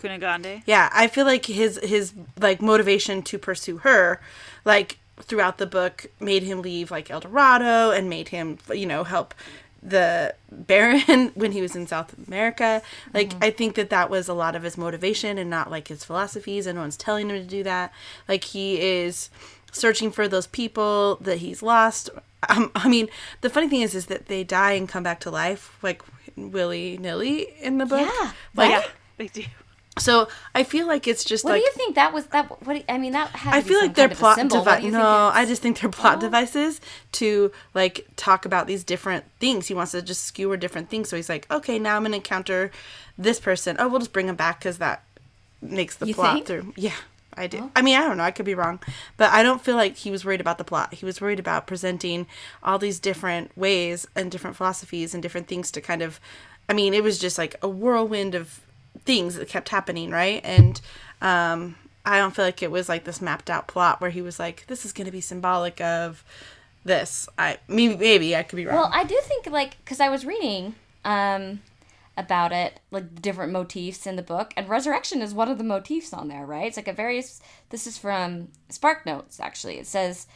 Kunigande. 0.00 0.62
Yeah, 0.66 0.90
I 0.92 1.06
feel 1.06 1.24
like 1.24 1.46
his 1.46 1.80
his 1.82 2.12
like 2.38 2.60
motivation 2.60 3.22
to 3.22 3.38
pursue 3.38 3.78
her, 3.78 4.20
like 4.64 4.98
throughout 5.20 5.58
the 5.58 5.66
book, 5.66 6.06
made 6.20 6.42
him 6.42 6.62
leave 6.62 6.90
like 6.90 7.10
El 7.10 7.20
Dorado 7.20 7.90
and 7.90 8.08
made 8.08 8.28
him 8.28 8.58
you 8.72 8.86
know 8.86 9.04
help 9.04 9.34
the 9.82 10.34
Baron 10.50 11.28
when 11.34 11.52
he 11.52 11.62
was 11.62 11.76
in 11.76 11.86
South 11.86 12.14
America. 12.26 12.82
Like 13.14 13.32
I 13.42 13.50
think 13.50 13.76
that 13.76 13.90
that 13.90 14.10
was 14.10 14.28
a 14.28 14.34
lot 14.34 14.56
of 14.56 14.62
his 14.62 14.76
motivation 14.76 15.38
and 15.38 15.48
not 15.48 15.70
like 15.70 15.88
his 15.88 16.04
philosophies. 16.04 16.66
And 16.66 16.76
no 16.76 16.82
one's 16.82 16.96
telling 16.96 17.30
him 17.30 17.36
to 17.36 17.44
do 17.44 17.62
that. 17.62 17.92
Like 18.28 18.44
he 18.44 18.80
is 18.80 19.30
searching 19.72 20.10
for 20.10 20.28
those 20.28 20.46
people 20.46 21.16
that 21.20 21.38
he's 21.38 21.62
lost. 21.62 22.10
Um, 22.48 22.70
I 22.74 22.88
mean, 22.88 23.08
the 23.40 23.50
funny 23.50 23.68
thing 23.68 23.82
is, 23.82 23.94
is 23.94 24.06
that 24.06 24.26
they 24.26 24.44
die 24.44 24.72
and 24.72 24.88
come 24.88 25.02
back 25.02 25.20
to 25.20 25.30
life 25.30 25.78
like 25.82 26.02
willy 26.36 26.98
nilly 26.98 27.54
in 27.60 27.78
the 27.78 27.86
book. 27.86 28.08
Yeah, 28.20 28.32
like 28.54 28.70
Yeah, 28.70 28.84
they 29.16 29.28
do. 29.28 29.44
So 29.98 30.28
I 30.54 30.62
feel 30.62 30.86
like 30.86 31.06
it's 31.08 31.24
just 31.24 31.44
like 31.44 31.52
What 31.52 31.54
like 31.56 31.62
do 31.62 31.66
you 31.66 31.72
think 31.84 31.94
that 31.94 32.12
was? 32.12 32.26
That 32.26 32.66
what? 32.66 32.84
I 32.88 32.98
mean, 32.98 33.12
that 33.12 33.30
had 33.30 33.54
I 33.54 33.62
feel 33.62 33.80
like 33.80 33.94
they're 33.94 34.08
kind 34.08 34.12
of 34.12 34.18
a 34.18 34.20
plot 34.20 34.80
devices. 34.80 34.92
No, 34.92 35.30
I 35.32 35.46
just 35.46 35.62
think 35.62 35.80
they're 35.80 35.90
plot 35.90 36.16
Oh. 36.18 36.20
devices 36.20 36.80
to 37.12 37.50
like 37.74 38.06
talk 38.16 38.44
about 38.44 38.66
these 38.66 38.84
different 38.84 39.24
things. 39.40 39.68
He 39.68 39.74
wants 39.74 39.92
to 39.92 40.02
just 40.02 40.24
skewer 40.24 40.56
different 40.56 40.90
things. 40.90 41.08
So 41.08 41.16
he's 41.16 41.28
like, 41.28 41.50
okay, 41.50 41.78
now 41.78 41.96
I'm 41.96 42.02
gonna 42.02 42.16
encounter 42.16 42.70
this 43.16 43.40
person. 43.40 43.76
Oh, 43.78 43.88
we'll 43.88 44.00
just 44.00 44.12
bring 44.12 44.28
him 44.28 44.36
back 44.36 44.58
because 44.60 44.78
that 44.78 45.02
makes 45.62 45.96
the 45.96 46.06
You 46.06 46.14
plot 46.14 46.34
think? 46.34 46.46
through. 46.46 46.74
Yeah, 46.76 46.92
I 47.34 47.46
do. 47.46 47.58
Oh. 47.62 47.70
I 47.74 47.80
mean, 47.80 47.96
I 47.96 48.00
don't 48.06 48.18
know. 48.18 48.22
I 48.24 48.30
could 48.32 48.44
be 48.46 48.54
wrong, 48.54 48.80
but 49.16 49.32
I 49.32 49.42
don't 49.42 49.62
feel 49.64 49.76
like 49.76 49.96
he 49.96 50.10
was 50.10 50.24
worried 50.26 50.42
about 50.42 50.58
the 50.58 50.64
plot. 50.64 50.92
He 50.92 51.06
was 51.06 51.20
worried 51.22 51.38
about 51.40 51.66
presenting 51.66 52.26
all 52.62 52.78
these 52.78 53.00
different 53.00 53.56
ways 53.56 54.06
and 54.14 54.30
different 54.30 54.56
philosophies 54.56 55.14
and 55.14 55.22
different 55.22 55.48
things 55.48 55.70
to 55.70 55.80
kind 55.80 56.02
of. 56.02 56.20
I 56.68 56.74
mean, 56.74 56.92
it 56.92 57.02
was 57.02 57.18
just 57.18 57.38
like 57.38 57.54
a 57.62 57.68
whirlwind 57.68 58.34
of 58.34 58.60
things 59.04 59.34
that 59.36 59.48
kept 59.48 59.68
happening, 59.68 60.10
right? 60.10 60.40
And 60.44 60.80
um, 61.20 61.76
I 62.04 62.18
don't 62.18 62.34
feel 62.34 62.44
like 62.44 62.62
it 62.62 62.70
was 62.70 62.88
like 62.88 63.04
this 63.04 63.20
mapped 63.20 63.50
out 63.50 63.66
plot 63.66 64.00
where 64.00 64.10
he 64.10 64.22
was 64.22 64.38
like, 64.38 64.64
"This 64.66 64.84
is 64.84 64.92
going 64.92 65.06
to 65.06 65.12
be 65.12 65.20
symbolic 65.20 65.80
of 65.80 66.24
this." 66.84 67.28
I 67.38 67.58
maybe 67.68 67.96
maybe 67.96 68.36
I 68.36 68.42
could 68.42 68.56
be 68.56 68.66
wrong. 68.66 68.76
Well, 68.76 68.90
I 68.92 69.04
do 69.04 69.18
think 69.22 69.46
like 69.46 69.76
because 69.78 70.00
I 70.00 70.08
was 70.08 70.24
reading 70.24 70.74
um 71.04 71.60
about 72.16 72.52
it, 72.52 72.80
like 72.90 73.20
different 73.20 73.52
motifs 73.52 74.06
in 74.06 74.16
the 74.16 74.22
book, 74.22 74.54
and 74.56 74.68
resurrection 74.68 75.20
is 75.20 75.34
one 75.34 75.48
of 75.48 75.58
the 75.58 75.64
motifs 75.64 76.12
on 76.12 76.28
there, 76.28 76.46
right? 76.46 76.66
It's 76.66 76.76
like 76.76 76.88
a 76.88 76.92
various. 76.92 77.40
This 77.70 77.86
is 77.86 77.98
from 77.98 78.48
Spark 78.68 79.04
Notes 79.04 79.40
actually. 79.40 79.78
It 79.78 79.86
says. 79.86 80.26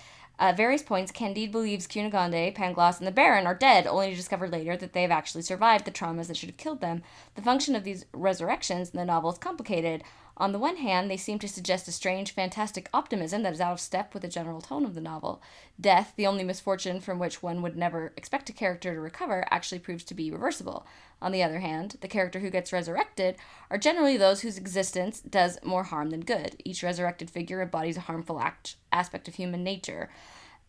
At 0.41 0.57
various 0.57 0.83
points, 0.83 1.13
Candide 1.13 1.53
believes 1.53 1.87
Cunegonde, 1.87 2.55
Pangloss, 2.55 2.97
and 2.97 3.07
the 3.07 3.13
Baron 3.13 3.47
are 3.47 3.55
dead, 3.55 3.87
only 3.87 4.09
to 4.09 4.17
discover 4.17 4.49
later 4.49 4.75
that 4.75 4.95
they 4.95 5.03
have 5.03 5.11
actually 5.11 5.43
survived 5.43 5.85
the 5.85 5.91
traumas 5.91 6.29
that 6.29 6.37
should 6.39 6.49
have 6.49 6.57
killed 6.57 6.81
them. 6.81 7.03
The 7.35 7.43
function 7.43 7.77
of 7.77 7.85
these 7.85 8.07
resurrections 8.15 8.89
in 8.89 8.99
the 8.99 9.05
novel 9.05 9.31
is 9.31 9.39
complicated. 9.39 10.03
On 10.37 10.53
the 10.53 10.59
one 10.59 10.77
hand, 10.77 11.11
they 11.11 11.17
seem 11.17 11.39
to 11.41 11.49
suggest 11.49 11.87
a 11.89 11.93
strange, 11.93 12.33
fantastic 12.33 12.89
optimism 12.95 13.43
that 13.43 13.53
is 13.53 13.61
out 13.61 13.73
of 13.73 13.81
step 13.81 14.15
with 14.15 14.23
the 14.23 14.29
general 14.29 14.61
tone 14.61 14.85
of 14.85 14.95
the 14.95 15.01
novel. 15.01 15.43
Death, 15.79 16.15
the 16.17 16.27
only 16.27 16.45
misfortune 16.45 17.01
from 17.01 17.19
which 17.19 17.43
one 17.43 17.61
would 17.61 17.77
never 17.77 18.13
expect 18.17 18.49
a 18.49 18.55
character 18.55 18.95
to 18.95 19.01
recover, 19.01 19.45
actually 19.51 19.79
proves 19.79 20.05
to 20.05 20.15
be 20.15 20.31
reversible. 20.31 20.87
On 21.21 21.33
the 21.33 21.43
other 21.43 21.59
hand, 21.59 21.97
the 22.01 22.09
character 22.09 22.41
who 22.41 22.49
gets 22.49 22.73
resurrected 22.73 23.37
are 23.71 23.77
generally 23.77 24.17
those 24.17 24.41
whose 24.41 24.57
existence 24.57 25.21
does 25.21 25.59
more 25.63 25.85
harm 25.85 26.11
than 26.11 26.21
good. 26.21 26.57
Each 26.65 26.83
resurrected 26.83 27.29
figure 27.29 27.61
embodies 27.61 27.99
a 27.99 28.03
harmful 28.03 28.41
act, 28.41 28.77
aspect 28.91 29.29
of 29.29 29.35
human 29.35 29.63
nature. 29.63 30.11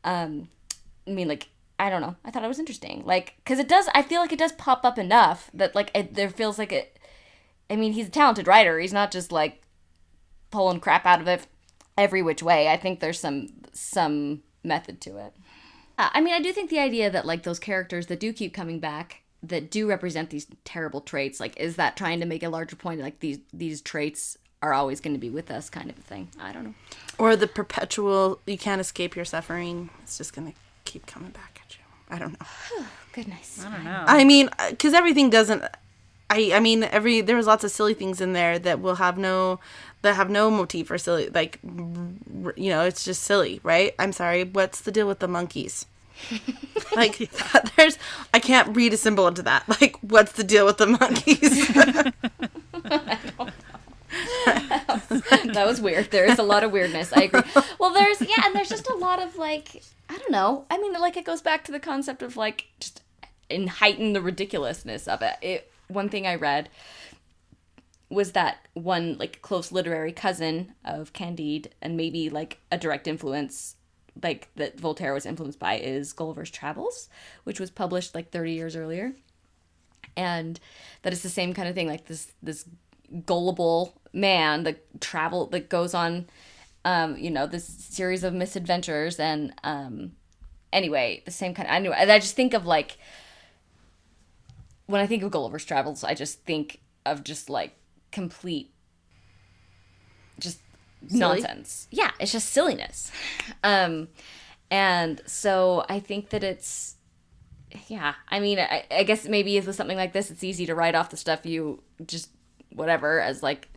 Um, 0.03 0.49
I 1.07 1.11
mean, 1.11 1.29
like, 1.29 1.47
I 1.79 1.89
don't 1.89 2.01
know. 2.01 2.15
I 2.25 2.31
thought 2.31 2.43
it 2.43 2.49
was 2.49 2.59
interesting. 2.59 3.03
Like, 3.05 3.35
because 3.37 3.59
it 3.59 3.69
does, 3.69 3.87
I 3.95 4.01
feel 4.01 4.21
like 4.21 4.33
it 4.33 4.39
does 4.39 4.51
pop 4.51 4.83
up 4.83 4.99
enough 4.99 5.49
that, 5.53 5.73
like, 5.73 5.91
it, 5.95 6.13
there 6.13 6.29
feels 6.29 6.59
like 6.59 6.71
it. 6.71 6.97
I 7.69 7.75
mean, 7.75 7.93
he's 7.93 8.07
a 8.07 8.11
talented 8.11 8.47
writer. 8.47 8.79
He's 8.79 8.93
not 8.93 9.11
just, 9.11 9.31
like, 9.31 9.61
pulling 10.51 10.79
crap 10.79 11.05
out 11.05 11.21
of 11.21 11.27
it 11.27 11.47
every 11.97 12.21
which 12.21 12.43
way. 12.43 12.67
I 12.67 12.77
think 12.77 12.99
there's 12.99 13.19
some 13.19 13.49
some 13.73 14.43
method 14.63 14.99
to 15.01 15.17
it. 15.17 15.33
Uh, 15.97 16.09
I 16.13 16.21
mean, 16.21 16.33
I 16.33 16.39
do 16.41 16.51
think 16.51 16.69
the 16.69 16.79
idea 16.79 17.09
that 17.09 17.25
like 17.25 17.43
those 17.43 17.59
characters 17.59 18.07
that 18.07 18.19
do 18.19 18.33
keep 18.33 18.53
coming 18.53 18.79
back 18.79 19.21
that 19.43 19.71
do 19.71 19.87
represent 19.87 20.29
these 20.29 20.47
terrible 20.65 21.01
traits, 21.01 21.39
like 21.39 21.57
is 21.59 21.77
that 21.77 21.95
trying 21.97 22.19
to 22.19 22.25
make 22.25 22.43
a 22.43 22.49
larger 22.49 22.75
point 22.75 22.99
like 23.01 23.19
these 23.19 23.39
these 23.53 23.81
traits 23.81 24.37
are 24.61 24.73
always 24.73 24.99
going 24.99 25.13
to 25.13 25.19
be 25.19 25.29
with 25.29 25.49
us 25.49 25.69
kind 25.69 25.89
of 25.89 25.97
a 25.97 26.01
thing. 26.01 26.29
I 26.39 26.51
don't 26.51 26.63
know. 26.65 26.73
or 27.17 27.35
the 27.35 27.47
perpetual, 27.47 28.39
you 28.45 28.57
can't 28.57 28.79
escape 28.81 29.15
your 29.15 29.25
suffering. 29.25 29.89
It's 30.03 30.17
just 30.17 30.35
going 30.35 30.51
to 30.51 30.57
keep 30.85 31.07
coming 31.07 31.31
back 31.31 31.61
at 31.65 31.75
you. 31.75 31.83
I 32.09 32.19
don't 32.19 32.33
know. 32.39 32.85
Goodness. 33.13 33.63
I 33.65 33.71
don't 33.71 33.83
know. 33.83 34.03
I 34.07 34.23
mean, 34.23 34.49
because 34.69 34.93
everything 34.93 35.29
doesn't. 35.29 35.63
I 36.31 36.51
I 36.53 36.59
mean, 36.61 36.83
every 36.83 37.19
there 37.21 37.35
was 37.35 37.45
lots 37.45 37.63
of 37.63 37.71
silly 37.71 37.93
things 37.93 38.21
in 38.21 38.31
there 38.33 38.57
that 38.57 38.79
will 38.79 38.95
have 38.95 39.17
no 39.17 39.59
that 40.01 40.15
have 40.15 40.29
no 40.29 40.49
motif 40.49 40.89
or 40.89 40.97
silly 40.97 41.29
like 41.29 41.59
you 41.63 42.69
know 42.69 42.83
it's 42.85 43.03
just 43.03 43.23
silly, 43.23 43.59
right? 43.63 43.93
I'm 43.99 44.13
sorry. 44.13 44.45
What's 44.45 44.81
the 44.81 44.91
deal 44.91 45.07
with 45.07 45.19
the 45.19 45.27
monkeys? 45.27 45.85
like 46.95 47.17
there's 47.75 47.97
I 48.33 48.39
can't 48.39 48.75
read 48.75 48.93
a 48.93 48.97
symbol 48.97 49.27
into 49.27 49.43
that. 49.43 49.65
Like 49.81 49.97
what's 50.01 50.31
the 50.33 50.43
deal 50.43 50.65
with 50.65 50.77
the 50.77 50.87
monkeys? 50.87 51.67
that 55.53 55.65
was 55.65 55.81
weird. 55.81 56.11
There 56.11 56.25
is 56.25 56.39
a 56.39 56.43
lot 56.43 56.63
of 56.63 56.71
weirdness. 56.71 57.11
I 57.13 57.23
agree. 57.23 57.41
Well, 57.77 57.91
there's 57.93 58.21
yeah, 58.21 58.45
and 58.45 58.55
there's 58.55 58.69
just 58.69 58.89
a 58.89 58.95
lot 58.95 59.21
of 59.21 59.35
like 59.35 59.83
I 60.09 60.17
don't 60.17 60.31
know. 60.31 60.65
I 60.71 60.77
mean, 60.77 60.93
like 60.93 61.17
it 61.17 61.25
goes 61.25 61.41
back 61.41 61.65
to 61.65 61.71
the 61.73 61.79
concept 61.79 62.21
of 62.23 62.37
like 62.37 62.67
just 62.79 63.01
and 63.49 63.69
heighten 63.69 64.13
the 64.13 64.21
ridiculousness 64.21 65.07
of 65.07 65.21
it. 65.21 65.35
It 65.41 65.70
one 65.93 66.09
thing 66.09 66.27
I 66.27 66.35
read 66.35 66.69
was 68.09 68.33
that 68.33 68.67
one 68.73 69.17
like 69.17 69.41
close 69.41 69.71
literary 69.71 70.11
cousin 70.11 70.73
of 70.83 71.13
Candide 71.13 71.69
and 71.81 71.95
maybe 71.95 72.29
like 72.29 72.59
a 72.71 72.77
direct 72.77 73.07
influence 73.07 73.75
like 74.21 74.49
that 74.55 74.79
Voltaire 74.79 75.13
was 75.13 75.25
influenced 75.25 75.59
by 75.59 75.77
is 75.77 76.11
Gulliver's 76.11 76.51
Travels, 76.51 77.07
which 77.45 77.59
was 77.59 77.71
published 77.71 78.13
like 78.13 78.29
30 78.29 78.51
years 78.51 78.75
earlier. 78.75 79.13
And 80.17 80.59
that 81.03 81.13
is 81.13 81.23
the 81.23 81.29
same 81.29 81.53
kind 81.53 81.69
of 81.69 81.75
thing 81.75 81.87
like 81.87 82.07
this 82.07 82.33
this 82.43 82.65
gullible 83.25 83.93
man 84.13 84.63
that 84.63 85.01
travel 85.01 85.47
that 85.47 85.69
goes 85.69 85.93
on 85.93 86.25
um 86.85 87.17
you 87.17 87.29
know 87.29 87.45
this 87.45 87.65
series 87.65 88.23
of 88.23 88.33
misadventures 88.33 89.19
and 89.19 89.53
um 89.63 90.13
anyway 90.71 91.21
the 91.25 91.31
same 91.31 91.53
kind 91.53 91.87
of, 91.87 91.93
I 91.93 92.19
just 92.19 92.35
think 92.35 92.53
of 92.53 92.65
like 92.65 92.97
when 94.87 95.01
I 95.01 95.07
think 95.07 95.23
of 95.23 95.31
Gulliver's 95.31 95.65
Travels 95.65 96.03
I 96.03 96.13
just 96.13 96.43
think 96.43 96.81
of 97.05 97.23
just 97.23 97.49
like 97.49 97.75
complete 98.11 98.73
just 100.39 100.59
nonsense 101.09 101.87
yeah 101.91 102.11
it's 102.19 102.31
just 102.31 102.49
silliness 102.49 103.11
um 103.63 104.07
and 104.69 105.21
so 105.25 105.85
I 105.89 105.99
think 105.99 106.29
that 106.29 106.43
it's 106.43 106.95
yeah 107.87 108.15
I 108.29 108.39
mean 108.39 108.59
I, 108.59 108.85
I 108.91 109.03
guess 109.03 109.27
maybe 109.27 109.57
if 109.57 109.67
it's 109.67 109.77
something 109.77 109.97
like 109.97 110.13
this 110.13 110.29
it's 110.29 110.43
easy 110.43 110.65
to 110.65 110.75
write 110.75 110.95
off 110.95 111.09
the 111.09 111.17
stuff 111.17 111.45
you 111.45 111.81
just 112.05 112.29
whatever 112.69 113.19
as 113.19 113.41
like 113.41 113.69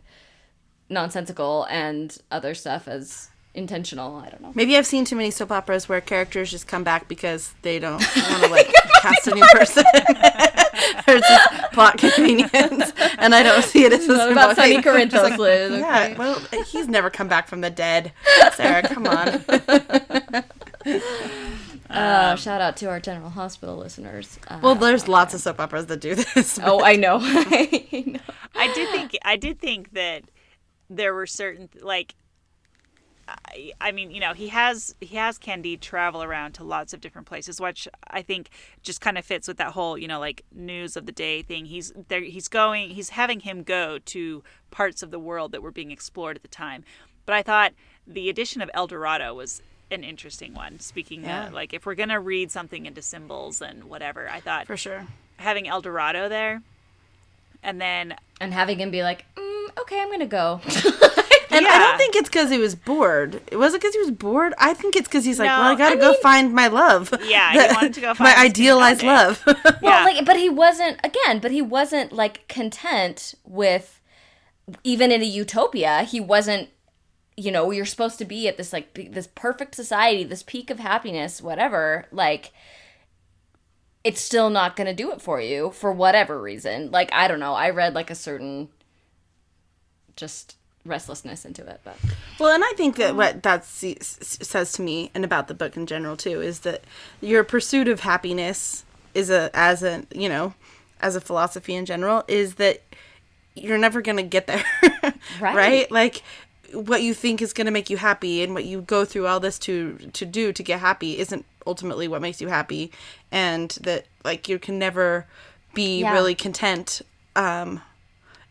nonsensical 0.89 1.65
and 1.69 2.17
other 2.31 2.53
stuff 2.53 2.87
as 2.87 3.29
intentional. 3.53 4.17
I 4.17 4.29
don't 4.29 4.41
know. 4.41 4.51
Maybe 4.53 4.77
I've 4.77 4.85
seen 4.85 5.05
too 5.05 5.15
many 5.15 5.31
soap 5.31 5.51
operas 5.51 5.89
where 5.89 6.01
characters 6.01 6.51
just 6.51 6.67
come 6.67 6.83
back 6.83 7.07
because 7.07 7.53
they 7.61 7.79
don't 7.79 8.03
want 8.15 8.43
to 8.43 8.49
like 8.49 8.71
cast 9.01 9.27
a 9.27 9.35
new 9.35 9.45
person. 9.53 9.83
There's 11.05 11.21
just 11.21 11.71
plot 11.73 11.97
convenience, 11.97 12.91
and 13.17 13.33
I 13.35 13.43
don't 13.43 13.63
see 13.63 13.85
it 13.85 13.93
as 13.93 14.07
a 14.09 14.31
about 14.31 14.55
Sonny 14.55 14.73
symbolic- 14.81 15.09
Corinthos, 15.11 15.37
Liz. 15.37 15.71
Okay. 15.71 15.79
Yeah, 15.79 16.17
well, 16.17 16.39
he's 16.71 16.87
never 16.87 17.09
come 17.09 17.27
back 17.27 17.47
from 17.47 17.61
the 17.61 17.69
dead. 17.69 18.11
Sarah, 18.53 18.83
come 18.87 19.07
on. 19.07 19.43
Uh, 21.87 22.35
shout 22.35 22.61
out 22.61 22.75
to 22.77 22.87
our 22.87 22.99
General 22.99 23.29
Hospital 23.29 23.77
listeners. 23.77 24.39
Uh, 24.47 24.59
Well, 24.61 24.75
there's 24.75 25.07
lots 25.07 25.33
of 25.33 25.39
soap 25.39 25.59
operas 25.59 25.85
that 25.85 26.01
do 26.01 26.15
this. 26.15 26.59
oh, 26.61 26.83
I 26.83 26.95
know. 26.95 27.19
I 27.21 28.03
know. 28.07 28.19
I 28.55 28.73
did 28.73 28.89
think 28.89 29.11
I 29.23 29.35
did 29.35 29.59
think 29.59 29.93
that 29.93 30.23
there 30.89 31.13
were 31.13 31.27
certain 31.27 31.69
like 31.81 32.15
I, 33.27 33.71
I 33.81 33.91
mean, 33.91 34.11
you 34.11 34.19
know, 34.19 34.33
he 34.33 34.49
has 34.49 34.93
he 35.01 35.15
has 35.15 35.37
Candide 35.37 35.81
travel 35.81 36.21
around 36.21 36.53
to 36.53 36.63
lots 36.63 36.93
of 36.93 37.01
different 37.01 37.27
places, 37.27 37.59
which 37.59 37.87
I 38.07 38.21
think 38.21 38.49
just 38.83 39.01
kind 39.01 39.17
of 39.17 39.25
fits 39.25 39.47
with 39.47 39.57
that 39.57 39.71
whole, 39.71 39.97
you 39.97 40.07
know, 40.07 40.19
like 40.19 40.43
news 40.53 40.95
of 40.95 41.05
the 41.07 41.11
day 41.11 41.41
thing. 41.41 41.65
He's 41.65 41.91
there 42.07 42.21
he's 42.21 42.47
going 42.47 42.91
he's 42.91 43.09
having 43.09 43.39
him 43.39 43.63
go 43.63 43.97
to 44.05 44.43
parts 44.71 45.01
of 45.01 45.09
the 45.11 45.19
world 45.19 45.51
that 45.53 45.61
were 45.63 45.71
being 45.71 45.89
explored 45.91 46.35
at 46.35 46.41
the 46.43 46.47
time. 46.47 46.83
But 47.25 47.33
I 47.33 47.41
thought 47.41 47.73
the 48.05 48.29
addition 48.29 48.61
of 48.61 48.69
El 48.75 48.85
Dorado 48.87 49.33
was 49.33 49.61
an 49.89 50.03
interesting 50.03 50.53
one. 50.53 50.79
Speaking 50.79 51.23
Yeah. 51.23 51.47
of, 51.47 51.53
like, 51.53 51.73
if 51.73 51.85
we're 51.85 51.95
gonna 51.95 52.19
read 52.19 52.51
something 52.51 52.85
into 52.85 53.01
symbols 53.01 53.61
and 53.61 53.85
whatever, 53.85 54.29
I 54.29 54.39
thought 54.39 54.67
For 54.67 54.77
sure. 54.77 55.07
having 55.37 55.67
El 55.67 55.81
Dorado 55.81 56.29
there, 56.29 56.61
and 57.63 57.81
then 57.81 58.15
And 58.39 58.53
having 58.53 58.79
him 58.79 58.91
be 58.91 59.01
like, 59.01 59.25
mm, 59.35 59.67
okay, 59.79 59.99
I'm 59.99 60.11
gonna 60.11 60.27
go. 60.27 60.61
And 61.57 61.67
I 61.67 61.77
don't 61.79 61.97
think 61.97 62.15
it's 62.15 62.29
because 62.29 62.49
he 62.49 62.57
was 62.57 62.75
bored. 62.75 63.41
It 63.51 63.57
Was 63.57 63.73
it 63.73 63.81
because 63.81 63.93
he 63.95 64.01
was 64.01 64.11
bored? 64.11 64.53
I 64.57 64.73
think 64.73 64.95
it's 64.95 65.07
because 65.07 65.25
he's 65.25 65.39
like, 65.39 65.47
No, 65.47 65.59
well, 65.59 65.71
I 65.73 65.75
gotta 65.75 65.95
I 65.95 65.99
go 65.99 66.11
mean- 66.11 66.21
find 66.21 66.53
my 66.53 66.67
love. 66.67 67.13
Yeah, 67.25 67.51
he 67.51 67.57
wanted 67.75 67.93
to 67.95 68.01
go 68.01 68.13
find 68.13 68.19
my 68.35 68.43
idealized 68.43 69.01
Pinocchio. 69.01 69.27
love. 69.27 69.43
yeah, 69.65 69.77
Well, 69.81 70.05
like, 70.05 70.25
but 70.25 70.37
he 70.37 70.49
wasn't 70.49 70.99
again. 71.03 71.39
But 71.39 71.51
he 71.51 71.61
wasn't 71.61 72.11
like 72.11 72.47
content 72.47 73.35
with 73.45 74.01
even 74.83 75.11
in 75.11 75.21
a 75.21 75.25
utopia. 75.25 76.03
He 76.03 76.19
wasn't. 76.19 76.69
You 77.37 77.51
know, 77.51 77.69
you're 77.71 77.83
supposed 77.85 78.17
to 78.19 78.25
be 78.25 78.47
at 78.47 78.55
this 78.55 78.71
like 78.71 78.93
p- 78.93 79.09
this 79.09 79.27
perfect 79.27 79.75
society, 79.75 80.23
this 80.23 80.41
peak 80.41 80.69
of 80.69 80.79
happiness, 80.79 81.41
whatever. 81.41 82.05
Like, 82.09 82.53
it's 84.05 84.21
still 84.21 84.49
not 84.49 84.77
going 84.77 84.87
to 84.87 84.93
do 84.93 85.11
it 85.11 85.21
for 85.21 85.41
you 85.41 85.71
for 85.71 85.91
whatever 85.91 86.41
reason. 86.41 86.91
Like, 86.91 87.11
I 87.11 87.27
don't 87.27 87.41
know. 87.41 87.53
I 87.53 87.71
read 87.71 87.93
like 87.93 88.09
a 88.09 88.15
certain 88.15 88.69
just 90.15 90.55
restlessness 90.85 91.45
into 91.45 91.65
it, 91.67 91.81
but 91.83 91.97
Well, 92.39 92.53
and 92.53 92.63
I 92.63 92.71
think 92.77 92.95
that 92.97 93.15
what 93.15 93.43
that 93.43 93.65
says 93.65 94.71
to 94.73 94.81
me 94.81 95.11
and 95.15 95.25
about 95.25 95.47
the 95.47 95.53
book 95.53 95.75
in 95.75 95.85
general 95.87 96.15
too 96.15 96.41
is 96.41 96.59
that 96.61 96.83
your 97.21 97.43
pursuit 97.43 97.87
of 97.87 98.01
happiness 98.01 98.83
is 99.13 99.29
a 99.29 99.49
as 99.53 99.81
a 99.83 100.03
you 100.13 100.29
know 100.29 100.53
as 101.01 101.15
a 101.15 101.21
philosophy 101.21 101.73
in 101.75 101.85
general 101.85 102.23
is 102.27 102.55
that 102.55 102.81
you're 103.55 103.77
never 103.77 104.01
gonna 104.01 104.23
get 104.23 104.47
there, 104.47 104.63
Right. 105.39 105.55
right? 105.55 105.91
Like 105.91 106.21
what 106.73 107.01
you 107.01 107.13
think 107.13 107.41
is 107.41 107.53
gonna 107.53 107.71
make 107.71 107.89
you 107.89 107.97
happy 107.97 108.43
and 108.43 108.53
what 108.53 108.65
you 108.65 108.81
go 108.81 109.05
through 109.05 109.27
all 109.27 109.39
this 109.39 109.57
to 109.59 109.97
to 110.13 110.25
do 110.25 110.51
to 110.53 110.61
get 110.63 110.79
happy 110.79 111.17
isn't 111.17 111.45
ultimately 111.65 112.07
what 112.07 112.21
makes 112.21 112.41
you 112.41 112.47
happy, 112.49 112.91
and 113.31 113.71
that 113.81 114.05
like 114.23 114.47
you 114.49 114.59
can 114.59 114.77
never 114.77 115.25
be 115.73 116.01
Yeah. 116.01 116.13
really 116.13 116.35
content. 116.35 117.01
Um, 117.35 117.81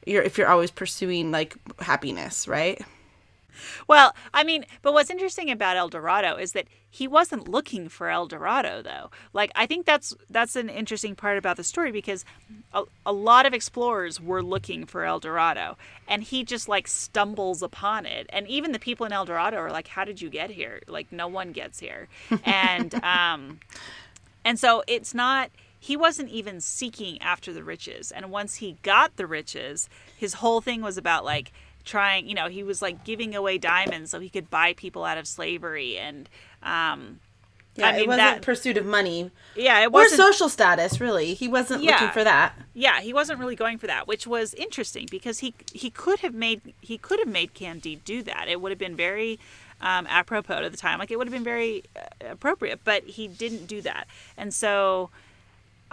you're 0.06 0.22
if 0.22 0.38
you're 0.38 0.48
always 0.48 0.70
pursuing 0.70 1.30
like 1.30 1.56
happiness, 1.80 2.48
right? 2.48 2.80
Well, 3.86 4.14
I 4.32 4.44
mean, 4.44 4.64
but 4.82 4.92
what's 4.92 5.10
interesting 5.10 5.50
about 5.50 5.76
El 5.76 5.88
Dorado 5.88 6.36
is 6.36 6.52
that 6.52 6.66
he 6.90 7.08
wasn't 7.08 7.48
looking 7.48 7.88
for 7.88 8.08
El 8.08 8.26
Dorado, 8.26 8.82
though. 8.82 9.10
Like, 9.32 9.50
I 9.54 9.66
think 9.66 9.86
that's 9.86 10.14
that's 10.30 10.56
an 10.56 10.68
interesting 10.68 11.14
part 11.14 11.38
about 11.38 11.56
the 11.56 11.64
story 11.64 11.92
because 11.92 12.24
a, 12.72 12.84
a 13.04 13.12
lot 13.12 13.46
of 13.46 13.54
explorers 13.54 14.20
were 14.20 14.42
looking 14.42 14.86
for 14.86 15.04
El 15.04 15.20
Dorado, 15.20 15.76
and 16.08 16.22
he 16.22 16.44
just 16.44 16.68
like 16.68 16.86
stumbles 16.86 17.62
upon 17.62 18.06
it. 18.06 18.26
And 18.30 18.46
even 18.48 18.72
the 18.72 18.78
people 18.78 19.06
in 19.06 19.12
El 19.12 19.24
Dorado 19.24 19.56
are 19.58 19.72
like, 19.72 19.88
"How 19.88 20.04
did 20.04 20.20
you 20.20 20.30
get 20.30 20.50
here? 20.50 20.80
Like, 20.86 21.10
no 21.12 21.28
one 21.28 21.52
gets 21.52 21.80
here." 21.80 22.08
And 22.44 22.94
um, 23.02 23.60
and 24.44 24.58
so 24.58 24.82
it's 24.86 25.14
not 25.14 25.50
he 25.84 25.98
wasn't 25.98 26.30
even 26.30 26.62
seeking 26.62 27.20
after 27.20 27.52
the 27.52 27.62
riches. 27.62 28.10
And 28.10 28.30
once 28.30 28.54
he 28.54 28.78
got 28.82 29.16
the 29.16 29.26
riches, 29.26 29.90
his 30.16 30.34
whole 30.34 30.62
thing 30.62 30.80
was 30.80 30.96
about 30.96 31.26
like 31.26 31.52
trying, 31.84 32.26
you 32.26 32.34
know, 32.34 32.48
he 32.48 32.62
was 32.62 32.80
like 32.80 33.04
giving 33.04 33.34
away 33.34 33.58
diamonds 33.58 34.10
so 34.10 34.18
he 34.18 34.30
could 34.30 34.48
buy 34.48 34.72
people 34.72 35.04
out 35.04 35.18
of 35.18 35.26
slavery 35.28 35.98
and 35.98 36.26
um 36.62 37.20
Yeah, 37.76 37.88
I 37.88 37.92
mean 37.92 38.00
it 38.00 38.08
wasn't 38.08 38.16
that 38.16 38.40
pursuit 38.40 38.78
of 38.78 38.86
money 38.86 39.30
yeah, 39.54 39.78
it 39.82 39.88
or 39.88 39.90
wasn't 39.90 40.22
social 40.22 40.48
status. 40.48 41.02
Really, 41.02 41.34
he 41.34 41.48
wasn't 41.48 41.82
looking 41.82 42.08
for 42.12 42.24
that. 42.24 42.54
yeah, 42.72 43.02
he 43.02 43.12
wasn't 43.12 43.38
really 43.38 43.56
going 43.56 43.76
for 43.76 43.86
that, 43.86 44.08
which 44.08 44.26
was 44.26 44.54
interesting 44.54 45.06
because 45.10 45.40
he 45.40 45.52
he 45.74 45.90
could 45.90 46.20
have 46.20 46.32
made 46.32 46.72
he 46.80 46.96
could 46.96 47.18
have 47.18 47.28
made 47.28 47.52
Candide 47.52 48.02
do 48.06 48.22
that. 48.22 48.48
It 48.48 48.62
would 48.62 48.72
have 48.72 48.78
been 48.78 48.96
very 48.96 49.38
um, 49.82 50.06
apropos 50.08 50.62
to 50.62 50.70
the 50.70 50.78
time, 50.78 50.98
like 50.98 51.10
it 51.10 51.18
would 51.18 51.26
have 51.26 51.34
been 51.34 51.44
very 51.44 51.84
uh, 51.94 52.30
appropriate, 52.30 52.80
but 52.84 53.04
he 53.04 53.28
didn't 53.28 53.66
do 53.66 53.82
that, 53.82 54.06
and 54.34 54.54
so 54.54 55.10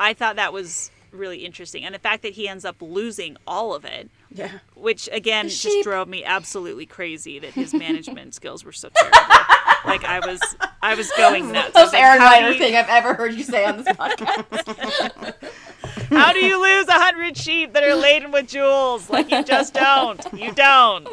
I 0.02 0.14
thought 0.14 0.36
that 0.38 0.52
was 0.54 0.92
really 1.12 1.40
interesting, 1.46 1.84
and 1.84 1.94
the 1.94 2.00
fact 2.00 2.24
that 2.24 2.34
he 2.34 2.48
ends 2.48 2.64
up 2.66 2.78
losing 2.82 3.36
all 3.46 3.76
of 3.76 3.84
it, 3.86 4.10
Yeah, 4.34 4.52
which 4.76 5.10
again 5.12 5.50
just 5.50 5.84
drove 5.84 6.08
me 6.08 6.24
absolutely 6.24 6.86
crazy 6.86 7.38
that 7.40 7.52
his 7.54 7.74
management 7.74 8.34
skills 8.40 8.64
were 8.64 8.72
so 8.72 8.90
terrible. 8.96 9.18
like 9.86 10.04
I 10.06 10.20
was 10.26 10.40
I 10.82 10.96
was 10.96 11.12
going 11.18 11.52
nuts. 11.52 11.76
I 11.76 11.82
was 11.82 11.88
most 11.88 11.94
like, 11.94 12.02
Aaron 12.04 12.20
how 12.22 12.30
Ryder 12.32 12.52
you- 12.54 12.58
thing 12.60 12.76
I've 12.76 12.90
ever 12.90 13.14
heard 13.14 13.34
you 13.34 13.44
say 13.44 13.66
on 13.66 13.78
this 13.84 13.88
podcast. 13.88 15.34
How 16.10 16.34
do 16.34 16.40
you 16.40 16.62
lose 16.62 16.88
a 16.88 16.94
hundred 16.94 17.38
sheep 17.38 17.74
that 17.74 17.84
are 17.84 17.96
laden 17.96 18.32
with 18.32 18.48
jewels? 18.48 19.10
Like 19.10 19.32
you 19.32 19.44
just 19.44 19.74
don't. 19.74 20.22
You 20.34 20.52
don't. 20.54 21.08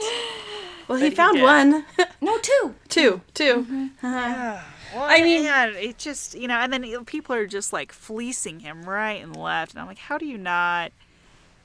well, 0.88 0.98
he 0.98 1.08
he 1.10 1.14
found 1.14 1.36
did. 1.36 1.42
one, 1.44 1.84
no, 2.20 2.38
two. 2.38 2.74
two, 2.88 3.20
2 3.34 3.44
mm-hmm. 3.62 4.06
uh-huh. 4.06 4.60
Well, 4.94 5.04
I 5.08 5.20
mean- 5.22 5.44
yeah, 5.44 5.66
it 5.66 5.98
just 5.98 6.34
you 6.34 6.48
know, 6.48 6.56
and 6.56 6.72
then 6.72 7.04
people 7.04 7.34
are 7.34 7.46
just 7.46 7.72
like 7.72 7.92
fleecing 7.92 8.60
him 8.60 8.82
right 8.88 9.22
and 9.22 9.36
left, 9.36 9.72
and 9.72 9.80
I'm 9.80 9.86
like, 9.86 9.98
how 9.98 10.18
do 10.18 10.26
you 10.26 10.38
not 10.38 10.92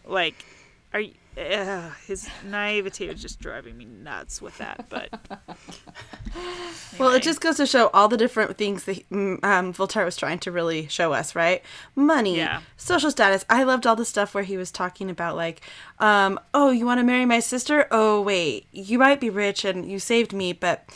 like? 0.05 0.45
Are 0.93 0.99
you? 0.99 1.13
His 2.05 2.29
naivety 2.45 3.07
was 3.07 3.19
just 3.19 3.39
driving 3.39 3.75
me 3.75 3.85
nuts 3.85 4.39
with 4.39 4.55
that, 4.59 4.85
but 4.89 5.09
Well, 6.99 7.13
it 7.13 7.23
just 7.23 7.41
goes 7.41 7.57
to 7.57 7.65
show 7.65 7.87
all 7.87 8.07
the 8.07 8.17
different 8.17 8.55
things 8.57 8.83
that 8.83 9.09
mm, 9.09 9.43
um, 9.43 9.73
Voltaire 9.73 10.05
was 10.05 10.15
trying 10.15 10.37
to 10.39 10.51
really 10.51 10.87
show 10.87 11.11
us, 11.13 11.35
right? 11.35 11.63
Money, 11.95 12.37
Yeah. 12.37 12.61
social 12.77 13.09
status. 13.09 13.45
I 13.49 13.63
loved 13.63 13.87
all 13.87 13.95
the 13.95 14.05
stuff 14.05 14.35
where 14.35 14.43
he 14.43 14.57
was 14.57 14.71
talking 14.71 15.09
about, 15.09 15.35
like, 15.35 15.61
um, 16.03 16.39
oh, 16.53 16.69
you 16.71 16.85
want 16.85 16.99
to 16.99 17.03
marry 17.03 17.25
my 17.25 17.39
sister? 17.39 17.87
Oh, 17.89 18.21
wait, 18.21 18.67
you 18.71 18.99
might 18.99 19.19
be 19.19 19.29
rich 19.29 19.63
and 19.65 19.89
you 19.89 19.99
saved 19.99 20.33
me, 20.33 20.51
but 20.53 20.87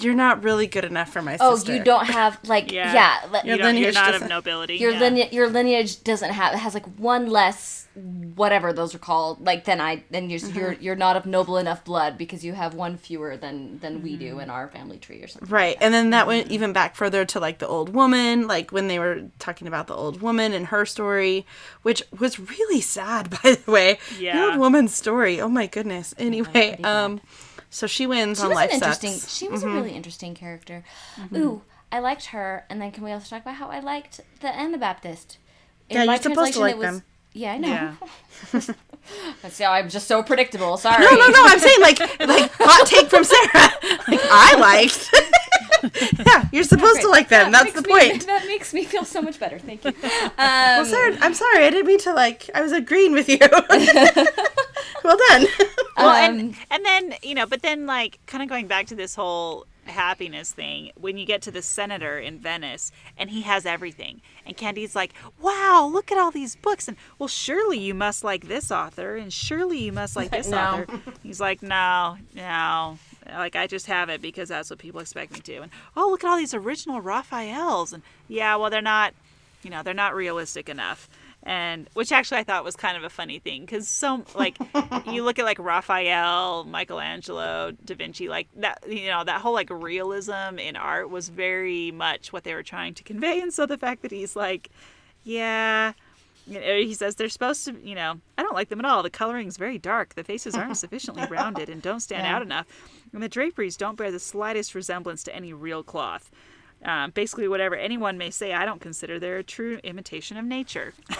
you're 0.00 0.14
not 0.14 0.42
really 0.42 0.66
good 0.66 0.84
enough 0.84 1.12
for 1.12 1.22
my 1.22 1.32
sister. 1.34 1.44
Oh, 1.46 1.54
sister. 1.56 1.76
you 1.76 1.84
don't 1.84 2.06
have 2.06 2.40
like 2.48 2.72
yeah, 2.72 2.92
yeah. 2.92 3.28
li- 3.30 3.40
you 3.44 3.48
Your 3.50 3.58
don't, 3.58 3.66
you're 3.76 3.84
lineage 3.92 3.94
not 3.94 4.08
of 4.08 4.12
doesn't- 4.14 4.28
nobility. 4.28 4.76
your 4.78 4.90
yeah. 4.92 4.98
lineage 5.00 5.32
your 5.32 5.48
lineage 5.48 6.02
doesn't 6.02 6.30
have 6.32 6.54
it 6.54 6.58
has 6.58 6.74
like 6.74 6.86
one 6.98 7.26
less 7.28 7.86
whatever 8.34 8.72
those 8.74 8.94
are 8.94 8.98
called 8.98 9.40
like 9.40 9.64
than 9.64 9.80
I 9.80 10.02
then 10.10 10.28
you're 10.28 10.40
Mm-hmm. 10.40 10.58
you're 10.58 10.72
you're 10.74 10.96
not 10.96 11.16
of 11.16 11.24
noble 11.24 11.56
enough 11.56 11.84
blood 11.84 12.18
because 12.18 12.44
you 12.44 12.52
have 12.52 12.74
one 12.74 12.98
fewer 12.98 13.36
than 13.38 13.78
than 13.78 14.02
we 14.02 14.16
do 14.16 14.38
in 14.40 14.50
our 14.50 14.68
family 14.68 14.98
tree 14.98 15.22
or 15.22 15.28
something. 15.28 15.48
Right. 15.48 15.76
And 15.80 15.94
then 15.94 16.10
that 16.10 16.26
went 16.26 16.50
even 16.50 16.72
back 16.74 16.94
further 16.96 17.24
to 17.24 17.40
like 17.40 17.58
the 17.58 17.66
old 17.68 17.94
woman, 17.94 18.46
like 18.48 18.70
when 18.72 18.88
they 18.88 18.98
were 18.98 19.22
talking 19.38 19.66
about 19.68 19.86
the 19.86 19.94
old 19.94 20.20
woman 20.20 20.52
and 20.52 20.66
her 20.66 20.84
story, 20.84 21.46
which 21.82 22.02
was 22.18 22.38
really 22.38 22.80
sad 22.82 23.30
by 23.42 23.52
the 23.64 23.70
way. 23.70 23.98
The 24.18 24.24
Yeah. 24.24 24.45
Old 24.50 24.58
woman's 24.58 24.94
story. 24.94 25.40
Oh 25.40 25.48
my 25.48 25.66
goodness. 25.66 26.14
Anyway, 26.18 26.80
um 26.82 27.20
so 27.70 27.86
she 27.86 28.06
wins 28.06 28.38
She 28.38 28.42
on 28.44 28.48
was 28.50 28.56
life 28.56 28.70
an 28.70 28.74
interesting. 28.76 29.12
sucks. 29.12 29.34
She 29.36 29.48
was 29.48 29.62
a 29.62 29.68
really 29.68 29.90
interesting 29.92 30.34
character. 30.34 30.84
Ooh, 31.34 31.62
I 31.92 31.98
liked 31.98 32.26
her. 32.26 32.64
And 32.70 32.80
then 32.80 32.90
can 32.92 33.04
we 33.04 33.12
also 33.12 33.28
talk 33.36 33.42
about 33.42 33.56
how 33.56 33.68
I 33.68 33.80
liked 33.80 34.20
the 34.40 34.48
Anabaptist? 34.48 35.38
In 35.90 35.96
Yeah, 35.98 36.04
my 36.04 36.14
you're 36.14 36.22
supposed 36.22 36.54
to 36.54 36.60
like 36.60 36.72
it 36.74 36.78
was- 36.78 36.86
them. 36.86 37.02
Yeah, 37.32 37.52
I 37.52 37.58
know. 37.58 37.68
Yeah. 37.68 37.94
That's 39.42 39.58
how 39.58 39.70
I'm 39.72 39.90
just 39.90 40.08
so 40.08 40.22
predictable. 40.22 40.78
Sorry. 40.78 41.04
No, 41.04 41.10
no, 41.10 41.26
no, 41.28 41.44
I'm 41.44 41.58
saying 41.58 41.80
like 41.82 41.98
like 42.20 42.50
hot 42.54 42.86
take 42.86 43.08
from 43.10 43.24
Sarah. 43.24 43.72
Like 44.08 44.20
I 44.30 44.56
liked. 44.58 45.14
yeah, 46.26 46.48
you're 46.52 46.64
supposed 46.64 47.00
to 47.00 47.08
like 47.08 47.28
them. 47.28 47.52
That's 47.52 47.72
the 47.72 47.82
Makes 47.82 47.88
me- 47.88 48.10
point. 48.10 48.26
that 48.32 48.46
makes 48.46 48.72
me 48.74 48.84
feel 48.84 49.04
so 49.04 49.20
much 49.22 49.38
better. 49.38 49.58
Thank 49.58 49.84
you. 49.84 49.92
Um, 50.02 50.32
Well, 50.38 50.84
sir, 50.86 51.16
I'm 51.20 51.34
sorry. 51.34 51.64
I 51.64 51.70
didn't 51.70 51.86
mean 51.86 51.98
to 52.00 52.12
like 52.12 52.50
I 52.54 52.60
was 52.62 52.72
agreeing 52.72 53.12
with 53.12 53.28
you. 53.28 53.38
well 53.40 55.16
done. 55.28 55.46
well, 55.96 56.08
Um, 56.30 56.38
and 56.40 56.56
and 56.70 56.84
then 56.84 57.14
you 57.22 57.34
know, 57.34 57.46
but 57.46 57.62
then 57.62 57.86
like 57.86 58.18
kind 58.26 58.42
of 58.42 58.48
going 58.48 58.66
back 58.66 58.86
to 58.86 58.94
this 58.94 59.14
whole 59.14 59.66
happiness 59.84 60.50
thing 60.50 60.90
when 60.96 61.16
you 61.16 61.24
get 61.24 61.40
to 61.42 61.50
the 61.52 61.62
senator 61.62 62.18
in 62.18 62.40
Venice 62.40 62.90
and 63.16 63.30
he 63.30 63.42
has 63.42 63.64
everything 63.64 64.20
and 64.44 64.56
Candy's 64.56 64.96
like 64.96 65.12
wow 65.40 65.88
look 65.92 66.10
at 66.10 66.18
all 66.18 66.32
these 66.32 66.56
books 66.56 66.88
and 66.88 66.96
well 67.20 67.28
surely 67.28 67.78
you 67.78 67.94
must 67.94 68.24
like 68.24 68.48
this 68.48 68.72
author 68.72 69.14
and 69.14 69.32
surely 69.32 69.78
you 69.78 69.92
must 69.92 70.16
like 70.16 70.32
this 70.32 70.48
No. 70.48 70.58
author 70.58 70.86
he's 71.22 71.38
like 71.40 71.62
no 71.62 72.16
no 72.34 72.98
like 73.32 73.56
I 73.56 73.66
just 73.66 73.86
have 73.86 74.08
it 74.08 74.22
because 74.22 74.48
that's 74.48 74.70
what 74.70 74.78
people 74.78 75.00
expect 75.00 75.32
me 75.32 75.40
to. 75.40 75.62
And 75.62 75.70
oh 75.96 76.08
look 76.10 76.24
at 76.24 76.30
all 76.30 76.36
these 76.36 76.54
original 76.54 77.00
Raphaels. 77.00 77.92
And 77.92 78.02
yeah 78.28 78.56
well 78.56 78.70
they're 78.70 78.82
not 78.82 79.14
you 79.62 79.70
know 79.70 79.82
they're 79.82 79.94
not 79.94 80.14
realistic 80.14 80.68
enough. 80.68 81.08
And 81.42 81.88
which 81.94 82.10
actually 82.10 82.38
I 82.38 82.44
thought 82.44 82.64
was 82.64 82.74
kind 82.74 82.96
of 82.96 83.04
a 83.04 83.08
funny 83.08 83.38
thing 83.38 83.62
because 83.62 83.88
so 83.88 84.24
like 84.34 84.58
you 85.06 85.22
look 85.22 85.38
at 85.38 85.44
like 85.44 85.58
Raphael, 85.58 86.64
Michelangelo, 86.64 87.72
Da 87.84 87.94
Vinci, 87.94 88.28
like 88.28 88.48
that 88.56 88.82
you 88.88 89.08
know 89.08 89.22
that 89.22 89.40
whole 89.40 89.52
like 89.52 89.70
realism 89.70 90.58
in 90.58 90.76
art 90.76 91.08
was 91.08 91.28
very 91.28 91.92
much 91.92 92.32
what 92.32 92.44
they 92.44 92.54
were 92.54 92.64
trying 92.64 92.94
to 92.94 93.04
convey, 93.04 93.40
and 93.40 93.52
so 93.52 93.64
the 93.64 93.78
fact 93.78 94.02
that 94.02 94.10
he's 94.10 94.34
like, 94.34 94.70
yeah. 95.22 95.92
You 96.46 96.60
know, 96.60 96.76
he 96.76 96.94
says 96.94 97.16
they're 97.16 97.28
supposed 97.28 97.64
to, 97.64 97.76
you 97.82 97.94
know, 97.94 98.20
I 98.38 98.42
don't 98.42 98.54
like 98.54 98.68
them 98.68 98.78
at 98.78 98.84
all. 98.84 99.02
The 99.02 99.10
coloring's 99.10 99.56
very 99.56 99.78
dark. 99.78 100.14
The 100.14 100.22
faces 100.22 100.54
aren't 100.54 100.76
sufficiently 100.76 101.26
rounded 101.28 101.68
and 101.68 101.82
don't 101.82 102.00
stand 102.00 102.26
out 102.26 102.42
enough. 102.42 102.66
And 103.12 103.22
the 103.22 103.28
draperies 103.28 103.76
don't 103.76 103.96
bear 103.96 104.12
the 104.12 104.20
slightest 104.20 104.74
resemblance 104.74 105.24
to 105.24 105.34
any 105.34 105.52
real 105.52 105.82
cloth. 105.82 106.30
Um, 106.84 107.10
basically, 107.10 107.48
whatever 107.48 107.74
anyone 107.74 108.18
may 108.18 108.30
say, 108.30 108.52
I 108.52 108.64
don't 108.64 108.80
consider 108.80 109.18
they're 109.18 109.38
a 109.38 109.42
true 109.44 109.80
imitation 109.82 110.36
of 110.36 110.44
nature. 110.44 110.94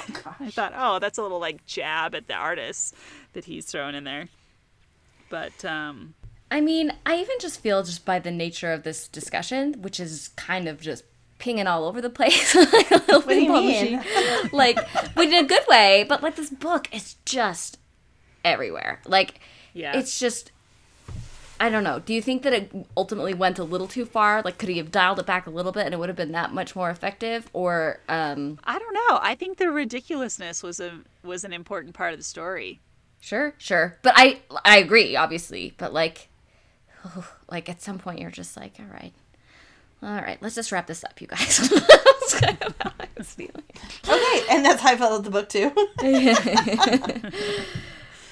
I 0.41 0.51
thought, 0.51 0.75
oh, 0.77 0.99
that's 0.99 1.19
a 1.19 1.23
little 1.23 1.41
like 1.41 1.67
jab 1.67 2.15
at 2.15 2.29
the 2.29 2.35
artists 2.35 2.93
that 3.33 3.47
he's 3.47 3.67
thrown 3.67 3.95
in 3.95 4.05
there. 4.05 4.29
But 5.29 5.65
um, 5.65 6.15
I 6.51 6.61
mean, 6.61 6.93
I 7.05 7.17
even 7.17 7.37
just 7.41 7.61
feel 7.61 7.83
just 7.83 8.05
by 8.05 8.19
the 8.19 8.31
nature 8.31 8.73
of 8.73 8.85
this 8.85 9.09
discussion, 9.09 9.83
which 9.83 9.99
is 9.99 10.29
kind 10.37 10.69
of 10.69 10.81
just 10.81 11.05
pinging 11.39 11.67
all 11.67 11.85
over 11.85 12.01
the 12.01 12.11
place, 12.11 12.55
like 12.55 12.91
a 12.91 12.97
little 12.97 13.21
do 13.21 13.35
you 13.35 13.53
publishing, 13.53 13.97
mean? 13.99 14.51
like, 14.53 14.77
but 15.15 15.27
in 15.27 15.35
a 15.35 15.45
good 15.45 15.65
way. 15.69 16.05
But 16.09 16.23
like 16.23 16.37
this 16.37 16.51
book 16.51 16.89
is 16.95 17.17
just 17.25 17.79
everywhere. 18.45 19.01
Like, 19.07 19.41
Yeah. 19.75 19.97
it's 19.99 20.19
just. 20.19 20.53
I 21.59 21.71
don't 21.71 21.85
know. 21.85 22.01
Do 22.01 22.13
you 22.13 22.21
think 22.21 22.43
that 22.43 22.53
it 22.53 22.71
ultimately 22.99 23.33
went 23.33 23.59
a 23.59 23.65
little 23.65 23.89
too 23.89 24.05
far? 24.05 24.43
Like, 24.43 24.59
could 24.59 24.69
he 24.69 24.77
have 24.77 24.91
dialed 24.91 25.19
it 25.19 25.25
back 25.25 25.47
a 25.47 25.51
little 25.51 25.73
bit 25.73 25.87
and 25.87 25.95
it 25.95 25.99
would 25.99 26.11
have 26.11 26.17
been 26.17 26.33
that 26.33 26.53
much 26.53 26.77
more 26.77 26.91
effective? 26.91 27.49
Or, 27.55 27.99
um, 28.11 28.59
I 28.65 28.79
don't 28.79 28.93
know. 28.93 29.19
I 29.23 29.35
think 29.37 29.57
the 29.57 29.71
ridiculousness 29.71 30.63
was 30.63 30.81
a 30.81 31.01
was 31.25 31.45
an 31.45 31.55
important 31.55 31.95
part 31.95 32.13
of 32.13 32.19
the 32.19 32.25
story. 32.25 32.81
Sure, 33.21 33.55
sure. 33.57 33.97
But 34.03 34.13
I 34.17 34.41
I 34.67 34.77
agree, 34.79 35.17
obviously. 35.17 35.73
But 35.79 35.95
like 35.95 36.29
like 37.51 37.69
at 37.71 37.81
some 37.81 37.99
point 37.99 38.21
you're 38.21 38.31
just 38.31 38.55
like, 38.57 38.75
all 38.79 38.87
right. 38.93 39.15
All 40.03 40.11
right, 40.15 40.39
let's 40.41 40.55
just 40.55 40.71
wrap 40.73 40.87
this 40.87 41.03
up, 41.05 41.21
you 41.21 41.27
guys. 41.27 41.59
That's 41.71 42.41
kind 42.41 42.63
of 42.63 42.75
how 42.81 42.93
I 43.01 43.07
was 43.17 43.29
feeling. 43.33 43.63
Okay, 44.09 44.43
and 44.51 44.65
that's 44.65 44.81
how 44.83 44.91
I 44.93 44.97
felt 44.97 45.13
with 45.13 45.25
the 45.25 45.31
book 45.31 45.49
too. 45.49 45.73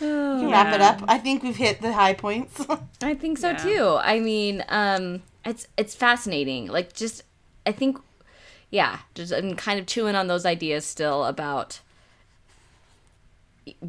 You 0.00 0.08
can 0.40 0.50
wrap 0.50 0.74
it 0.74 0.80
up. 0.82 1.02
I 1.08 1.18
think 1.18 1.42
we've 1.42 1.56
hit 1.56 1.80
the 1.80 1.92
high 1.92 2.12
points. 2.14 2.60
I 3.00 3.14
think 3.14 3.38
so 3.38 3.50
Yeah. 3.50 3.56
too. 3.56 3.98
I 4.02 4.18
mean, 4.20 4.62
um 4.68 5.22
it's 5.44 5.66
it's 5.78 5.94
fascinating. 5.94 6.66
Like 6.66 6.92
just 6.92 7.22
I 7.64 7.72
think 7.72 7.98
yeah, 8.70 8.98
just 9.14 9.32
I'm 9.32 9.54
kind 9.54 9.78
of 9.80 9.86
chewing 9.86 10.16
on 10.16 10.26
those 10.26 10.44
ideas 10.44 10.84
still 10.84 11.24
about 11.24 11.80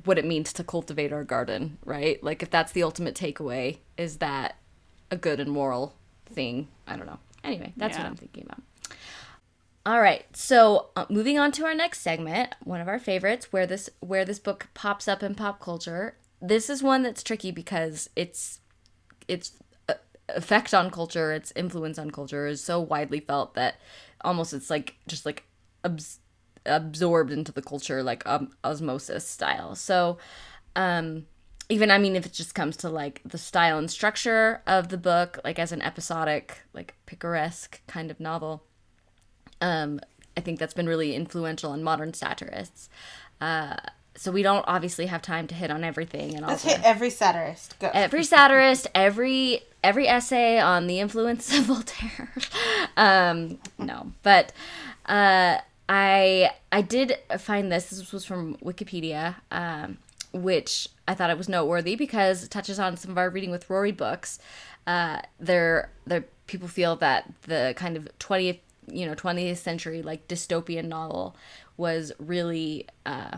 what 0.06 0.18
it 0.18 0.26
means 0.26 0.54
to 0.54 0.64
cultivate 0.64 1.12
our 1.12 1.24
garden, 1.26 1.80
right? 1.84 2.24
Like 2.24 2.42
if 2.44 2.50
that's 2.50 2.72
the 2.72 2.84
ultimate 2.84 3.16
takeaway, 3.16 3.80
is 3.98 4.18
that 4.18 4.56
a 5.12 5.18
good 5.18 5.40
and 5.40 5.52
moral 5.52 5.96
thing? 6.28 6.68
I 6.88 6.96
don't 6.96 7.08
know. 7.08 7.20
Anyway, 7.46 7.74
that's 7.78 7.98
what 7.98 8.08
I'm 8.08 8.16
thinking 8.16 8.44
about. 8.46 8.62
All 9.86 10.02
right, 10.02 10.26
so 10.36 10.90
uh, 10.96 11.06
moving 11.10 11.38
on 11.38 11.52
to 11.54 11.66
our 11.66 11.76
next 11.76 12.02
segment, 12.02 12.56
one 12.64 12.82
of 12.82 12.88
our 12.88 12.98
favorites, 12.98 13.54
where 13.54 13.68
this 13.68 13.88
where 14.00 14.26
this 14.26 14.40
book 14.40 14.68
pops 14.74 15.08
up 15.08 15.22
in 15.22 15.36
pop 15.36 15.60
culture. 15.60 16.18
This 16.42 16.72
is 16.72 16.82
one 16.82 17.04
that's 17.04 17.22
tricky 17.22 17.52
because 17.52 18.10
it's 18.16 18.62
its 19.28 19.52
uh, 19.88 19.94
effect 20.30 20.74
on 20.74 20.90
culture, 20.90 21.32
its 21.32 21.54
influence 21.56 22.00
on 22.00 22.10
culture 22.10 22.48
is 22.48 22.64
so 22.64 22.80
widely 22.80 23.20
felt 23.20 23.54
that 23.54 23.76
almost 24.22 24.54
it's 24.54 24.72
like 24.72 24.96
just 25.08 25.24
like 25.24 25.44
abs- 25.84 26.20
absorbed 26.66 27.32
into 27.32 27.52
the 27.52 27.62
culture 27.62 28.02
like 28.02 28.26
um, 28.26 28.52
osmosis 28.64 29.28
style. 29.28 29.76
So, 29.76 30.18
um, 30.76 31.28
even 31.70 31.90
I 31.92 31.98
mean, 31.98 32.16
if 32.16 32.26
it 32.26 32.34
just 32.34 32.54
comes 32.56 32.78
to 32.78 32.90
like 32.90 33.22
the 33.26 33.38
style 33.38 33.78
and 33.78 33.90
structure 33.90 34.62
of 34.68 34.90
the 34.90 34.98
book, 34.98 35.40
like 35.44 35.60
as 35.60 35.72
an 35.72 35.82
episodic, 35.82 36.60
like 36.74 36.96
picaresque 37.06 37.82
kind 37.88 38.12
of 38.12 38.20
novel, 38.20 38.64
um, 39.62 40.00
I 40.38 40.42
think 40.42 40.60
that's 40.60 40.74
been 40.74 40.88
really 40.88 41.16
influential 41.16 41.72
on 41.72 41.84
modern 41.84 42.14
satirists. 42.14 42.90
Uh, 43.42 43.78
so 44.18 44.32
we 44.32 44.44
don't 44.44 44.64
obviously 44.68 45.08
have 45.08 45.22
time 45.22 45.48
to 45.48 45.56
hit 45.56 45.70
on 45.72 45.84
everything 45.84 46.36
and 46.36 46.46
all 46.46 46.52
Let's 46.52 46.64
hit 46.64 46.82
every 46.84 47.10
satirist. 47.10 47.78
Go. 47.80 47.90
every 47.94 48.24
satirist, 48.24 48.88
every 48.96 49.62
every 49.84 50.08
essay 50.08 50.60
on 50.60 50.88
the 50.88 51.00
influence 51.00 51.56
of 51.58 51.64
Voltaire. 51.66 52.32
um, 52.96 53.58
no, 53.78 54.12
but 54.24 54.54
uh, 55.08 55.58
I 55.90 56.52
I 56.72 56.82
did 56.82 57.18
find 57.40 57.72
this. 57.72 57.90
This 57.90 58.12
was 58.14 58.24
from 58.26 58.56
Wikipedia, 58.58 59.36
um, 59.52 59.98
which 60.36 60.88
I 61.08 61.14
thought 61.14 61.30
it 61.30 61.38
was 61.38 61.50
noteworthy 61.50 61.96
because 61.96 62.44
it 62.44 62.52
touches 62.52 62.80
on 62.80 62.98
some 62.98 63.12
of 63.12 63.18
our 63.18 63.30
reading 63.30 63.52
with 63.52 63.70
Rory 63.70 63.92
books. 63.92 64.40
Uh, 64.86 65.22
there, 65.40 65.90
there 66.06 66.26
people 66.48 66.68
feel 66.68 66.96
that 66.98 67.32
the 67.44 67.74
kind 67.76 67.98
of 67.98 68.08
twentieth 68.20 68.60
you 68.88 69.04
know 69.04 69.16
20th 69.16 69.58
century 69.58 70.04
like 70.04 70.28
dystopian 70.28 70.86
novel 70.86 71.36
was 71.76 72.12
really 72.20 72.86
uh, 73.06 73.38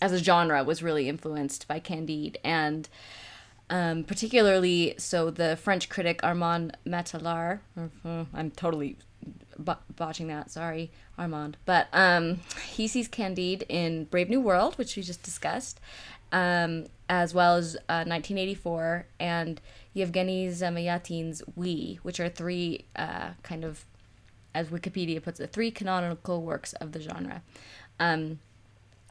as 0.00 0.12
a 0.12 0.18
genre 0.18 0.64
was 0.64 0.82
really 0.82 1.06
influenced 1.06 1.68
by 1.68 1.78
Candide 1.78 2.38
and 2.42 2.88
um, 3.68 4.04
particularly 4.04 4.94
so 4.98 5.30
the 5.30 5.56
French 5.56 5.88
critic 5.88 6.20
Armand 6.24 6.76
Mattelart. 6.86 7.60
uh, 8.04 8.24
I'm 8.34 8.50
totally 8.50 8.96
botching 9.96 10.26
that. 10.28 10.50
Sorry, 10.50 10.90
Armand. 11.16 11.56
But 11.64 11.88
um, 11.92 12.40
he 12.66 12.88
sees 12.88 13.06
Candide 13.08 13.64
in 13.68 14.04
Brave 14.04 14.28
New 14.28 14.40
World, 14.40 14.76
which 14.76 14.96
we 14.96 15.02
just 15.02 15.22
discussed, 15.22 15.80
um, 16.32 16.86
as 17.08 17.34
well 17.34 17.56
as 17.56 17.76
uh, 17.88 18.06
1984 18.06 19.06
and 19.18 19.60
Yevgeny 19.92 20.48
Zamyatin's 20.48 21.42
We, 21.56 21.98
which 22.02 22.20
are 22.20 22.28
three 22.28 22.84
uh, 22.96 23.30
kind 23.42 23.64
of, 23.64 23.84
as 24.54 24.68
Wikipedia 24.68 25.22
puts 25.22 25.40
it, 25.40 25.52
three 25.52 25.70
canonical 25.70 26.42
works 26.42 26.72
of 26.74 26.92
the 26.92 27.00
genre. 27.00 27.42
Um, 27.98 28.38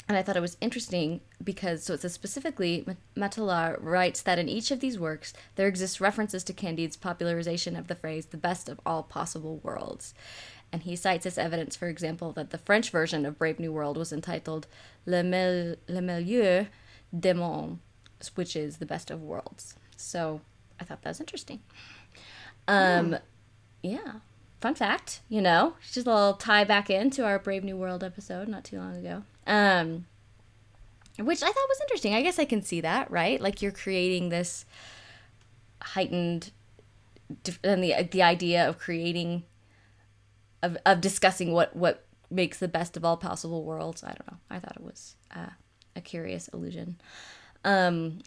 and 0.09 0.17
I 0.17 0.24
thought 0.24 0.38
it 0.38 0.41
was 0.41 0.57
interesting 0.59 1.22
because, 1.43 1.84
so 1.84 1.93
it 1.93 2.01
says 2.01 2.13
specifically, 2.13 2.84
Mattelart 3.15 3.78
writes 3.80 4.24
that 4.24 4.39
in 4.39 4.49
each 4.49 4.72
of 4.72 4.80
these 4.80 4.97
works, 4.97 5.34
there 5.55 5.67
exists 5.67 6.01
references 6.01 6.43
to 6.45 6.53
Candide's 6.53 6.97
popularization 6.97 7.76
of 7.76 7.88
the 7.88 7.95
phrase, 7.95 8.26
the 8.26 8.38
best 8.38 8.70
of 8.70 8.80
all 8.88 9.03
possible 9.03 9.59
worlds. 9.61 10.15
And 10.72 10.82
he 10.82 10.95
cites 10.95 11.28
as 11.28 11.38
evidence, 11.38 11.76
for 11.76 11.89
example, 11.89 12.32
that 12.34 12.49
the 12.49 12.57
French 12.57 12.89
version 12.89 13.24
of 13.24 13.38
Brave 13.38 13.59
New 13.59 13.72
World 13.72 13.97
was 13.97 14.11
entitled 14.11 14.65
Le, 15.05 15.22
Mel- 15.22 15.76
Le 15.88 16.01
Milieu 16.01 16.65
des 17.18 17.34
Mondes, 17.34 17.80
which 18.36 18.55
is 18.55 18.78
the 18.78 18.86
best 18.86 19.12
of 19.12 19.22
worlds. 19.22 19.76
So 19.95 20.41
I 20.80 20.84
thought 20.84 21.01
that 21.01 21.10
was 21.10 21.20
interesting. 21.20 21.62
Um, 22.68 23.18
yeah. 23.82 24.14
Fun 24.62 24.76
fact, 24.76 25.22
you 25.30 25.41
know, 25.41 25.76
just 25.91 26.05
a 26.05 26.14
little 26.14 26.34
tie 26.34 26.66
back 26.66 26.89
into 26.89 27.26
our 27.26 27.39
Brave 27.39 27.64
New 27.64 27.78
World 27.78 28.03
episode 28.03 28.49
not 28.49 28.66
too 28.66 28.78
long 28.78 28.95
ago. 28.97 29.24
Um, 29.47 30.05
which 31.18 31.41
I 31.41 31.47
thought 31.47 31.70
was 31.70 31.82
interesting. 31.82 32.14
I 32.14 32.22
guess 32.22 32.39
I 32.39 32.45
can 32.45 32.62
see 32.62 32.82
that, 32.82 33.10
right? 33.10 33.39
Like 33.39 33.62
you're 33.62 33.72
creating 33.72 34.30
this 34.30 34.66
heightened, 35.82 36.51
and 37.64 37.84
the 37.84 38.07
the 38.10 38.22
idea 38.22 38.68
of 38.68 38.78
creating, 38.78 39.43
of 40.62 40.78
of 40.86 40.99
discussing 41.01 41.53
what 41.53 41.76
what 41.76 42.05
makes 42.30 42.60
the 42.60 42.68
best 42.68 42.95
of 42.97 43.05
all 43.05 43.18
possible 43.18 43.64
worlds. 43.64 44.03
I 44.03 44.10
don't 44.10 44.28
know. 44.30 44.38
I 44.49 44.60
thought 44.60 44.76
it 44.76 44.84
was 44.84 45.16
uh, 45.34 45.51
a 46.00 46.02
curious 46.02 46.47
illusion. 46.50 46.95
Um, 47.64 48.20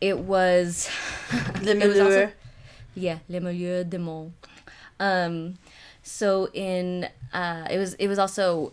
it 0.00 0.18
was. 0.18 0.88
Le 1.62 1.70
it 1.72 1.88
was 1.88 1.98
also- 1.98 2.10
Milieu. 2.10 2.30
yeah, 2.94 3.18
Le 3.28 3.40
Milieu 3.40 3.82
des 3.84 3.98
Mondes. 3.98 4.32
Um, 5.00 5.54
so 6.02 6.48
in 6.52 7.08
uh, 7.32 7.66
it 7.70 7.78
was 7.78 7.94
it 7.94 8.06
was 8.08 8.18
also 8.18 8.72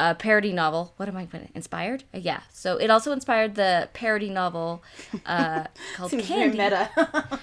a 0.00 0.14
parody 0.16 0.52
novel. 0.52 0.92
What 0.96 1.08
am 1.08 1.16
I 1.16 1.26
putting? 1.26 1.50
Inspired? 1.54 2.02
Uh, 2.12 2.18
yeah. 2.18 2.40
So 2.52 2.76
it 2.78 2.90
also 2.90 3.12
inspired 3.12 3.54
the 3.54 3.88
parody 3.92 4.30
novel 4.30 4.82
uh, 5.26 5.64
called 5.96 6.10
Seems 6.10 6.26
Candy. 6.26 6.58
meta. 6.58 6.90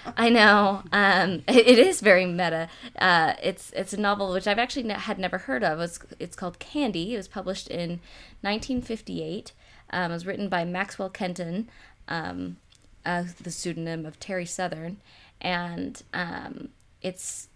I 0.18 0.28
know. 0.28 0.82
Um, 0.92 1.42
it, 1.48 1.66
it 1.66 1.78
is 1.78 2.00
very 2.02 2.26
meta. 2.26 2.68
Uh, 2.98 3.34
it's 3.42 3.70
it's 3.74 3.92
a 3.94 4.00
novel 4.00 4.32
which 4.32 4.46
I've 4.46 4.58
actually 4.58 4.82
ne- 4.82 4.94
had 4.94 5.18
never 5.18 5.38
heard 5.38 5.64
of. 5.64 5.80
It's 5.80 5.98
it's 6.18 6.36
called 6.36 6.58
Candy. 6.58 7.14
It 7.14 7.16
was 7.16 7.28
published 7.28 7.68
in 7.68 8.00
1958. 8.42 9.52
Um, 9.92 10.10
it 10.10 10.14
was 10.14 10.26
written 10.26 10.48
by 10.48 10.64
Maxwell 10.64 11.10
Kenton, 11.10 11.68
um, 12.08 12.56
uh, 13.04 13.24
the 13.42 13.50
pseudonym 13.50 14.06
of 14.06 14.18
Terry 14.18 14.46
Southern, 14.46 14.98
and 15.40 16.02
um, 16.12 16.70
it's 17.02 17.48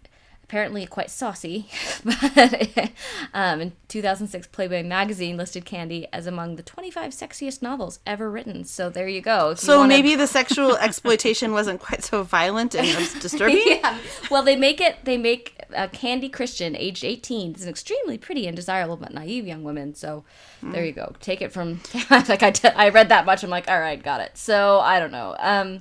apparently 0.45 0.85
quite 0.85 1.09
saucy. 1.09 1.67
but 2.05 2.91
um, 3.33 3.61
in 3.61 3.73
2006, 3.87 4.47
Playboy 4.47 4.83
magazine 4.83 5.37
listed 5.37 5.65
Candy 5.65 6.07
as 6.13 6.27
among 6.27 6.55
the 6.55 6.63
25 6.63 7.11
sexiest 7.11 7.61
novels 7.63 7.99
ever 8.05 8.29
written. 8.29 8.63
So 8.63 8.89
there 8.89 9.07
you 9.07 9.21
go. 9.21 9.49
If 9.51 9.61
you 9.61 9.65
so 9.65 9.77
wanna- 9.79 9.89
maybe 9.89 10.15
the 10.15 10.27
sexual 10.39 10.77
exploitation 10.77 11.51
wasn't 11.51 11.79
quite 11.81 12.03
so 12.03 12.21
violent 12.23 12.75
and 12.75 12.87
disturbing. 13.19 13.61
yeah. 13.65 13.97
Well, 14.29 14.43
they 14.43 14.55
make 14.55 14.79
it. 14.79 14.97
They 15.03 15.17
make 15.17 15.59
uh, 15.75 15.87
Candy 15.87 16.29
Christian, 16.29 16.75
aged 16.75 17.03
eighteen, 17.03 17.55
is 17.55 17.63
an 17.63 17.69
extremely 17.69 18.17
pretty 18.17 18.45
and 18.47 18.55
desirable 18.55 18.97
but 18.97 19.13
naive 19.13 19.47
young 19.47 19.63
woman. 19.63 19.95
So 19.95 20.23
there 20.61 20.85
you 20.85 20.91
go. 20.91 21.13
Take 21.19 21.41
it 21.41 21.51
from 21.51 21.81
like 22.09 22.43
I, 22.43 22.51
t- 22.51 22.67
I 22.69 22.89
read 22.89 23.09
that 23.09 23.25
much. 23.25 23.43
I'm 23.43 23.49
like, 23.49 23.67
all 23.69 23.79
right, 23.79 24.01
got 24.01 24.21
it. 24.21 24.37
So 24.37 24.79
I 24.79 24.99
don't 24.99 25.11
know. 25.11 25.35
Um, 25.39 25.79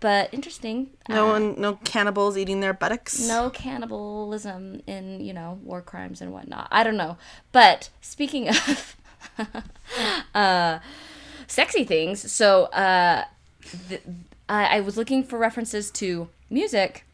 but 0.00 0.32
interesting. 0.32 0.90
No 1.08 1.28
Uh, 1.28 1.32
one, 1.32 1.60
no 1.60 1.74
cannibals 1.84 2.36
eating 2.36 2.60
their 2.60 2.72
buttocks. 2.74 3.18
no 3.26 3.50
cannibalism 3.50 4.82
in 4.86 5.20
you 5.20 5.32
know 5.32 5.58
war 5.62 5.80
crimes 5.82 6.20
and 6.20 6.32
whatnot. 6.32 6.68
I 6.70 6.84
don't 6.84 6.96
know. 6.96 7.16
But 7.52 7.90
speaking 8.00 8.48
of 8.50 8.96
uh, 10.34 10.78
sexy 11.46 11.84
things, 11.84 12.30
so 12.30 12.64
uh, 12.66 13.24
th- 13.88 14.02
I, 14.48 14.76
I 14.76 14.80
was 14.80 14.96
looking 14.96 15.24
for 15.24 15.38
references 15.38 15.90
to 15.92 16.28
music 16.50 17.04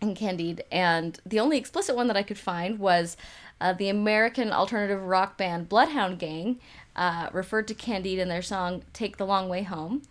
in 0.00 0.14
Candide, 0.14 0.62
and 0.70 1.18
the 1.24 1.40
only 1.40 1.56
explicit 1.58 1.96
one 1.96 2.06
that 2.08 2.16
I 2.16 2.22
could 2.22 2.38
find 2.38 2.78
was 2.78 3.16
uh, 3.60 3.72
the 3.72 3.88
American 3.88 4.52
alternative 4.52 5.02
rock 5.02 5.36
band 5.38 5.68
Bloodhound 5.68 6.18
Gang 6.18 6.58
uh, 6.94 7.28
referred 7.32 7.66
to 7.68 7.74
Candide 7.74 8.18
in 8.18 8.28
their 8.28 8.42
song 8.42 8.82
"Take 8.92 9.16
the 9.16 9.26
Long 9.26 9.48
Way 9.48 9.62
Home." 9.62 10.02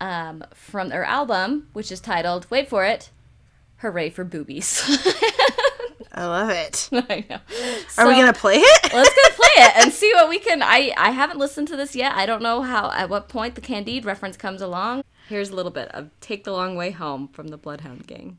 Um, 0.00 0.44
from 0.54 0.88
their 0.88 1.04
album, 1.04 1.68
which 1.72 1.92
is 1.92 2.00
titled, 2.00 2.46
wait 2.50 2.68
for 2.68 2.84
it, 2.84 3.10
Hooray 3.78 4.10
for 4.10 4.24
Boobies. 4.24 4.82
I 6.12 6.26
love 6.26 6.50
it. 6.50 6.88
I 6.92 7.24
know. 7.30 7.38
Are 7.96 8.08
we 8.08 8.14
gonna 8.14 8.32
play 8.32 8.56
it? 8.56 8.92
let's 8.92 9.10
go 9.10 9.34
play 9.36 9.64
it 9.64 9.72
and 9.76 9.92
see 9.92 10.12
what 10.14 10.28
we 10.28 10.38
can 10.38 10.62
i 10.62 10.92
i 10.96 11.10
haven't 11.10 11.38
listened 11.38 11.68
to 11.68 11.76
this 11.76 11.94
yet 11.94 12.12
i 12.14 12.26
don't 12.26 12.42
know 12.42 12.62
how 12.62 12.90
at 12.90 13.08
what 13.08 13.28
point 13.28 13.54
the 13.54 13.60
candide 13.60 14.04
reference 14.04 14.36
comes 14.36 14.60
along 14.60 15.02
here's 15.28 15.50
a 15.50 15.54
little 15.54 15.70
bit 15.70 15.88
of 15.88 16.10
take 16.20 16.44
the 16.44 16.52
long 16.52 16.76
way 16.76 16.90
home 16.90 17.28
from 17.28 17.48
the 17.48 17.56
bloodhound 17.56 18.06
gang 18.06 18.38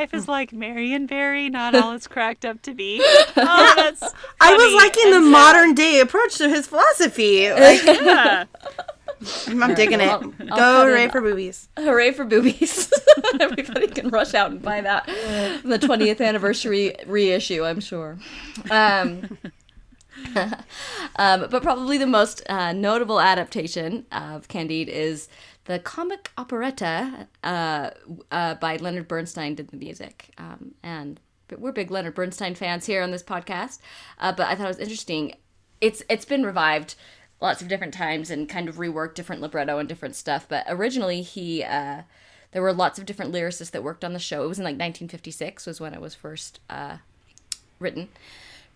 life 0.00 0.14
is 0.14 0.28
like 0.28 0.52
Marion 0.52 1.06
Barry, 1.06 1.48
not 1.48 1.74
all 1.74 1.92
it's 1.92 2.06
cracked 2.06 2.44
up 2.44 2.62
to 2.62 2.74
be. 2.74 3.00
Oh, 3.36 3.72
that's 3.76 4.02
I 4.40 4.54
was 4.54 4.62
funny 4.62 4.76
liking 4.76 5.10
the 5.10 5.16
and 5.16 5.24
sad. 5.26 5.30
modern 5.32 5.74
day 5.74 6.00
approach 6.00 6.36
to 6.38 6.48
his 6.48 6.66
philosophy. 6.66 7.50
Like, 7.50 7.82
Yeah. 7.86 8.44
I'm 9.48 9.74
digging 9.74 10.00
it. 10.00 10.08
I'll- 10.08 10.32
I'll 10.50 10.56
Go 10.56 10.84
hooray 10.86 11.08
for 11.08 11.20
boobies. 11.20 11.68
hooray 11.78 12.12
for 12.12 12.24
boobies 12.24 12.92
everybody 13.40 13.86
can 13.88 14.08
rush 14.10 14.34
out 14.34 14.50
and 14.50 14.60
buy 14.60 14.80
that 14.82 15.06
the 15.64 15.78
20th 15.78 16.20
anniversary 16.20 16.94
reissue 17.06 17.64
i'm 17.64 17.80
sure 17.80 18.18
um, 18.70 19.38
um, 21.16 21.46
but 21.50 21.62
probably 21.62 21.96
the 21.98 22.06
most 22.06 22.42
uh, 22.48 22.72
notable 22.72 23.20
adaptation 23.20 24.04
of 24.12 24.48
candide 24.48 24.88
is 24.88 25.28
the 25.64 25.78
comic 25.78 26.30
operetta 26.36 27.28
uh, 27.42 27.90
uh, 28.30 28.54
by 28.56 28.76
leonard 28.76 29.08
bernstein 29.08 29.54
did 29.54 29.68
the 29.68 29.76
music. 29.76 30.30
Um, 30.38 30.74
and 30.82 31.20
we're 31.56 31.72
big 31.72 31.90
leonard 31.90 32.14
bernstein 32.14 32.54
fans 32.54 32.86
here 32.86 33.02
on 33.02 33.10
this 33.10 33.22
podcast. 33.22 33.78
Uh, 34.18 34.32
but 34.32 34.46
i 34.46 34.54
thought 34.54 34.66
it 34.66 34.68
was 34.68 34.78
interesting. 34.78 35.34
It's 35.80 36.02
it's 36.08 36.24
been 36.24 36.44
revived 36.44 36.94
lots 37.40 37.60
of 37.60 37.68
different 37.68 37.92
times 37.94 38.30
and 38.30 38.48
kind 38.48 38.68
of 38.68 38.76
reworked 38.76 39.14
different 39.14 39.42
libretto 39.42 39.78
and 39.78 39.88
different 39.88 40.16
stuff. 40.16 40.46
But 40.48 40.64
originally 40.68 41.22
he 41.22 41.62
uh, 41.62 42.02
there 42.52 42.62
were 42.62 42.72
lots 42.72 42.98
of 42.98 43.06
different 43.06 43.32
lyricists 43.32 43.72
that 43.72 43.82
worked 43.82 44.04
on 44.04 44.12
the 44.12 44.18
show. 44.18 44.44
It 44.44 44.48
was 44.48 44.58
in 44.58 44.64
like 44.64 44.74
1956 44.74 45.66
was 45.66 45.80
when 45.80 45.92
it 45.92 46.00
was 46.00 46.14
first 46.14 46.60
uh, 46.70 46.98
written 47.78 48.08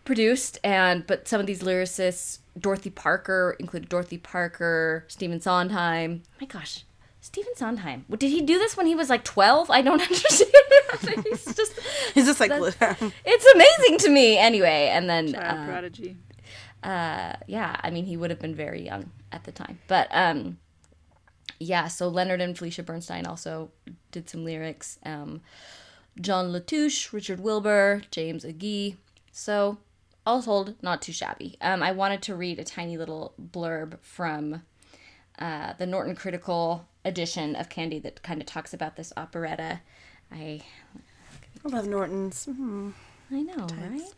produced. 0.04 0.58
And 0.64 1.06
but 1.06 1.28
some 1.28 1.40
of 1.40 1.46
these 1.46 1.62
lyricists 1.62 2.38
dorothy 2.58 2.90
parker 2.90 3.56
included 3.58 3.88
dorothy 3.88 4.18
parker 4.18 5.04
stephen 5.08 5.40
sondheim. 5.40 6.22
My 6.40 6.46
gosh 6.46 6.84
stephen 7.20 7.54
sondheim. 7.56 8.04
What- 8.08 8.20
did 8.20 8.30
he 8.30 8.40
do 8.42 8.58
this 8.58 8.76
when 8.76 8.86
he 8.86 8.94
was 8.94 9.10
like 9.10 9.24
12 9.24 9.70
i 9.70 9.82
don't 9.82 10.00
understand 10.08 10.50
he's 11.24 11.44
just 11.54 11.72
He's 12.14 12.26
just 12.26 12.40
like, 12.40 12.50
it's 12.52 13.46
amazing 13.54 13.98
to 13.98 14.08
me. 14.10 14.38
Anyway 14.38 14.88
and 14.92 15.08
then 15.08 15.32
Child 15.32 15.58
uh, 15.58 15.66
prodigy. 15.66 16.16
uh 16.82 17.34
yeah 17.46 17.76
i 17.82 17.90
mean 17.90 18.04
he 18.06 18.16
would 18.16 18.30
have 18.30 18.38
been 18.40 18.54
very 18.54 18.82
young 18.84 19.10
at 19.32 19.44
the 19.44 19.52
time. 19.52 19.78
But 19.88 20.08
um 20.10 20.58
yeah 21.60 21.88
so 21.88 22.08
leonard 22.08 22.40
and 22.40 22.56
felicia 22.56 22.82
bernstein 22.82 23.26
also 23.26 23.70
did 24.12 24.28
some 24.30 24.44
lyrics. 24.44 24.98
Um 25.04 25.40
john 26.20 26.50
latouche 26.52 27.12
richard 27.12 27.40
wilbur 27.40 28.02
james 28.10 28.44
agee. 28.44 28.96
So 29.32 29.78
all 30.26 30.42
told 30.42 30.74
not 30.82 31.00
too 31.02 31.12
shabby 31.12 31.56
um 31.60 31.82
i 31.82 31.90
wanted 31.92 32.22
to 32.22 32.34
read 32.34 32.58
a 32.58 32.64
tiny 32.64 32.96
little 32.96 33.34
blurb 33.40 33.98
from 34.00 34.62
uh, 35.38 35.72
the 35.78 35.86
norton 35.86 36.14
critical 36.14 36.86
edition 37.04 37.54
of 37.56 37.68
candy 37.68 37.98
that 37.98 38.22
kind 38.22 38.40
of 38.40 38.46
talks 38.46 38.74
about 38.74 38.96
this 38.96 39.12
operetta 39.16 39.80
i 40.30 40.62
I 41.64 41.68
love 41.68 41.86
Norton's. 41.88 42.48
I 43.30 43.42
know, 43.42 43.66
right? 43.90 44.14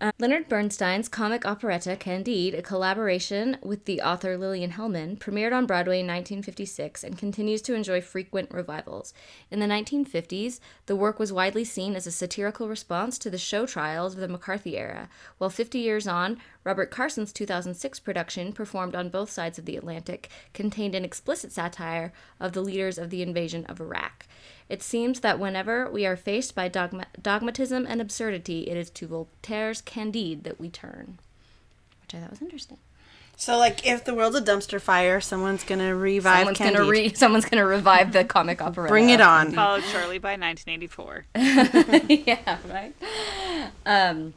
Uh, 0.00 0.12
Leonard 0.20 0.48
Bernstein's 0.48 1.08
comic 1.08 1.44
operetta 1.44 1.96
Candide, 1.96 2.54
a 2.54 2.62
collaboration 2.62 3.56
with 3.64 3.84
the 3.84 4.00
author 4.00 4.38
Lillian 4.38 4.70
Hellman, 4.70 5.18
premiered 5.18 5.52
on 5.52 5.66
Broadway 5.66 5.98
in 5.98 6.06
1956 6.06 7.02
and 7.02 7.18
continues 7.18 7.60
to 7.62 7.74
enjoy 7.74 8.00
frequent 8.00 8.48
revivals. 8.52 9.12
In 9.50 9.58
the 9.58 9.66
1950s, 9.66 10.60
the 10.86 10.94
work 10.94 11.18
was 11.18 11.32
widely 11.32 11.64
seen 11.64 11.96
as 11.96 12.06
a 12.06 12.12
satirical 12.12 12.68
response 12.68 13.18
to 13.18 13.28
the 13.28 13.38
show 13.38 13.66
trials 13.66 14.14
of 14.14 14.20
the 14.20 14.28
McCarthy 14.28 14.78
era, 14.78 15.08
while 15.38 15.50
50 15.50 15.80
years 15.80 16.06
on, 16.06 16.38
Robert 16.62 16.92
Carsen's 16.92 17.32
2006 17.32 17.98
production, 17.98 18.52
performed 18.52 18.94
on 18.94 19.08
both 19.08 19.30
sides 19.30 19.58
of 19.58 19.64
the 19.64 19.76
Atlantic, 19.76 20.28
contained 20.54 20.94
an 20.94 21.04
explicit 21.04 21.50
satire 21.50 22.12
of 22.38 22.52
the 22.52 22.62
leaders 22.62 22.98
of 22.98 23.10
the 23.10 23.22
invasion 23.22 23.64
of 23.66 23.80
Iraq. 23.80 24.28
It 24.68 24.82
seems 24.82 25.20
that 25.20 25.38
whenever 25.38 25.90
we 25.90 26.04
are 26.04 26.16
faced 26.16 26.54
by 26.54 26.68
dogma- 26.68 27.06
dogmatism 27.20 27.86
and 27.88 28.00
absurdity, 28.00 28.68
it 28.68 28.76
is 28.76 28.90
to 28.90 29.06
Voltaire's 29.06 29.80
Candide 29.80 30.44
that 30.44 30.60
we 30.60 30.68
turn. 30.68 31.18
Which 32.02 32.14
I 32.14 32.18
thought 32.20 32.30
was 32.30 32.42
interesting. 32.42 32.76
So, 33.36 33.56
like, 33.56 33.86
if 33.86 34.04
the 34.04 34.14
world's 34.14 34.36
a 34.36 34.42
dumpster 34.42 34.80
fire, 34.80 35.20
someone's 35.20 35.62
gonna 35.62 35.94
revive 35.94 36.38
Someone's 36.38 36.58
Candide. 36.58 36.78
gonna 36.80 36.90
re- 36.90 37.14
someone's 37.14 37.44
gonna 37.44 37.64
revive 37.64 38.12
the 38.12 38.24
comic 38.24 38.60
opera. 38.60 38.88
Bring 38.88 39.10
it 39.10 39.20
on. 39.20 39.52
Followed 39.52 39.84
shortly 39.84 40.18
by 40.18 40.32
1984. 40.36 41.24
yeah, 42.26 42.58
right. 42.68 42.92
Um, 43.86 44.34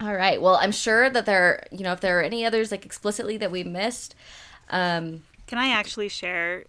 all 0.00 0.12
right. 0.14 0.40
Well, 0.42 0.56
I'm 0.56 0.72
sure 0.72 1.08
that 1.10 1.26
there, 1.26 1.64
you 1.72 1.82
know, 1.84 1.92
if 1.92 2.00
there 2.00 2.18
are 2.20 2.22
any 2.22 2.44
others 2.44 2.70
like 2.70 2.84
explicitly 2.84 3.38
that 3.38 3.50
we 3.50 3.64
missed, 3.64 4.14
um, 4.70 5.22
Can 5.46 5.58
I 5.58 5.68
actually 5.68 6.08
share 6.08 6.64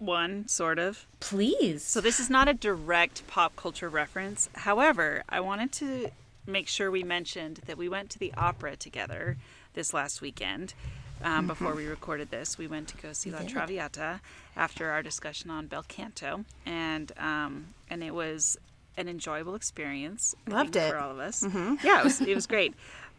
one, 0.00 0.48
sort 0.48 0.78
of? 0.78 1.06
please. 1.20 1.82
So 1.84 2.00
this 2.00 2.18
is 2.18 2.30
not 2.30 2.48
a 2.48 2.54
direct 2.54 3.26
pop 3.26 3.54
culture 3.56 3.88
reference. 3.88 4.48
However, 4.54 5.22
I 5.28 5.40
wanted 5.40 5.72
to 5.72 6.10
make 6.46 6.68
sure 6.68 6.90
we 6.90 7.02
mentioned 7.02 7.60
that 7.66 7.76
we 7.78 7.88
went 7.88 8.10
to 8.10 8.18
the 8.18 8.32
opera 8.36 8.76
together 8.76 9.36
this 9.74 9.92
last 9.94 10.20
weekend. 10.20 10.74
Um, 11.22 11.46
Before 11.46 11.74
we 11.74 11.86
recorded 11.86 12.30
this, 12.30 12.56
we 12.56 12.66
went 12.66 12.88
to 12.88 12.96
go 12.96 13.12
see 13.12 13.30
La 13.30 13.40
Traviata 13.40 14.20
after 14.56 14.90
our 14.90 15.02
discussion 15.02 15.50
on 15.50 15.66
Bel 15.66 15.82
Canto, 15.86 16.46
and 16.64 17.12
um, 17.18 17.74
and 17.90 18.02
it 18.02 18.14
was 18.14 18.56
an 18.96 19.06
enjoyable 19.06 19.54
experience. 19.54 20.34
I 20.48 20.50
Loved 20.50 20.76
it. 20.76 20.90
for 20.90 20.98
all 20.98 21.10
of 21.10 21.18
us. 21.18 21.44
Yeah, 21.84 22.00
it 22.00 22.04
was 22.04 22.20
it 22.22 22.34
was 22.34 22.46
great. 22.46 22.72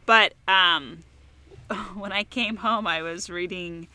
But 0.08 0.34
um, 0.48 1.04
when 1.94 2.12
I 2.12 2.24
came 2.24 2.58
home, 2.58 2.88
I 2.88 3.04
was 3.04 3.30
reading 3.30 3.88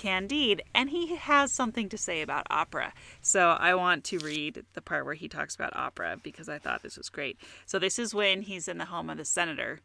Candide, 0.00 0.62
and 0.74 0.88
he 0.88 1.14
has 1.14 1.52
something 1.52 1.90
to 1.90 1.98
say 1.98 2.22
about 2.22 2.46
opera. 2.48 2.94
So 3.20 3.50
I 3.50 3.74
want 3.74 4.02
to 4.04 4.18
read 4.18 4.64
the 4.72 4.80
part 4.80 5.04
where 5.04 5.12
he 5.12 5.28
talks 5.28 5.54
about 5.54 5.76
opera 5.76 6.16
because 6.22 6.48
I 6.48 6.58
thought 6.58 6.82
this 6.82 6.96
was 6.96 7.10
great. 7.10 7.38
So 7.66 7.78
this 7.78 7.98
is 7.98 8.14
when 8.14 8.40
he's 8.40 8.66
in 8.66 8.78
the 8.78 8.86
home 8.86 9.10
of 9.10 9.18
the 9.18 9.26
senator 9.26 9.80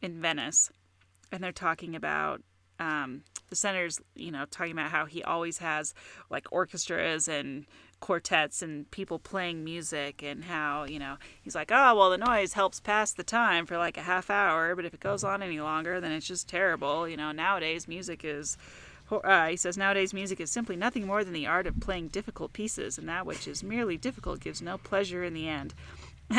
in 0.00 0.22
Venice, 0.22 0.70
and 1.30 1.44
they're 1.44 1.52
talking 1.52 1.94
about 1.94 2.40
um, 2.78 3.24
the 3.50 3.56
senator's, 3.56 4.00
you 4.14 4.30
know, 4.30 4.46
talking 4.50 4.72
about 4.72 4.90
how 4.90 5.04
he 5.04 5.22
always 5.22 5.58
has 5.58 5.92
like 6.30 6.46
orchestras 6.50 7.28
and 7.28 7.66
quartets 8.00 8.62
and 8.62 8.90
people 8.90 9.18
playing 9.18 9.62
music 9.62 10.22
and 10.24 10.42
how 10.42 10.82
you 10.82 10.98
know 10.98 11.16
he's 11.40 11.54
like 11.54 11.70
oh 11.70 11.94
well 11.94 12.10
the 12.10 12.18
noise 12.18 12.52
helps 12.54 12.80
pass 12.80 13.12
the 13.12 13.22
time 13.22 13.64
for 13.64 13.78
like 13.78 13.96
a 13.96 14.02
half 14.02 14.28
hour 14.28 14.74
but 14.74 14.84
if 14.84 14.92
it 14.92 14.98
goes 14.98 15.22
on 15.22 15.40
any 15.40 15.60
longer 15.60 16.00
then 16.00 16.10
it's 16.10 16.26
just 16.26 16.48
terrible 16.48 17.08
you 17.08 17.16
know 17.16 17.30
nowadays 17.30 17.86
music 17.86 18.24
is 18.24 18.56
uh, 19.20 19.48
he 19.48 19.56
says 19.56 19.76
nowadays 19.76 20.12
music 20.14 20.40
is 20.40 20.50
simply 20.50 20.76
nothing 20.76 21.06
more 21.06 21.24
than 21.24 21.32
the 21.32 21.46
art 21.46 21.66
of 21.66 21.80
playing 21.80 22.08
difficult 22.08 22.52
pieces 22.52 22.98
and 22.98 23.08
that 23.08 23.26
which 23.26 23.46
is 23.46 23.62
merely 23.62 23.96
difficult 23.96 24.40
gives 24.40 24.62
no 24.62 24.78
pleasure 24.78 25.24
in 25.24 25.34
the 25.34 25.48
end. 25.48 25.74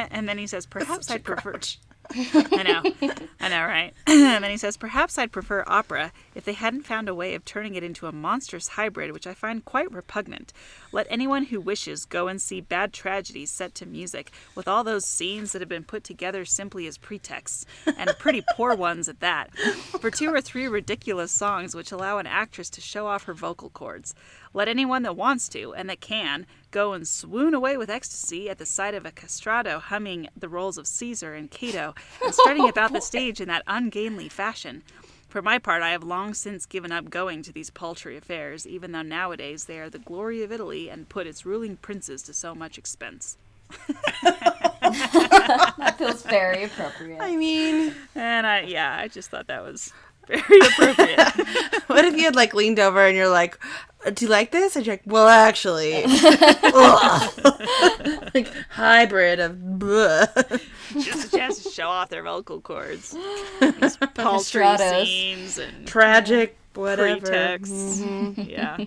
And 0.10 0.28
then 0.28 0.40
he 0.40 0.48
says 0.48 0.66
perhaps 0.66 1.12
i'd 1.12 1.24
prefer 1.24 1.60
I 2.16 2.64
know. 2.64 3.10
I 3.40 3.50
know, 3.50 3.64
right? 3.64 3.94
and 4.08 4.44
then 4.44 4.52
he 4.52 4.58
says, 4.58 4.78
Perhaps 4.78 5.18
I'd 5.18 5.32
prefer 5.32 5.64
opera 5.68 6.12
if 6.36 6.46
they 6.46 6.54
hadn't 6.54 6.84
found 6.84 7.10
a 7.10 7.16
way 7.16 7.34
of 7.34 7.46
turning 7.46 7.76
it 7.76 7.84
into 7.84 8.08
a 8.08 8.12
monstrous 8.12 8.70
hybrid, 8.70 9.12
which 9.12 9.28
I 9.28 9.34
find 9.34 9.66
quite 9.66 9.92
repugnant. 9.92 10.54
Let 10.92 11.08
anyone 11.10 11.46
who 11.46 11.60
wishes 11.60 12.06
go 12.06 12.28
and 12.28 12.42
see 12.42 12.62
bad 12.62 12.94
tragedies 12.94 13.52
set 13.52 13.74
to 13.76 13.86
music, 13.86 14.32
with 14.56 14.68
all 14.68 14.84
those 14.84 15.06
scenes 15.06 15.52
that 15.52 15.62
have 15.62 15.70
been 15.70 15.84
put 15.84 16.04
together 16.04 16.46
simply 16.46 16.88
as 16.88 16.98
pretexts, 16.98 17.66
and 17.98 18.10
pretty 18.20 18.44
poor 18.56 18.76
ones 18.84 19.10
at 19.10 19.20
that, 19.22 19.56
for 20.00 20.12
two 20.12 20.34
or 20.34 20.42
three 20.42 20.68
ridiculous 20.68 21.32
songs 21.32 21.76
which 21.76 21.92
allow 21.92 22.18
an 22.18 22.28
actress 22.28 22.70
to 22.72 22.82
show 22.82 23.08
off 23.08 23.24
her 23.24 23.34
vocal 23.34 23.70
cords. 23.70 24.14
Let 24.54 24.68
anyone 24.68 25.04
that 25.04 25.16
wants 25.16 25.50
to, 25.50 25.74
and 25.74 25.90
that 25.90 26.00
can, 26.00 26.46
go 26.72 26.94
and 26.94 27.08
swoon 27.08 27.54
away 27.54 27.78
with 27.78 27.90
ecstasy 27.90 28.50
at 28.50 28.58
the 28.58 28.66
sight 28.66 28.94
of 28.94 29.06
a 29.06 29.12
castrato 29.12 29.80
humming 29.80 30.28
the 30.36 30.50
roles 30.50 30.78
of 30.78 30.88
Caesar 30.88 31.34
and 31.34 31.50
Cato 31.50 31.96
and 32.24 32.34
strutting 32.34 32.70
about 32.70 32.92
the 32.92 32.98
oh, 33.00 33.02
stage 33.02 33.42
in 33.42 33.48
that 33.48 33.64
ungainly 33.68 34.30
fashion. 34.30 34.84
For 35.28 35.42
my 35.42 35.58
part, 35.58 35.82
I 35.82 35.90
have 35.90 36.04
long 36.04 36.36
since 36.36 36.68
given 36.68 36.92
up 36.92 37.10
going 37.10 37.42
to 37.44 37.52
these 37.52 37.72
paltry 37.72 38.16
affairs, 38.16 38.68
even 38.68 38.92
though 38.92 39.02
nowadays 39.02 39.66
they 39.66 39.80
are 39.80 39.90
the 39.90 39.98
glory 39.98 40.44
of 40.44 40.52
Italy 40.52 40.90
and 40.90 41.10
put 41.10 41.26
its 41.26 41.46
ruling 41.46 41.78
princes 41.78 42.22
to 42.24 42.34
so 42.34 42.54
much 42.54 42.78
expense. 42.78 43.38
That 44.84 45.96
feels 45.98 46.24
very 46.24 46.66
appropriate. 46.66 47.22
I 47.22 47.36
mean, 47.36 47.96
And 48.16 48.46
I, 48.46 48.62
yeah, 48.62 48.98
I 49.00 49.08
just 49.08 49.30
thought 49.30 49.48
that 49.48 49.64
was 49.64 49.92
very 50.28 50.60
appropriate. 50.60 51.84
what 51.88 52.06
if 52.06 52.16
you 52.16 52.24
had 52.24 52.36
like 52.36 52.54
leaned 52.54 52.80
over 52.80 53.06
and 53.06 53.16
you're 53.16 53.30
like, 53.30 53.58
"Do 54.14 54.26
you 54.26 54.30
like 54.32 54.52
this?" 54.52 54.76
And 54.76 54.86
you're 54.86 54.94
like, 54.94 55.04
"Well, 55.06 55.28
actually, 55.28 56.04
like 58.34 58.48
hybrid 58.70 59.40
of 59.40 59.54
bleh. 59.56 60.62
just 61.04 61.34
a 61.34 61.38
chance 61.38 61.64
to 61.64 61.70
show 61.70 61.88
off 61.88 62.10
their 62.10 62.24
vocal 62.24 62.62
cords. 62.62 63.16
These 63.60 63.98
paltry 64.14 64.64
Castratos. 64.64 65.06
scenes 65.06 65.58
and 65.58 65.88
tragic, 65.88 66.58
whatever. 66.74 67.20
pretexts. 67.22 68.02
Yeah. 68.38 68.78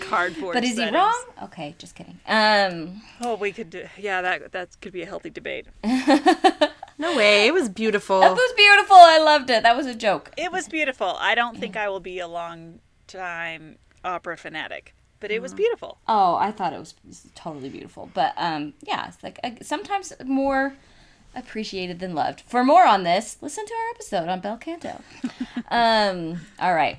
Cardboard 0.00 0.54
But 0.54 0.64
is 0.64 0.76
he 0.78 0.90
wrong? 0.90 1.24
Okay, 1.44 1.74
just 1.78 1.94
kidding. 1.94 2.18
Um, 2.26 3.02
Oh, 3.20 3.36
we 3.36 3.52
could 3.52 3.70
do. 3.70 3.84
Yeah, 3.98 4.22
that 4.22 4.52
that 4.52 4.80
could 4.80 4.92
be 4.92 5.02
a 5.02 5.06
healthy 5.06 5.30
debate. 5.30 5.66
No 6.96 7.16
way, 7.16 7.48
it 7.48 7.52
was 7.52 7.68
beautiful. 7.68 8.20
that 8.20 8.30
was 8.30 8.52
beautiful. 8.56 8.94
I 8.96 9.18
loved 9.18 9.50
it. 9.50 9.64
That 9.64 9.76
was 9.76 9.86
a 9.86 9.96
joke. 9.96 10.30
It 10.36 10.52
was 10.52 10.68
beautiful. 10.68 11.16
I 11.18 11.34
don't 11.34 11.58
think 11.58 11.76
I 11.76 11.88
will 11.88 11.98
be 11.98 12.20
a 12.20 12.28
long 12.28 12.78
time 13.08 13.78
opera 14.04 14.36
fanatic, 14.36 14.94
but 15.20 15.30
it 15.30 15.40
was 15.40 15.54
beautiful. 15.54 15.98
Oh, 16.06 16.36
I 16.36 16.50
thought 16.50 16.72
it 16.72 16.78
was, 16.78 16.94
it 17.04 17.08
was 17.08 17.26
totally 17.34 17.68
beautiful. 17.68 18.10
But 18.12 18.34
um, 18.36 18.74
yeah, 18.82 19.08
it's 19.08 19.22
like 19.22 19.38
uh, 19.42 19.50
sometimes 19.62 20.12
more 20.24 20.74
appreciated 21.34 21.98
than 21.98 22.14
loved. 22.14 22.42
For 22.42 22.64
more 22.64 22.86
on 22.86 23.02
this, 23.02 23.38
listen 23.40 23.66
to 23.66 23.74
our 23.74 23.90
episode 23.94 24.28
on 24.28 24.40
Bel 24.40 24.56
Canto. 24.56 25.00
um, 25.70 26.40
all 26.58 26.74
right. 26.74 26.98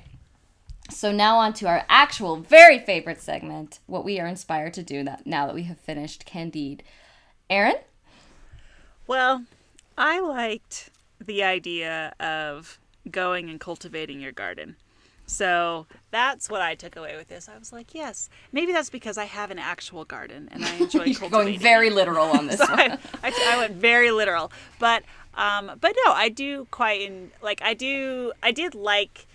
So 0.90 1.10
now 1.10 1.38
on 1.38 1.52
to 1.54 1.66
our 1.66 1.84
actual 1.88 2.36
very 2.36 2.78
favorite 2.78 3.20
segment, 3.20 3.80
what 3.86 4.04
we 4.04 4.20
are 4.20 4.26
inspired 4.26 4.74
to 4.74 4.82
do 4.82 5.02
that 5.04 5.26
now 5.26 5.46
that 5.46 5.54
we 5.54 5.64
have 5.64 5.78
finished 5.78 6.24
Candide. 6.24 6.82
Aaron? 7.50 7.76
Well, 9.06 9.44
I 9.98 10.20
liked 10.20 10.90
the 11.24 11.42
idea 11.42 12.14
of 12.20 12.78
going 13.10 13.48
and 13.50 13.60
cultivating 13.60 14.20
your 14.20 14.32
garden. 14.32 14.76
So 15.26 15.86
that's 16.10 16.48
what 16.48 16.60
I 16.62 16.74
took 16.74 16.96
away 16.96 17.16
with 17.16 17.28
this. 17.28 17.48
I 17.48 17.58
was 17.58 17.72
like, 17.72 17.94
yes, 17.94 18.30
maybe 18.52 18.72
that's 18.72 18.90
because 18.90 19.18
I 19.18 19.24
have 19.24 19.50
an 19.50 19.58
actual 19.58 20.04
garden 20.04 20.48
and 20.52 20.64
I 20.64 20.74
enjoy 20.80 21.04
You're 21.04 21.30
going 21.30 21.58
very 21.58 21.90
literal 21.90 22.26
on 22.26 22.46
this 22.46 22.60
So 22.66 22.66
one. 22.66 22.80
I, 22.80 22.98
I, 23.24 23.54
I 23.54 23.58
went 23.58 23.74
very 23.74 24.10
literal, 24.10 24.52
but 24.78 25.02
um, 25.34 25.72
but 25.80 25.94
no, 26.04 26.12
I 26.12 26.28
do 26.30 26.66
quite 26.70 27.02
in, 27.02 27.30
like 27.42 27.60
I 27.62 27.74
do 27.74 28.32
I 28.42 28.52
did 28.52 28.74
like 28.74 29.26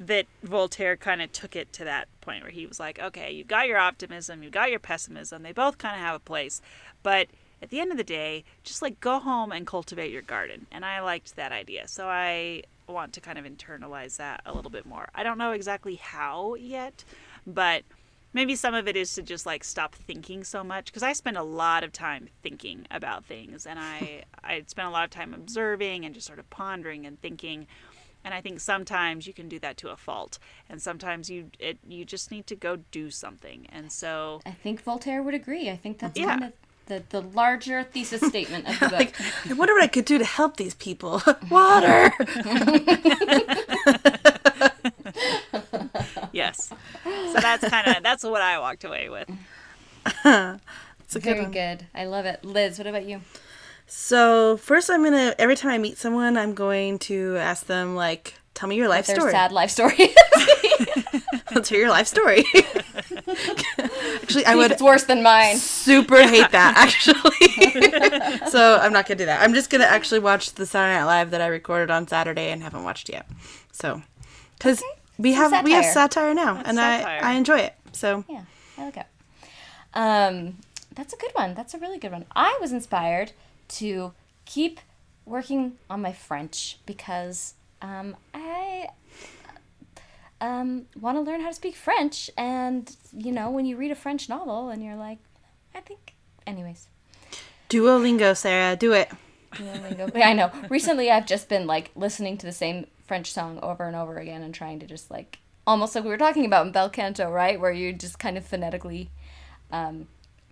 that 0.00 0.26
Voltaire 0.42 0.96
kind 0.96 1.22
of 1.22 1.30
took 1.30 1.54
it 1.54 1.72
to 1.74 1.84
that 1.84 2.08
point 2.20 2.42
where 2.42 2.50
he 2.50 2.66
was 2.66 2.80
like, 2.80 2.98
okay, 2.98 3.30
you've 3.30 3.46
got 3.46 3.68
your 3.68 3.78
optimism, 3.78 4.42
you've 4.42 4.52
got 4.52 4.70
your 4.70 4.80
pessimism, 4.80 5.42
they 5.42 5.52
both 5.52 5.78
kind 5.78 5.94
of 5.94 6.00
have 6.00 6.16
a 6.16 6.20
place, 6.20 6.60
but 7.04 7.28
at 7.62 7.70
the 7.70 7.78
end 7.78 7.92
of 7.92 7.96
the 7.96 8.04
day, 8.04 8.42
just 8.64 8.82
like 8.82 9.00
go 9.00 9.20
home 9.20 9.52
and 9.52 9.66
cultivate 9.66 10.10
your 10.10 10.22
garden, 10.22 10.66
and 10.72 10.84
I 10.84 11.00
liked 11.00 11.36
that 11.36 11.52
idea, 11.52 11.86
so 11.86 12.08
I 12.08 12.64
want 12.86 13.12
to 13.14 13.20
kind 13.20 13.38
of 13.38 13.44
internalize 13.44 14.16
that 14.16 14.42
a 14.46 14.52
little 14.54 14.70
bit 14.70 14.86
more. 14.86 15.08
I 15.14 15.22
don't 15.22 15.38
know 15.38 15.52
exactly 15.52 15.96
how 15.96 16.54
yet, 16.54 17.04
but 17.46 17.84
maybe 18.32 18.56
some 18.56 18.74
of 18.74 18.88
it 18.88 18.96
is 18.96 19.14
to 19.14 19.22
just 19.22 19.46
like 19.46 19.64
stop 19.64 19.94
thinking 19.94 20.44
so 20.44 20.64
much 20.64 20.86
because 20.86 21.02
I 21.02 21.12
spend 21.12 21.36
a 21.36 21.42
lot 21.42 21.84
of 21.84 21.92
time 21.92 22.28
thinking 22.42 22.86
about 22.90 23.24
things 23.24 23.66
and 23.66 23.78
I 23.78 24.24
I 24.44 24.62
spend 24.66 24.88
a 24.88 24.90
lot 24.90 25.04
of 25.04 25.10
time 25.10 25.32
observing 25.32 26.04
and 26.04 26.14
just 26.14 26.26
sort 26.26 26.38
of 26.38 26.48
pondering 26.50 27.06
and 27.06 27.20
thinking 27.20 27.66
and 28.24 28.32
I 28.32 28.40
think 28.40 28.58
sometimes 28.60 29.26
you 29.26 29.34
can 29.34 29.48
do 29.48 29.58
that 29.60 29.76
to 29.78 29.90
a 29.90 29.96
fault 29.96 30.38
and 30.68 30.82
sometimes 30.82 31.30
you 31.30 31.50
it 31.58 31.78
you 31.88 32.04
just 32.04 32.30
need 32.30 32.46
to 32.48 32.56
go 32.56 32.76
do 32.90 33.10
something 33.10 33.66
and 33.70 33.92
so 33.92 34.40
I 34.44 34.50
think 34.52 34.82
Voltaire 34.82 35.22
would 35.22 35.34
agree. 35.34 35.70
I 35.70 35.76
think 35.76 35.98
that's 35.98 36.18
Yeah. 36.18 36.26
kind 36.26 36.44
of 36.44 36.52
the, 36.86 37.02
the 37.10 37.20
larger 37.22 37.82
thesis 37.84 38.20
statement 38.28 38.68
of 38.68 38.78
the 38.78 38.88
book. 38.90 38.98
Like, 38.98 39.14
I 39.50 39.52
wonder 39.54 39.74
what 39.74 39.82
I 39.82 39.86
could 39.88 40.04
do 40.04 40.18
to 40.18 40.24
help 40.24 40.56
these 40.56 40.74
people. 40.74 41.22
Water. 41.50 42.12
yes 46.32 46.68
so 47.04 47.32
that's 47.34 47.66
kind 47.68 47.86
of 47.96 48.02
that's 48.02 48.24
what 48.24 48.42
I 48.42 48.58
walked 48.58 48.84
away 48.84 49.08
with 49.08 49.28
It's 50.06 51.16
a 51.16 51.20
good 51.20 51.22
Very 51.22 51.40
one. 51.42 51.52
good. 51.52 51.86
I 51.94 52.06
love 52.06 52.26
it. 52.26 52.44
Liz, 52.44 52.78
what 52.78 52.86
about 52.86 53.04
you? 53.04 53.20
So 53.86 54.56
first, 54.56 54.90
I'm 54.90 55.04
gonna 55.04 55.34
every 55.38 55.54
time 55.56 55.70
I 55.70 55.78
meet 55.78 55.96
someone, 55.98 56.36
I'm 56.36 56.54
going 56.54 56.98
to 57.00 57.36
ask 57.36 57.66
them 57.66 57.94
like, 57.94 58.34
"Tell 58.54 58.68
me 58.68 58.76
your 58.76 58.88
life 58.88 59.06
Their 59.06 59.16
story." 59.16 59.30
sad 59.32 59.52
life 59.52 59.70
story. 59.70 60.14
Let's 61.54 61.68
hear 61.68 61.80
your 61.80 61.90
life 61.90 62.06
story. 62.06 62.44
actually, 63.74 64.46
I 64.46 64.54
would 64.54 64.72
it's 64.72 64.82
worse 64.82 65.04
than 65.04 65.22
mine. 65.22 65.56
super 65.56 66.22
hate 66.22 66.50
that. 66.50 66.74
Actually, 66.76 68.48
so 68.50 68.78
I'm 68.80 68.92
not 68.92 69.06
gonna 69.06 69.18
do 69.18 69.26
that. 69.26 69.42
I'm 69.42 69.54
just 69.54 69.70
gonna 69.70 69.84
actually 69.84 70.20
watch 70.20 70.52
the 70.52 70.66
Saturday 70.66 70.98
Night 70.98 71.04
Live 71.04 71.30
that 71.30 71.40
I 71.40 71.46
recorded 71.46 71.90
on 71.90 72.08
Saturday 72.08 72.50
and 72.50 72.62
haven't 72.62 72.84
watched 72.84 73.08
yet. 73.08 73.28
So, 73.72 74.02
because 74.58 74.82
we 75.18 75.34
Some 75.34 75.52
have 75.52 75.64
we 75.64 75.72
have 75.72 75.84
satire. 75.84 76.32
satire 76.32 76.34
now, 76.34 76.62
and 76.64 76.76
satire. 76.76 77.20
I 77.22 77.32
I 77.32 77.34
enjoy 77.34 77.58
it. 77.58 77.74
So 77.92 78.24
Yeah, 78.28 78.44
I 78.78 78.84
like 78.84 78.96
it. 78.96 79.06
Um, 79.94 80.56
that's 80.94 81.12
a 81.12 81.16
good 81.16 81.30
one. 81.34 81.54
That's 81.54 81.74
a 81.74 81.78
really 81.78 81.98
good 81.98 82.12
one. 82.12 82.24
I 82.34 82.58
was 82.60 82.72
inspired 82.72 83.32
to 83.68 84.12
keep 84.44 84.80
working 85.24 85.78
on 85.88 86.02
my 86.02 86.12
French 86.12 86.78
because 86.86 87.54
um, 87.80 88.16
I 88.32 88.88
um, 90.44 90.86
want 91.00 91.16
to 91.16 91.22
learn 91.22 91.40
how 91.40 91.48
to 91.48 91.54
speak 91.54 91.74
French. 91.74 92.30
And, 92.36 92.94
you 93.12 93.32
know, 93.32 93.50
when 93.50 93.64
you 93.64 93.76
read 93.76 93.90
a 93.90 93.94
French 93.94 94.28
novel 94.28 94.68
and 94.68 94.84
you're 94.84 94.96
like, 94.96 95.18
I 95.74 95.80
think, 95.80 96.14
anyways. 96.46 96.88
Duolingo, 97.70 98.36
Sarah, 98.36 98.76
do 98.76 98.92
it. 98.92 99.10
Duolingo. 99.54 100.14
Yeah, 100.14 100.28
I 100.28 100.32
know. 100.34 100.50
Recently, 100.68 101.10
I've 101.10 101.26
just 101.26 101.48
been 101.48 101.66
like 101.66 101.90
listening 101.96 102.36
to 102.38 102.46
the 102.46 102.52
same 102.52 102.86
French 103.06 103.32
song 103.32 103.58
over 103.62 103.84
and 103.84 103.96
over 103.96 104.18
again 104.18 104.42
and 104.42 104.54
trying 104.54 104.80
to 104.80 104.86
just 104.86 105.10
like 105.10 105.38
almost 105.66 105.94
like 105.94 106.04
we 106.04 106.10
were 106.10 106.18
talking 106.18 106.44
about 106.44 106.66
in 106.66 106.72
Bel 106.72 106.90
Canto, 106.90 107.30
right? 107.30 107.58
Where 107.58 107.72
you 107.72 107.92
just 107.94 108.18
kind 108.18 108.36
of 108.36 108.44
phonetically 108.44 109.10
um, 109.72 110.08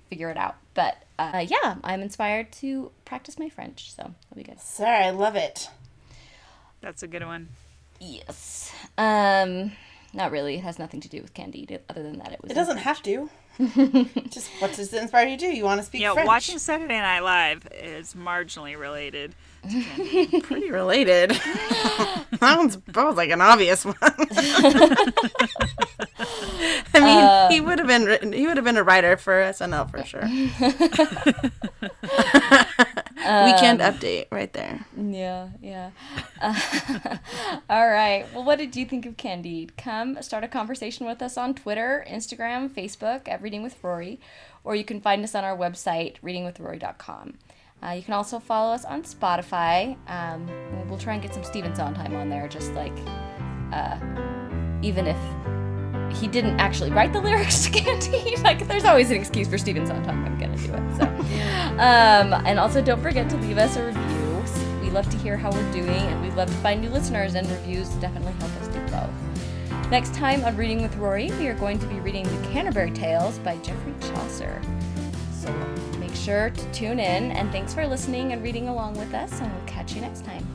figure 0.09 0.31
it 0.31 0.39
out. 0.39 0.57
But 0.73 1.03
uh, 1.19 1.45
yeah, 1.47 1.77
I'm 1.85 2.01
inspired 2.01 2.51
to 2.53 2.91
practice 3.05 3.39
my 3.39 3.51
French, 3.51 3.95
so 3.95 4.03
that'll 4.03 4.37
be 4.37 4.43
good. 4.43 4.61
Sarah, 4.61 5.07
I 5.07 5.11
love 5.11 5.37
it. 5.37 5.69
that's 6.81 7.03
a 7.03 7.07
good 7.07 7.25
one 7.27 7.49
Yes. 8.05 8.73
Um, 8.99 9.73
not 10.13 10.33
really. 10.33 10.57
It 10.57 10.65
has 10.65 10.79
nothing 10.79 11.01
to 11.03 11.09
do 11.09 11.23
with 11.23 11.35
Candide. 11.35 11.79
Other 11.89 12.03
than 12.03 12.19
that, 12.19 12.33
it 12.33 12.43
was. 12.43 12.51
It 12.51 12.55
doesn't 12.55 12.79
have 12.79 13.01
to. 13.05 13.31
Just 14.31 14.49
what 14.61 14.73
does 14.73 14.93
it 14.93 15.03
inspire 15.03 15.29
you 15.29 15.37
to 15.37 15.47
do? 15.47 15.55
You 15.55 15.65
want 15.65 15.81
to 15.81 15.87
speak 15.87 16.01
yeah 16.01 16.15
French? 16.15 16.27
watching 16.27 16.59
Saturday 16.59 16.99
Night 16.99 17.21
Live 17.21 17.69
is 17.71 18.15
marginally 18.15 18.79
related 18.79 19.35
pretty 20.43 20.71
related. 20.71 21.31
that 21.31 22.55
one's 22.57 22.79
that 22.79 23.05
was 23.05 23.17
like 23.17 23.31
an 23.31 23.43
obvious 23.43 23.85
one. 23.85 23.95
I 26.95 27.49
mean, 27.49 27.53
he 27.53 27.61
would 27.61 27.79
have 27.79 27.89
been 27.89 28.05
written. 28.05 28.33
He 28.33 28.47
would 28.47 28.57
have 28.57 28.65
been 28.65 28.77
a 28.77 28.83
writer 28.83 29.17
for 29.17 29.33
SNL 29.35 29.91
for 29.91 30.05
sure. 30.05 30.23
Weekend 33.45 33.81
update 33.81 34.27
right 34.31 34.53
there. 34.53 34.85
Yeah, 34.97 35.49
yeah. 35.61 35.91
Uh, 36.41 36.55
all 37.71 37.89
right. 37.89 38.27
Well, 38.35 38.45
what 38.45 38.59
did 38.59 38.75
you 38.77 38.85
think 38.85 39.07
of 39.07 39.17
Candide? 39.17 39.77
Come 39.77 40.21
start 40.23 40.45
a 40.45 40.49
conversation 40.49 41.07
with 41.07 41.23
us 41.23 41.37
on 41.37 41.55
Twitter, 41.55 42.05
Instagram, 42.09 42.69
Facebook 42.69 43.29
at 43.29 43.41
Reading 43.43 43.63
with 43.63 43.77
Rory, 43.83 44.21
or 44.65 44.75
you 44.75 44.85
can 44.85 45.01
find 45.01 45.23
us 45.25 45.35
on 45.35 45.45
our 45.45 45.57
website, 45.57 46.17
readingwithrory.com. 46.21 47.35
Uh, 47.85 47.91
you 47.91 48.03
can 48.03 48.15
also 48.15 48.39
follow 48.39 48.73
us 48.73 48.85
on 48.85 49.03
Spotify. 49.03 49.97
Um, 50.09 50.47
we'll- 50.73 50.85
we'll 50.91 50.99
try 50.99 51.15
and 51.15 51.23
get 51.23 51.33
some 51.35 51.43
Stephen 51.45 51.75
Sondheim 51.75 52.15
on 52.15 52.29
there, 52.29 52.47
just 52.49 52.73
like, 52.75 52.93
uh, 53.73 53.99
even 54.83 55.07
if 55.07 55.17
he 56.15 56.29
didn't 56.29 56.59
actually 56.61 56.91
write 56.91 57.13
the 57.13 57.21
lyrics 57.21 57.65
to 57.65 57.71
Candide. 57.71 58.39
like, 58.43 58.67
there's 58.69 58.85
always 58.85 59.11
an 59.11 59.17
excuse 59.17 59.49
for 59.49 59.59
Stephen 59.59 59.87
Sondheim. 59.87 60.25
I'm 60.25 60.39
gonna 60.39 60.57
do 60.57 60.75
it. 60.75 60.97
So, 60.97 61.05
um, 61.79 62.33
and 62.47 62.59
also 62.59 62.83
don't 62.83 63.03
forget 63.03 63.29
to 63.31 63.37
leave 63.37 63.59
us 63.59 63.77
a 63.77 63.87
review. 63.87 64.23
We 64.83 64.91
love 64.91 65.09
to 65.11 65.17
hear 65.19 65.37
how 65.37 65.51
we're 65.51 65.73
doing, 65.73 65.89
and 65.89 66.21
we 66.23 66.31
love 66.33 66.49
to 66.49 66.57
find 66.57 66.81
new 66.81 66.91
listeners, 66.91 67.35
and 67.35 67.49
reviews 67.49 67.89
definitely 68.01 68.33
help 68.33 68.51
us 68.61 68.69
do 68.69 68.81
both. 68.91 69.91
Next 69.91 70.15
time 70.15 70.45
on 70.45 70.57
Reading 70.57 70.83
with 70.83 70.97
Rory, 70.97 71.31
we 71.39 71.47
are 71.49 71.55
going 71.55 71.79
to 71.79 71.87
be 71.87 72.01
reading 72.01 72.25
The 72.25 72.49
Canterbury 72.49 72.91
Tales 72.91 73.39
by 73.39 73.57
Geoffrey 73.59 73.95
Chaucer. 74.01 74.61
So 75.33 75.53
make 75.99 76.15
sure 76.15 76.51
to 76.51 76.73
tune 76.73 76.99
in, 76.99 77.31
and 77.31 77.53
thanks 77.53 77.73
for 77.73 77.87
listening 77.87 78.33
and 78.33 78.43
reading 78.43 78.69
along 78.69 78.99
with 78.99 79.15
us, 79.15 79.41
and 79.41 79.53
we'll 79.55 79.67
catch 79.67 79.95
you 79.95 80.01
next 80.01 80.25
time. 80.25 80.47